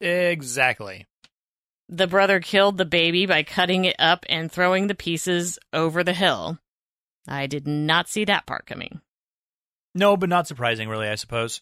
Exactly. 0.00 1.06
the 1.88 2.06
brother 2.06 2.40
killed 2.40 2.76
the 2.76 2.84
baby 2.84 3.24
by 3.26 3.42
cutting 3.42 3.84
it 3.86 3.96
up 3.98 4.26
and 4.28 4.52
throwing 4.52 4.86
the 4.88 4.94
pieces 4.94 5.58
over 5.72 6.04
the 6.04 6.12
hill. 6.12 6.58
I 7.26 7.46
did 7.46 7.66
not 7.66 8.08
see 8.08 8.24
that 8.26 8.46
part 8.46 8.66
coming. 8.66 9.00
No, 9.94 10.16
but 10.16 10.28
not 10.28 10.46
surprising, 10.46 10.88
really, 10.88 11.08
I 11.08 11.14
suppose. 11.16 11.60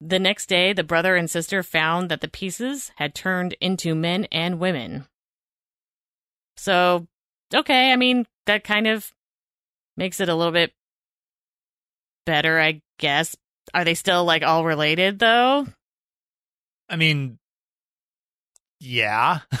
The 0.00 0.18
next 0.18 0.46
day, 0.46 0.72
the 0.72 0.84
brother 0.84 1.16
and 1.16 1.30
sister 1.30 1.62
found 1.62 2.10
that 2.10 2.20
the 2.20 2.28
pieces 2.28 2.92
had 2.96 3.14
turned 3.14 3.54
into 3.60 3.94
men 3.94 4.26
and 4.30 4.58
women. 4.58 5.06
So, 6.56 7.06
okay, 7.54 7.92
I 7.92 7.96
mean, 7.96 8.26
that 8.46 8.64
kind 8.64 8.86
of 8.86 9.12
makes 9.96 10.20
it 10.20 10.28
a 10.28 10.34
little 10.34 10.52
bit 10.52 10.72
better, 12.26 12.60
I 12.60 12.82
guess. 12.98 13.36
Are 13.72 13.84
they 13.84 13.94
still 13.94 14.24
like 14.24 14.42
all 14.42 14.64
related 14.64 15.18
though? 15.18 15.66
I 16.88 16.96
mean, 16.96 17.38
yeah. 18.80 19.40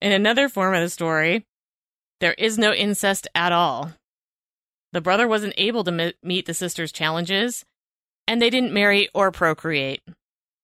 In 0.00 0.12
another 0.12 0.48
form 0.48 0.74
of 0.74 0.80
the 0.80 0.88
story, 0.88 1.44
there 2.20 2.34
is 2.34 2.58
no 2.58 2.72
incest 2.72 3.26
at 3.34 3.52
all. 3.52 3.92
The 4.92 5.00
brother 5.00 5.28
wasn't 5.28 5.54
able 5.56 5.84
to 5.84 5.92
me- 5.92 6.14
meet 6.22 6.46
the 6.46 6.54
sister's 6.54 6.92
challenges, 6.92 7.64
and 8.26 8.40
they 8.42 8.50
didn't 8.50 8.72
marry 8.72 9.08
or 9.14 9.30
procreate. 9.30 10.02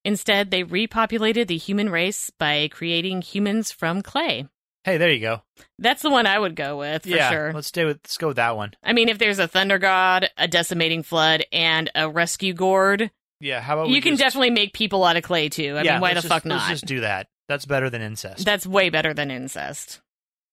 Instead, 0.04 0.50
they 0.50 0.62
repopulated 0.64 1.46
the 1.48 1.56
human 1.56 1.90
race 1.90 2.30
by 2.38 2.68
creating 2.68 3.22
humans 3.22 3.72
from 3.72 4.02
clay. 4.02 4.46
hey, 4.84 4.98
there 4.98 5.10
you 5.10 5.18
go. 5.20 5.42
That's 5.80 6.02
the 6.02 6.10
one 6.10 6.26
I 6.26 6.38
would 6.38 6.54
go 6.54 6.78
with 6.78 7.02
for 7.02 7.08
yeah, 7.08 7.30
sure. 7.30 7.52
let's 7.52 7.66
stay 7.68 7.84
with 7.84 7.96
let's 8.04 8.16
go 8.18 8.28
with 8.28 8.36
that 8.36 8.56
one. 8.56 8.74
I 8.84 8.92
mean, 8.92 9.08
if 9.08 9.18
there's 9.18 9.40
a 9.40 9.48
thunder 9.48 9.78
god, 9.78 10.28
a 10.36 10.46
decimating 10.46 11.02
flood, 11.02 11.44
and 11.52 11.90
a 11.96 12.08
rescue 12.08 12.52
gourd, 12.54 13.10
Yeah, 13.40 13.60
how 13.60 13.74
about 13.80 13.88
you 13.88 14.00
can 14.00 14.12
just- 14.12 14.20
definitely 14.22 14.50
make 14.50 14.72
people 14.74 15.02
out 15.04 15.16
of 15.16 15.24
clay 15.24 15.48
too. 15.48 15.76
I 15.76 15.82
yeah, 15.82 15.92
mean, 15.94 16.00
why 16.02 16.10
the 16.10 16.14
let's 16.16 16.22
just- 16.24 16.34
fuck 16.34 16.44
Let's 16.44 16.62
not? 16.64 16.70
just 16.70 16.86
do 16.86 17.00
that. 17.00 17.26
That's 17.48 17.64
better 17.66 17.90
than 17.90 18.00
incest. 18.02 18.44
That's 18.44 18.66
way 18.66 18.90
better 18.90 19.12
than 19.14 19.30
incest. 19.32 20.00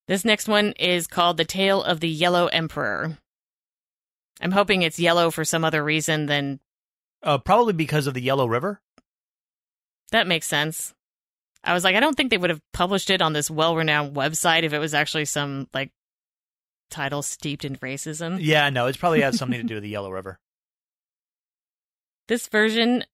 This 0.08 0.26
next 0.26 0.48
one 0.48 0.74
is 0.74 1.08
called 1.08 1.38
The 1.38 1.46
Tale 1.46 1.82
of 1.82 2.00
the 2.00 2.10
Yellow 2.10 2.48
Emperor. 2.48 3.18
I'm 4.42 4.52
hoping 4.52 4.82
it's 4.82 5.00
yellow 5.00 5.32
for 5.32 5.46
some 5.46 5.64
other 5.64 5.84
reason 5.84 6.26
than 6.26 6.60
uh, 7.22 7.38
probably 7.38 7.74
because 7.74 8.08
of 8.08 8.14
the 8.14 8.22
Yellow 8.22 8.46
River. 8.48 8.82
that 10.12 10.28
makes 10.28 10.48
sense. 10.48 10.94
I 11.64 11.74
was 11.74 11.86
like, 11.86 11.96
I 11.96 12.02
don't 12.02 12.16
think 12.16 12.30
they 12.30 12.38
would 12.38 12.50
have 12.50 12.62
published 12.74 13.10
it 13.10 13.22
on 13.22 13.32
this 13.32 13.50
well 13.50 13.76
renowned 13.78 14.16
website 14.16 14.64
if 14.64 14.74
it 14.74 14.80
was 14.80 14.94
actually 14.94 15.24
some 15.26 15.70
like 15.74 15.92
title 16.90 17.22
steeped 17.22 17.64
in 17.64 17.78
racism. 17.78 18.38
Yeah, 18.42 18.70
no, 18.70 18.88
it's 18.88 18.98
probably 18.98 19.22
has 19.22 19.38
something 19.38 19.62
to 19.62 19.66
do 19.66 19.76
with 19.76 19.84
the 19.84 19.90
Yellow 19.98 20.12
River. 20.12 20.40
This 22.28 22.48
version 22.48 23.06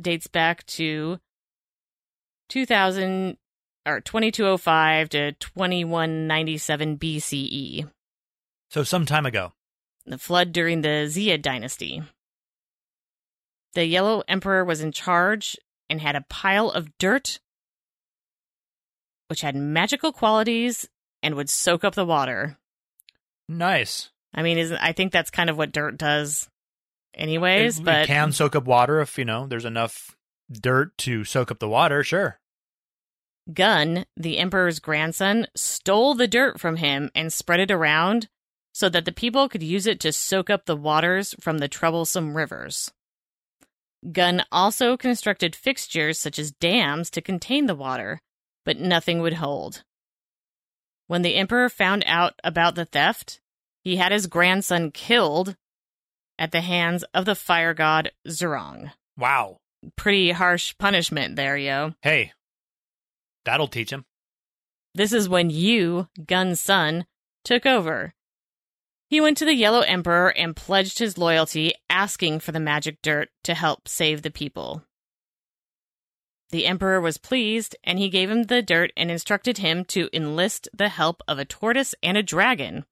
dates 0.00 0.28
back 0.28 0.64
to 0.66 1.18
2000 2.48 3.36
or 3.86 4.00
2205 4.00 5.08
to 5.10 5.32
2197 5.32 6.98
BCE, 6.98 7.90
So 8.70 8.82
some 8.82 9.06
time 9.06 9.26
ago. 9.26 9.52
the 10.06 10.18
flood 10.18 10.52
during 10.52 10.82
the 10.82 11.06
Xia 11.08 11.40
dynasty. 11.40 12.02
The 13.74 13.84
Yellow 13.86 14.22
Emperor 14.26 14.64
was 14.64 14.80
in 14.80 14.90
charge 14.92 15.56
and 15.88 16.00
had 16.00 16.16
a 16.16 16.24
pile 16.28 16.70
of 16.70 16.96
dirt 16.98 17.38
which 19.28 19.42
had 19.42 19.54
magical 19.54 20.10
qualities 20.12 20.88
and 21.22 21.36
would 21.36 21.48
soak 21.48 21.84
up 21.84 21.94
the 21.94 22.04
water. 22.04 22.58
Nice. 23.48 24.10
I 24.34 24.42
mean, 24.42 24.58
isn't 24.58 24.76
I 24.78 24.90
think 24.92 25.12
that's 25.12 25.30
kind 25.30 25.48
of 25.48 25.56
what 25.56 25.70
dirt 25.70 25.96
does 25.96 26.48
anyways, 27.14 27.78
it, 27.78 27.84
but 27.84 28.02
it 28.02 28.06
can 28.08 28.32
soak 28.32 28.56
up 28.56 28.64
water 28.64 29.00
if 29.00 29.16
you 29.18 29.24
know 29.24 29.46
there's 29.46 29.64
enough 29.64 30.16
dirt 30.50 30.96
to 30.98 31.22
soak 31.22 31.52
up 31.52 31.60
the 31.60 31.68
water. 31.68 32.02
Sure. 32.02 32.39
Gun, 33.54 34.04
the 34.16 34.38
emperor's 34.38 34.78
grandson, 34.78 35.46
stole 35.56 36.14
the 36.14 36.28
dirt 36.28 36.60
from 36.60 36.76
him 36.76 37.10
and 37.14 37.32
spread 37.32 37.60
it 37.60 37.70
around 37.70 38.28
so 38.72 38.88
that 38.88 39.04
the 39.04 39.12
people 39.12 39.48
could 39.48 39.62
use 39.62 39.86
it 39.86 40.00
to 40.00 40.12
soak 40.12 40.50
up 40.50 40.66
the 40.66 40.76
waters 40.76 41.34
from 41.40 41.58
the 41.58 41.68
troublesome 41.68 42.36
rivers. 42.36 42.92
Gun 44.12 44.44
also 44.50 44.96
constructed 44.96 45.54
fixtures 45.54 46.18
such 46.18 46.38
as 46.38 46.52
dams 46.52 47.10
to 47.10 47.20
contain 47.20 47.66
the 47.66 47.74
water, 47.74 48.20
but 48.64 48.78
nothing 48.78 49.20
would 49.20 49.34
hold. 49.34 49.82
When 51.06 51.22
the 51.22 51.34
emperor 51.34 51.68
found 51.68 52.04
out 52.06 52.34
about 52.44 52.76
the 52.76 52.84
theft, 52.84 53.40
he 53.82 53.96
had 53.96 54.12
his 54.12 54.26
grandson 54.26 54.90
killed 54.90 55.56
at 56.38 56.52
the 56.52 56.60
hands 56.60 57.04
of 57.12 57.24
the 57.24 57.34
fire 57.34 57.74
god 57.74 58.12
Zhurong. 58.26 58.92
Wow. 59.18 59.58
Pretty 59.96 60.30
harsh 60.30 60.74
punishment 60.78 61.36
there, 61.36 61.56
yo. 61.56 61.94
Hey, 62.02 62.32
that'll 63.50 63.68
teach 63.68 63.90
him. 63.90 64.04
This 64.94 65.12
is 65.12 65.28
when 65.28 65.50
Yu, 65.50 66.06
Gun's 66.24 66.60
son, 66.60 67.06
took 67.44 67.66
over. 67.66 68.14
He 69.08 69.20
went 69.20 69.38
to 69.38 69.44
the 69.44 69.54
Yellow 69.54 69.80
Emperor 69.80 70.28
and 70.30 70.54
pledged 70.54 71.00
his 71.00 71.18
loyalty, 71.18 71.72
asking 71.88 72.40
for 72.40 72.52
the 72.52 72.60
magic 72.60 73.02
dirt 73.02 73.28
to 73.42 73.54
help 73.54 73.88
save 73.88 74.22
the 74.22 74.30
people. 74.30 74.84
The 76.50 76.66
Emperor 76.66 77.00
was 77.00 77.18
pleased, 77.18 77.74
and 77.82 77.98
he 77.98 78.08
gave 78.08 78.30
him 78.30 78.44
the 78.44 78.62
dirt 78.62 78.92
and 78.96 79.10
instructed 79.10 79.58
him 79.58 79.84
to 79.86 80.08
enlist 80.12 80.68
the 80.72 80.88
help 80.88 81.22
of 81.26 81.38
a 81.38 81.44
tortoise 81.44 81.94
and 82.02 82.16
a 82.16 82.22
dragon. 82.22 82.84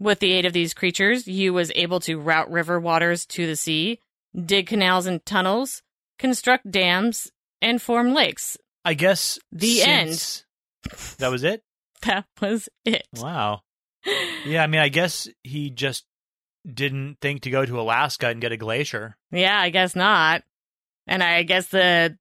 With 0.00 0.20
the 0.20 0.32
aid 0.32 0.46
of 0.46 0.52
these 0.54 0.74
creatures, 0.74 1.26
Yu 1.26 1.52
was 1.52 1.72
able 1.74 2.00
to 2.00 2.18
route 2.18 2.50
river 2.50 2.80
waters 2.80 3.26
to 3.26 3.46
the 3.46 3.56
sea, 3.56 4.00
dig 4.34 4.68
canals 4.68 5.06
and 5.06 5.24
tunnels, 5.26 5.82
construct 6.18 6.70
dams, 6.70 7.30
and 7.60 7.82
form 7.82 8.14
lakes. 8.14 8.56
I 8.88 8.94
guess 8.94 9.38
The 9.52 9.68
since- 9.76 10.44
That 11.18 11.30
was 11.30 11.44
it. 11.44 11.62
That 12.02 12.26
was 12.40 12.68
it. 12.84 13.06
Wow. 13.16 13.62
Yeah, 14.46 14.62
I 14.62 14.66
mean, 14.68 14.80
I 14.80 14.88
guess 14.88 15.28
he 15.42 15.68
just 15.68 16.04
didn't 16.64 17.18
think 17.20 17.42
to 17.42 17.50
go 17.50 17.66
to 17.66 17.80
Alaska 17.80 18.28
and 18.28 18.40
get 18.40 18.52
a 18.52 18.56
glacier. 18.56 19.16
Yeah, 19.32 19.58
I 19.60 19.70
guess 19.70 19.96
not. 19.96 20.42
And 21.06 21.22
I 21.22 21.42
guess 21.42 21.66
the 21.68 22.16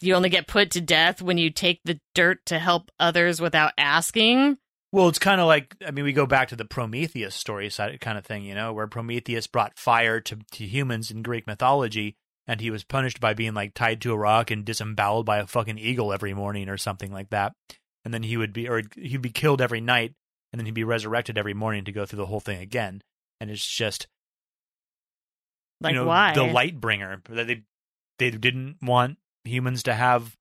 you 0.00 0.14
only 0.14 0.28
get 0.28 0.46
put 0.46 0.70
to 0.72 0.80
death 0.80 1.20
when 1.22 1.38
you 1.38 1.50
take 1.50 1.80
the 1.84 1.98
dirt 2.14 2.44
to 2.46 2.58
help 2.58 2.90
others 3.00 3.40
without 3.40 3.72
asking. 3.78 4.58
Well, 4.92 5.08
it's 5.08 5.18
kind 5.18 5.40
of 5.40 5.46
like 5.46 5.74
I 5.86 5.90
mean, 5.90 6.04
we 6.04 6.12
go 6.12 6.26
back 6.26 6.48
to 6.48 6.56
the 6.56 6.64
Prometheus 6.64 7.34
story 7.34 7.70
side 7.70 8.00
kind 8.00 8.18
of 8.18 8.24
thing, 8.26 8.44
you 8.44 8.54
know, 8.54 8.72
where 8.72 8.86
Prometheus 8.86 9.46
brought 9.46 9.78
fire 9.78 10.20
to 10.20 10.38
to 10.52 10.64
humans 10.66 11.10
in 11.10 11.22
Greek 11.22 11.46
mythology, 11.46 12.16
and 12.48 12.60
he 12.60 12.70
was 12.70 12.82
punished 12.82 13.20
by 13.20 13.34
being 13.34 13.54
like 13.54 13.74
tied 13.74 14.00
to 14.00 14.12
a 14.12 14.16
rock 14.18 14.50
and 14.50 14.64
disemboweled 14.64 15.26
by 15.26 15.38
a 15.38 15.46
fucking 15.46 15.78
eagle 15.78 16.12
every 16.12 16.34
morning 16.34 16.68
or 16.68 16.78
something 16.78 17.12
like 17.12 17.28
that. 17.30 17.52
And 18.04 18.12
then 18.14 18.22
he 18.22 18.36
would 18.38 18.52
be, 18.54 18.68
or 18.68 18.82
he'd 18.96 19.22
be 19.22 19.30
killed 19.30 19.60
every 19.60 19.82
night, 19.82 20.14
and 20.52 20.58
then 20.58 20.64
he'd 20.64 20.74
be 20.74 20.84
resurrected 20.84 21.36
every 21.36 21.52
morning 21.54 21.84
to 21.84 21.92
go 21.92 22.06
through 22.06 22.16
the 22.16 22.26
whole 22.26 22.40
thing 22.40 22.58
again. 22.60 23.02
And 23.38 23.50
it's 23.50 23.64
just 23.66 24.08
Like 25.80 25.92
you 25.92 26.00
know, 26.00 26.06
why? 26.06 26.32
the 26.32 26.44
light 26.44 26.80
bringer 26.80 27.22
that 27.28 27.46
they 27.46 27.62
they 28.18 28.30
didn't 28.30 28.78
want 28.82 29.18
humans 29.44 29.82
to 29.84 29.94
have 29.94 30.34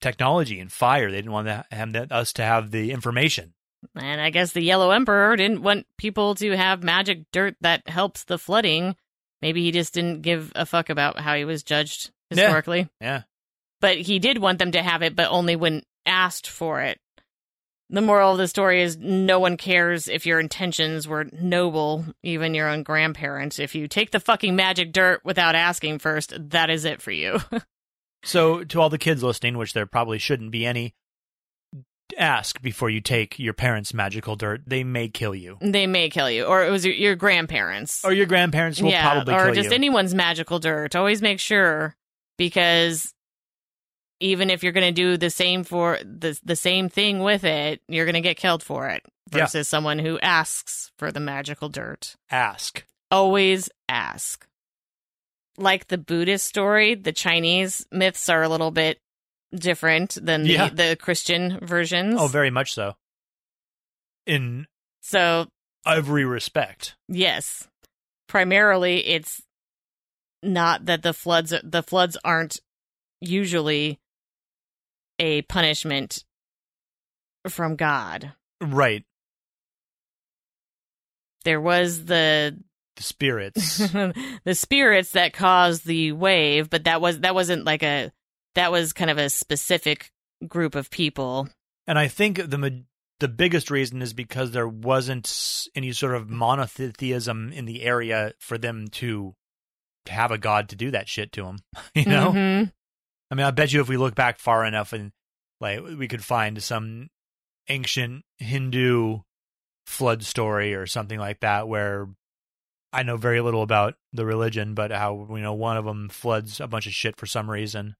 technology 0.00 0.58
and 0.58 0.72
fire. 0.72 1.10
They 1.10 1.18
didn't 1.18 1.32
want 1.32 1.48
to 1.48 1.64
have 1.70 1.94
us 2.10 2.32
to 2.34 2.42
have 2.42 2.70
the 2.70 2.90
information. 2.90 3.54
And 3.96 4.20
I 4.20 4.30
guess 4.30 4.52
the 4.52 4.62
Yellow 4.62 4.90
Emperor 4.90 5.36
didn't 5.36 5.62
want 5.62 5.86
people 5.98 6.34
to 6.36 6.56
have 6.56 6.82
magic 6.82 7.24
dirt 7.32 7.56
that 7.60 7.88
helps 7.88 8.24
the 8.24 8.38
flooding. 8.38 8.96
Maybe 9.42 9.62
he 9.62 9.72
just 9.72 9.92
didn't 9.92 10.22
give 10.22 10.52
a 10.54 10.64
fuck 10.64 10.88
about 10.88 11.18
how 11.18 11.34
he 11.34 11.44
was 11.44 11.62
judged 11.62 12.10
Yeah. 12.30 12.36
historically. 12.44 12.88
Yeah. 13.00 13.22
But 13.80 13.98
he 13.98 14.18
did 14.20 14.38
want 14.38 14.58
them 14.60 14.72
to 14.72 14.82
have 14.82 15.02
it, 15.02 15.16
but 15.16 15.28
only 15.30 15.56
when 15.56 15.82
asked 16.06 16.48
for 16.48 16.80
it. 16.80 16.98
The 17.90 18.00
moral 18.00 18.32
of 18.32 18.38
the 18.38 18.48
story 18.48 18.80
is 18.80 18.96
no 18.96 19.38
one 19.38 19.58
cares 19.58 20.08
if 20.08 20.24
your 20.24 20.40
intentions 20.40 21.06
were 21.06 21.26
noble, 21.32 22.06
even 22.22 22.54
your 22.54 22.68
own 22.68 22.84
grandparents. 22.84 23.58
If 23.58 23.74
you 23.74 23.86
take 23.86 24.12
the 24.12 24.20
fucking 24.20 24.56
magic 24.56 24.92
dirt 24.92 25.20
without 25.24 25.54
asking 25.54 25.98
first, 25.98 26.32
that 26.50 26.70
is 26.70 26.84
it 26.86 27.02
for 27.02 27.10
you. 27.10 27.40
So, 28.24 28.62
to 28.62 28.80
all 28.80 28.88
the 28.88 28.98
kids 28.98 29.24
listening, 29.24 29.58
which 29.58 29.72
there 29.72 29.84
probably 29.84 30.18
shouldn't 30.18 30.52
be 30.52 30.64
any, 30.64 30.94
ask 32.18 32.60
before 32.62 32.90
you 32.90 33.00
take 33.00 33.38
your 33.38 33.52
parents' 33.54 33.92
magical 33.94 34.36
dirt. 34.36 34.62
They 34.66 34.84
may 34.84 35.08
kill 35.08 35.34
you, 35.34 35.58
they 35.60 35.86
may 35.86 36.08
kill 36.10 36.30
you, 36.30 36.44
or 36.44 36.64
it 36.64 36.70
was 36.70 36.84
your, 36.84 36.94
your 36.94 37.16
grandparents. 37.16 38.04
or 38.04 38.12
your 38.12 38.26
grandparents 38.26 38.80
will 38.80 38.90
yeah, 38.90 39.10
probably 39.10 39.34
or 39.34 39.54
just 39.54 39.70
you. 39.70 39.74
anyone's 39.74 40.14
magical 40.14 40.58
dirt. 40.58 40.94
Always 40.96 41.22
make 41.22 41.40
sure 41.40 41.94
because 42.38 43.12
even 44.20 44.50
if 44.50 44.62
you're 44.62 44.72
going 44.72 44.86
to 44.86 44.92
do 44.92 45.16
the 45.16 45.30
same 45.30 45.64
for 45.64 45.98
the 46.04 46.38
the 46.44 46.56
same 46.56 46.88
thing 46.88 47.20
with 47.20 47.44
it, 47.44 47.80
you're 47.88 48.04
going 48.06 48.14
to 48.14 48.20
get 48.20 48.36
killed 48.36 48.62
for 48.62 48.88
it 48.88 49.02
Yeah. 49.32 49.40
versus 49.40 49.66
someone 49.68 49.98
who 49.98 50.18
asks 50.20 50.90
for 50.98 51.10
the 51.10 51.20
magical 51.20 51.68
dirt. 51.68 52.16
ask. 52.30 52.84
Always 53.10 53.68
ask. 53.88 54.46
Like 55.58 55.88
the 55.88 55.98
Buddhist 55.98 56.46
story, 56.46 56.94
the 56.94 57.12
Chinese 57.12 57.86
myths 57.92 58.28
are 58.30 58.42
a 58.42 58.48
little 58.48 58.70
bit 58.70 58.98
different 59.54 60.18
than 60.20 60.42
the, 60.44 60.52
Yeah. 60.52 60.68
the 60.68 60.96
Christian 60.96 61.58
versions. 61.62 62.16
Oh, 62.18 62.26
very 62.26 62.50
much 62.50 62.72
so. 62.72 62.94
In 64.26 64.66
so 65.02 65.46
every 65.86 66.24
respect. 66.24 66.94
Yes. 67.08 67.66
Primarily 68.28 69.06
it's 69.06 69.42
not 70.42 70.86
that 70.86 71.02
the 71.02 71.12
floods 71.12 71.52
the 71.62 71.82
floods 71.82 72.16
aren't 72.24 72.60
usually 73.20 73.98
a 75.18 75.42
punishment 75.42 76.24
from 77.48 77.76
God. 77.76 78.32
Right. 78.60 79.04
There 81.44 81.60
was 81.60 82.04
the 82.04 82.56
The 82.96 83.02
spirits. 83.02 83.78
the 84.44 84.54
spirits 84.54 85.12
that 85.12 85.32
caused 85.32 85.84
the 85.86 86.12
wave, 86.12 86.70
but 86.70 86.84
that 86.84 87.00
was 87.00 87.20
that 87.20 87.34
wasn't 87.34 87.64
like 87.64 87.82
a 87.82 88.12
that 88.54 88.70
was 88.72 88.92
kind 88.92 89.10
of 89.10 89.18
a 89.18 89.30
specific 89.30 90.10
group 90.46 90.74
of 90.74 90.90
people. 90.90 91.48
and 91.86 91.98
I 91.98 92.08
think 92.08 92.36
the 92.36 92.84
the 93.20 93.28
biggest 93.28 93.70
reason 93.70 94.02
is 94.02 94.12
because 94.12 94.50
there 94.50 94.66
wasn't 94.66 95.68
any 95.76 95.92
sort 95.92 96.14
of 96.16 96.28
monotheism 96.28 97.52
in 97.52 97.66
the 97.66 97.82
area 97.82 98.32
for 98.40 98.58
them 98.58 98.88
to 98.88 99.34
have 100.08 100.32
a 100.32 100.38
god 100.38 100.68
to 100.70 100.76
do 100.76 100.90
that 100.90 101.08
shit 101.08 101.30
to 101.32 101.42
them. 101.44 101.58
You 101.94 102.06
know? 102.06 102.32
Mhm. 102.32 102.72
I 103.30 103.34
mean, 103.34 103.46
I 103.46 103.50
bet 103.52 103.72
you 103.72 103.80
if 103.80 103.88
we 103.88 103.96
look 103.96 104.14
back 104.16 104.38
far 104.40 104.64
enough 104.64 104.92
and 104.92 105.12
like 105.60 105.80
we 105.82 106.08
could 106.08 106.24
find 106.24 106.60
some 106.62 107.08
ancient 107.68 108.24
Hindu 108.38 109.20
flood 109.86 110.24
story 110.24 110.74
or 110.74 110.86
something 110.86 111.18
like 111.18 111.40
that 111.40 111.68
where 111.68 112.08
I 112.92 113.04
know 113.04 113.16
very 113.16 113.40
little 113.40 113.62
about 113.62 113.94
the 114.12 114.26
religion, 114.26 114.74
but 114.74 114.90
how 114.90 115.26
you 115.30 115.38
know 115.40 115.54
one 115.54 115.76
of 115.76 115.84
them 115.84 116.08
floods 116.08 116.60
a 116.60 116.66
bunch 116.66 116.86
of 116.86 116.92
shit 116.92 117.16
for 117.16 117.26
some 117.26 117.48
reason. 117.48 117.94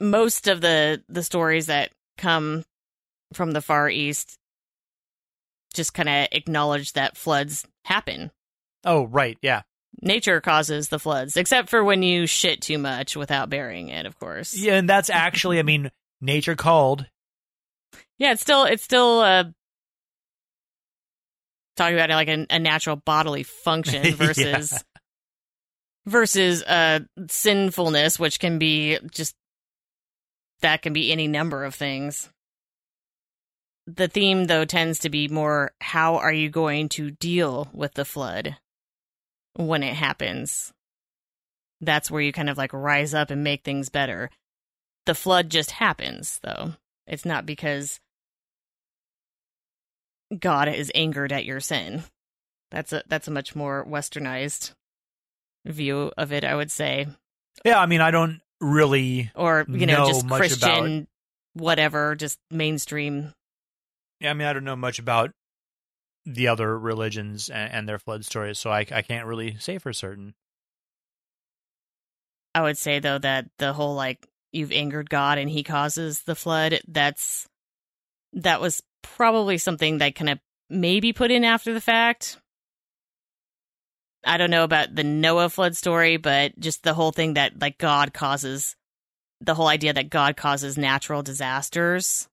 Most 0.00 0.48
of 0.48 0.60
the 0.60 1.02
the 1.08 1.22
stories 1.22 1.66
that 1.66 1.90
come 2.18 2.64
from 3.32 3.52
the 3.52 3.60
far 3.60 3.88
east 3.88 4.36
just 5.74 5.94
kind 5.94 6.08
of 6.08 6.26
acknowledge 6.32 6.94
that 6.94 7.16
floods 7.16 7.64
happen 7.84 8.30
Oh, 8.82 9.04
right, 9.04 9.36
yeah, 9.42 9.60
nature 10.00 10.40
causes 10.40 10.88
the 10.88 10.98
floods 10.98 11.36
except 11.36 11.68
for 11.68 11.84
when 11.84 12.02
you 12.02 12.26
shit 12.26 12.62
too 12.62 12.78
much 12.78 13.14
without 13.16 13.50
burying 13.50 13.88
it 13.88 14.06
of 14.06 14.18
course 14.18 14.56
yeah, 14.56 14.74
and 14.76 14.88
that's 14.88 15.10
actually, 15.10 15.58
I 15.58 15.62
mean, 15.62 15.90
nature 16.20 16.56
called. 16.56 17.06
yeah 18.18 18.32
it's 18.32 18.40
still 18.42 18.64
it's 18.64 18.82
still 18.82 19.20
uh 19.20 19.44
talking 21.76 21.94
about 21.94 22.10
it 22.10 22.14
like 22.14 22.28
a, 22.28 22.46
a 22.50 22.58
natural 22.58 22.96
bodily 22.96 23.42
function 23.42 24.02
Yeah. 24.08 24.12
versus 24.14 24.84
versus 26.06 26.62
uh 26.62 27.00
sinfulness 27.28 28.18
which 28.18 28.40
can 28.40 28.58
be 28.58 28.98
just 29.10 29.34
that 30.60 30.82
can 30.82 30.92
be 30.92 31.12
any 31.12 31.26
number 31.28 31.64
of 31.64 31.74
things. 31.74 32.28
The 33.86 34.08
theme 34.08 34.44
though 34.44 34.64
tends 34.64 35.00
to 35.00 35.10
be 35.10 35.28
more 35.28 35.72
how 35.80 36.16
are 36.16 36.32
you 36.32 36.48
going 36.48 36.88
to 36.90 37.10
deal 37.10 37.68
with 37.72 37.94
the 37.94 38.04
flood 38.04 38.56
when 39.54 39.82
it 39.82 39.94
happens? 39.94 40.72
That's 41.80 42.10
where 42.10 42.20
you 42.20 42.32
kind 42.32 42.50
of 42.50 42.58
like 42.58 42.72
rise 42.72 43.14
up 43.14 43.30
and 43.30 43.42
make 43.42 43.64
things 43.64 43.88
better. 43.88 44.30
The 45.06 45.14
flood 45.14 45.50
just 45.50 45.72
happens 45.72 46.38
though. 46.42 46.74
It's 47.06 47.24
not 47.24 47.46
because 47.46 48.00
god 50.38 50.68
is 50.68 50.92
angered 50.94 51.32
at 51.32 51.44
your 51.44 51.60
sin. 51.60 52.04
That's 52.70 52.92
a 52.92 53.02
that's 53.08 53.28
a 53.28 53.32
much 53.32 53.56
more 53.56 53.84
westernized 53.84 54.72
view 55.66 56.10
of 56.16 56.32
it 56.32 56.44
i 56.44 56.54
would 56.54 56.70
say. 56.70 57.06
Yeah, 57.64 57.80
I 57.80 57.86
mean, 57.86 58.00
I 58.00 58.10
don't 58.10 58.40
really. 58.60 59.30
or 59.34 59.64
you 59.68 59.86
know, 59.86 60.06
Know 60.06 60.08
just 60.08 60.28
christian 60.28 61.06
whatever 61.54 62.14
just 62.14 62.38
mainstream 62.50 63.32
Yeah, 64.20 64.30
I 64.30 64.34
mean, 64.34 64.46
I 64.46 64.52
don't 64.52 64.64
know 64.64 64.76
much 64.76 64.98
about 64.98 65.32
the 66.26 66.48
other 66.48 66.78
religions 66.78 67.48
and, 67.48 67.72
and 67.72 67.88
their 67.88 67.98
flood 67.98 68.24
stories, 68.24 68.58
so 68.58 68.70
I, 68.70 68.80
I 68.92 69.02
can't 69.02 69.26
really 69.26 69.56
say 69.58 69.78
for 69.78 69.92
certain. 69.92 70.34
I 72.54 72.62
would 72.62 72.78
say 72.78 72.98
though 72.98 73.18
that 73.18 73.46
the 73.58 73.72
whole 73.72 73.94
like 73.94 74.26
you've 74.52 74.72
angered 74.72 75.08
God 75.08 75.38
and 75.38 75.48
he 75.48 75.62
causes 75.62 76.22
the 76.22 76.34
flood, 76.34 76.80
that's 76.88 77.48
that 78.32 78.60
was 78.60 78.82
probably 79.02 79.58
something 79.58 79.98
that 79.98 80.14
kind 80.14 80.30
of 80.30 80.38
maybe 80.68 81.12
put 81.12 81.30
in 81.30 81.44
after 81.44 81.72
the 81.72 81.80
fact. 81.80 82.38
I 84.24 84.36
don't 84.36 84.50
know 84.50 84.64
about 84.64 84.94
the 84.94 85.04
Noah 85.04 85.48
flood 85.48 85.76
story, 85.76 86.16
but 86.16 86.58
just 86.58 86.82
the 86.82 86.94
whole 86.94 87.12
thing 87.12 87.34
that 87.34 87.60
like 87.60 87.78
God 87.78 88.12
causes 88.12 88.76
the 89.40 89.54
whole 89.54 89.68
idea 89.68 89.92
that 89.94 90.10
God 90.10 90.36
causes 90.36 90.76
natural 90.76 91.22
disasters. 91.22 92.28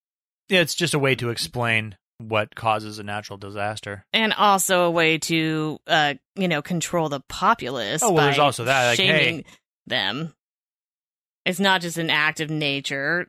Yeah, 0.49 0.59
it's 0.61 0.75
just 0.75 0.93
a 0.93 0.99
way 0.99 1.15
to 1.15 1.29
explain 1.29 1.95
what 2.19 2.55
causes 2.55 2.97
a 2.99 3.03
natural 3.03 3.37
disaster. 3.37 4.03
and 4.11 4.33
also 4.33 4.83
a 4.83 4.91
way 4.91 5.17
to 5.19 5.77
uh 5.87 6.15
you 6.35 6.47
know 6.47 6.61
control 6.63 7.09
the 7.09 7.19
populace 7.29 8.01
Oh, 8.03 8.11
well, 8.11 8.25
there's 8.25 8.39
also 8.39 8.65
that, 8.65 8.87
like, 8.87 8.99
hey- 8.99 9.43
them. 9.85 10.33
It's 11.45 11.59
not 11.59 11.79
just 11.81 11.97
an 11.97 12.09
act 12.09 12.39
of 12.41 12.49
nature. 12.49 13.27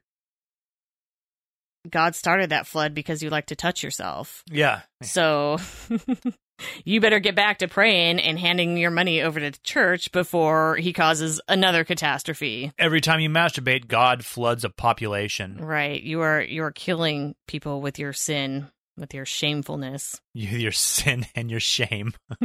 God 1.88 2.14
started 2.16 2.50
that 2.50 2.66
flood 2.66 2.92
because 2.94 3.22
you 3.22 3.30
like 3.30 3.46
to 3.46 3.56
touch 3.56 3.82
yourself. 3.82 4.42
Yeah, 4.50 4.80
so 5.02 5.58
you 6.84 7.00
better 7.00 7.20
get 7.20 7.34
back 7.34 7.58
to 7.58 7.68
praying 7.68 8.20
and 8.20 8.38
handing 8.38 8.76
your 8.76 8.90
money 8.90 9.22
over 9.22 9.40
to 9.40 9.50
the 9.50 9.58
church 9.62 10.12
before 10.12 10.76
he 10.76 10.92
causes 10.92 11.40
another 11.48 11.84
catastrophe 11.84 12.72
every 12.78 13.00
time 13.00 13.20
you 13.20 13.30
masturbate, 13.30 13.88
God 13.88 14.24
floods 14.24 14.64
a 14.64 14.70
population. 14.70 15.56
right 15.60 16.02
you 16.02 16.20
are 16.20 16.40
you 16.40 16.62
are 16.62 16.72
killing 16.72 17.34
people 17.46 17.80
with 17.80 17.98
your 17.98 18.12
sin 18.12 18.68
with 18.96 19.14
your 19.14 19.24
shamefulness 19.24 20.20
You, 20.34 20.58
your 20.58 20.72
sin 20.72 21.26
and 21.34 21.50
your 21.50 21.60
shame. 21.60 22.14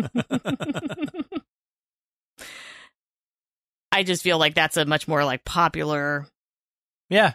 I 3.92 4.02
just 4.04 4.24
feel 4.24 4.40
like 4.40 4.56
that's 4.56 4.78
a 4.78 4.86
much 4.86 5.08
more 5.08 5.24
like 5.24 5.46
popular 5.46 6.28
Yeah, 7.10 7.34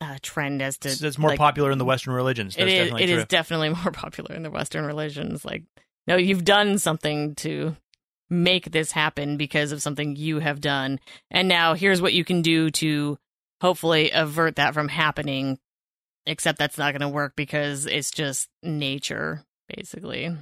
uh, 0.00 0.18
trend 0.22 0.62
as 0.62 0.78
to 0.78 0.88
it's, 0.88 1.02
it's 1.02 1.18
more 1.18 1.30
like, 1.30 1.38
popular 1.38 1.70
in 1.70 1.78
the 1.78 1.84
Western 1.84 2.14
religions. 2.14 2.54
That's 2.54 2.70
It 2.70 2.74
is. 2.74 2.78
definitely 2.78 3.02
It 3.02 3.10
is 3.10 3.24
definitely 3.26 3.68
more 3.82 3.92
popular 3.92 4.34
in 4.34 4.42
the 4.42 4.50
Western 4.50 4.84
religions. 4.84 5.44
Like, 5.44 5.64
no, 6.06 6.16
you've 6.16 6.44
done 6.44 6.78
something 6.78 7.34
to 7.36 7.76
make 8.28 8.70
this 8.70 8.90
happen 8.90 9.36
because 9.36 9.72
of 9.72 9.82
something 9.82 10.16
you 10.16 10.40
have 10.40 10.60
done, 10.60 11.00
and 11.30 11.48
now 11.48 11.74
here's 11.74 12.02
what 12.02 12.12
you 12.12 12.24
can 12.24 12.42
do 12.42 12.70
to 12.70 13.18
hopefully 13.60 14.10
avert 14.12 14.56
that 14.56 14.74
from 14.74 14.88
happening. 14.88 15.58
Except 16.28 16.58
that's 16.58 16.76
not 16.76 16.92
going 16.92 17.02
to 17.02 17.08
work 17.08 17.34
because 17.36 17.86
it's 17.86 18.10
just 18.10 18.48
nature, 18.60 19.44
basically, 19.68 20.36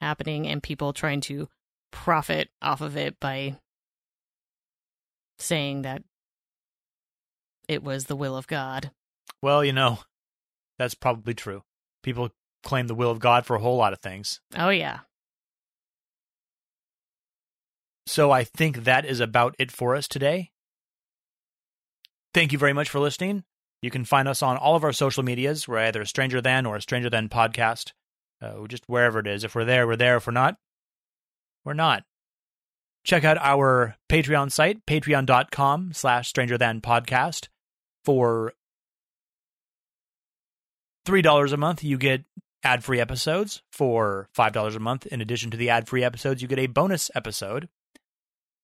happening, 0.00 0.48
and 0.48 0.62
people 0.62 0.94
trying 0.94 1.20
to 1.22 1.50
profit 1.92 2.48
off 2.62 2.80
of 2.80 2.96
it 2.96 3.20
by 3.20 3.56
saying 5.38 5.82
that 5.82 6.02
it 7.68 7.82
was 7.82 8.04
the 8.04 8.16
will 8.16 8.36
of 8.36 8.46
God. 8.46 8.90
Well, 9.42 9.64
you 9.64 9.72
know, 9.72 9.98
that's 10.78 10.94
probably 10.94 11.34
true. 11.34 11.62
People 12.02 12.30
claim 12.62 12.86
the 12.86 12.94
will 12.94 13.10
of 13.10 13.18
God 13.18 13.46
for 13.46 13.56
a 13.56 13.60
whole 13.60 13.76
lot 13.76 13.92
of 13.92 14.00
things. 14.00 14.40
Oh 14.56 14.70
yeah. 14.70 15.00
So 18.06 18.30
I 18.30 18.44
think 18.44 18.84
that 18.84 19.04
is 19.04 19.20
about 19.20 19.56
it 19.58 19.72
for 19.72 19.94
us 19.94 20.06
today. 20.06 20.50
Thank 22.32 22.52
you 22.52 22.58
very 22.58 22.72
much 22.72 22.88
for 22.88 23.00
listening. 23.00 23.44
You 23.82 23.90
can 23.90 24.04
find 24.04 24.28
us 24.28 24.42
on 24.42 24.56
all 24.56 24.76
of 24.76 24.84
our 24.84 24.92
social 24.92 25.22
medias. 25.22 25.66
We're 25.66 25.78
either 25.78 26.02
a 26.02 26.06
Stranger 26.06 26.40
Than 26.40 26.66
or 26.66 26.76
a 26.76 26.82
Stranger 26.82 27.10
Than 27.10 27.28
Podcast. 27.28 27.92
Uh, 28.40 28.66
just 28.68 28.84
wherever 28.86 29.18
it 29.18 29.26
is. 29.26 29.44
If 29.44 29.54
we're 29.54 29.64
there, 29.64 29.86
we're 29.86 29.96
there. 29.96 30.16
If 30.16 30.26
we're 30.26 30.32
not, 30.32 30.56
we're 31.64 31.72
not. 31.72 32.04
Check 33.04 33.24
out 33.24 33.38
our 33.38 33.96
Patreon 34.10 34.50
site, 34.50 34.84
patreon.com 34.86 35.92
slash 35.94 36.28
Stranger 36.28 36.58
Than 36.58 36.80
Podcast. 36.80 37.48
For 38.06 38.52
$3 41.06 41.52
a 41.52 41.56
month, 41.56 41.82
you 41.82 41.98
get 41.98 42.24
ad 42.62 42.84
free 42.84 43.00
episodes. 43.00 43.62
For 43.72 44.28
$5 44.38 44.76
a 44.76 44.78
month, 44.78 45.06
in 45.06 45.20
addition 45.20 45.50
to 45.50 45.56
the 45.56 45.70
ad 45.70 45.88
free 45.88 46.04
episodes, 46.04 46.40
you 46.40 46.46
get 46.46 46.60
a 46.60 46.68
bonus 46.68 47.10
episode, 47.16 47.68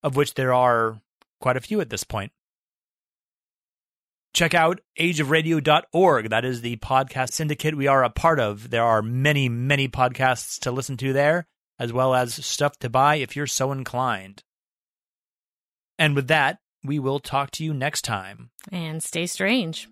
of 0.03 0.15
which 0.15 0.35
there 0.35 0.55
are 0.55 1.03
quite 1.41 1.57
a 1.57 1.61
few 1.61 1.81
at 1.81 1.91
this 1.91 2.05
point. 2.05 2.31
Check 4.33 4.55
out 4.55 4.81
ageofradio.org. 4.99 6.31
That 6.31 6.45
is 6.45 6.61
the 6.61 6.77
podcast 6.77 7.33
syndicate 7.33 7.77
we 7.77 7.89
are 7.89 8.05
a 8.05 8.11
part 8.11 8.39
of. 8.39 8.71
There 8.71 8.85
are 8.85 9.03
many, 9.03 9.49
many 9.49 9.89
podcasts 9.89 10.61
to 10.61 10.71
listen 10.71 10.97
to 10.99 11.13
there, 11.13 11.49
as 11.81 11.93
well 11.93 12.15
as 12.15 12.35
stuff 12.47 12.79
to 12.79 12.89
buy 12.89 13.17
if 13.17 13.35
you're 13.35 13.49
so 13.49 13.73
inclined. 13.73 14.45
And 15.99 16.15
with 16.15 16.29
that, 16.29 16.62
we 16.85 16.99
will 16.99 17.21
talk 17.21 17.51
to 17.53 17.65
you 17.65 17.73
next 17.73 18.03
time. 18.03 18.51
And 18.71 19.03
stay 19.03 19.27
strange. 19.27 19.89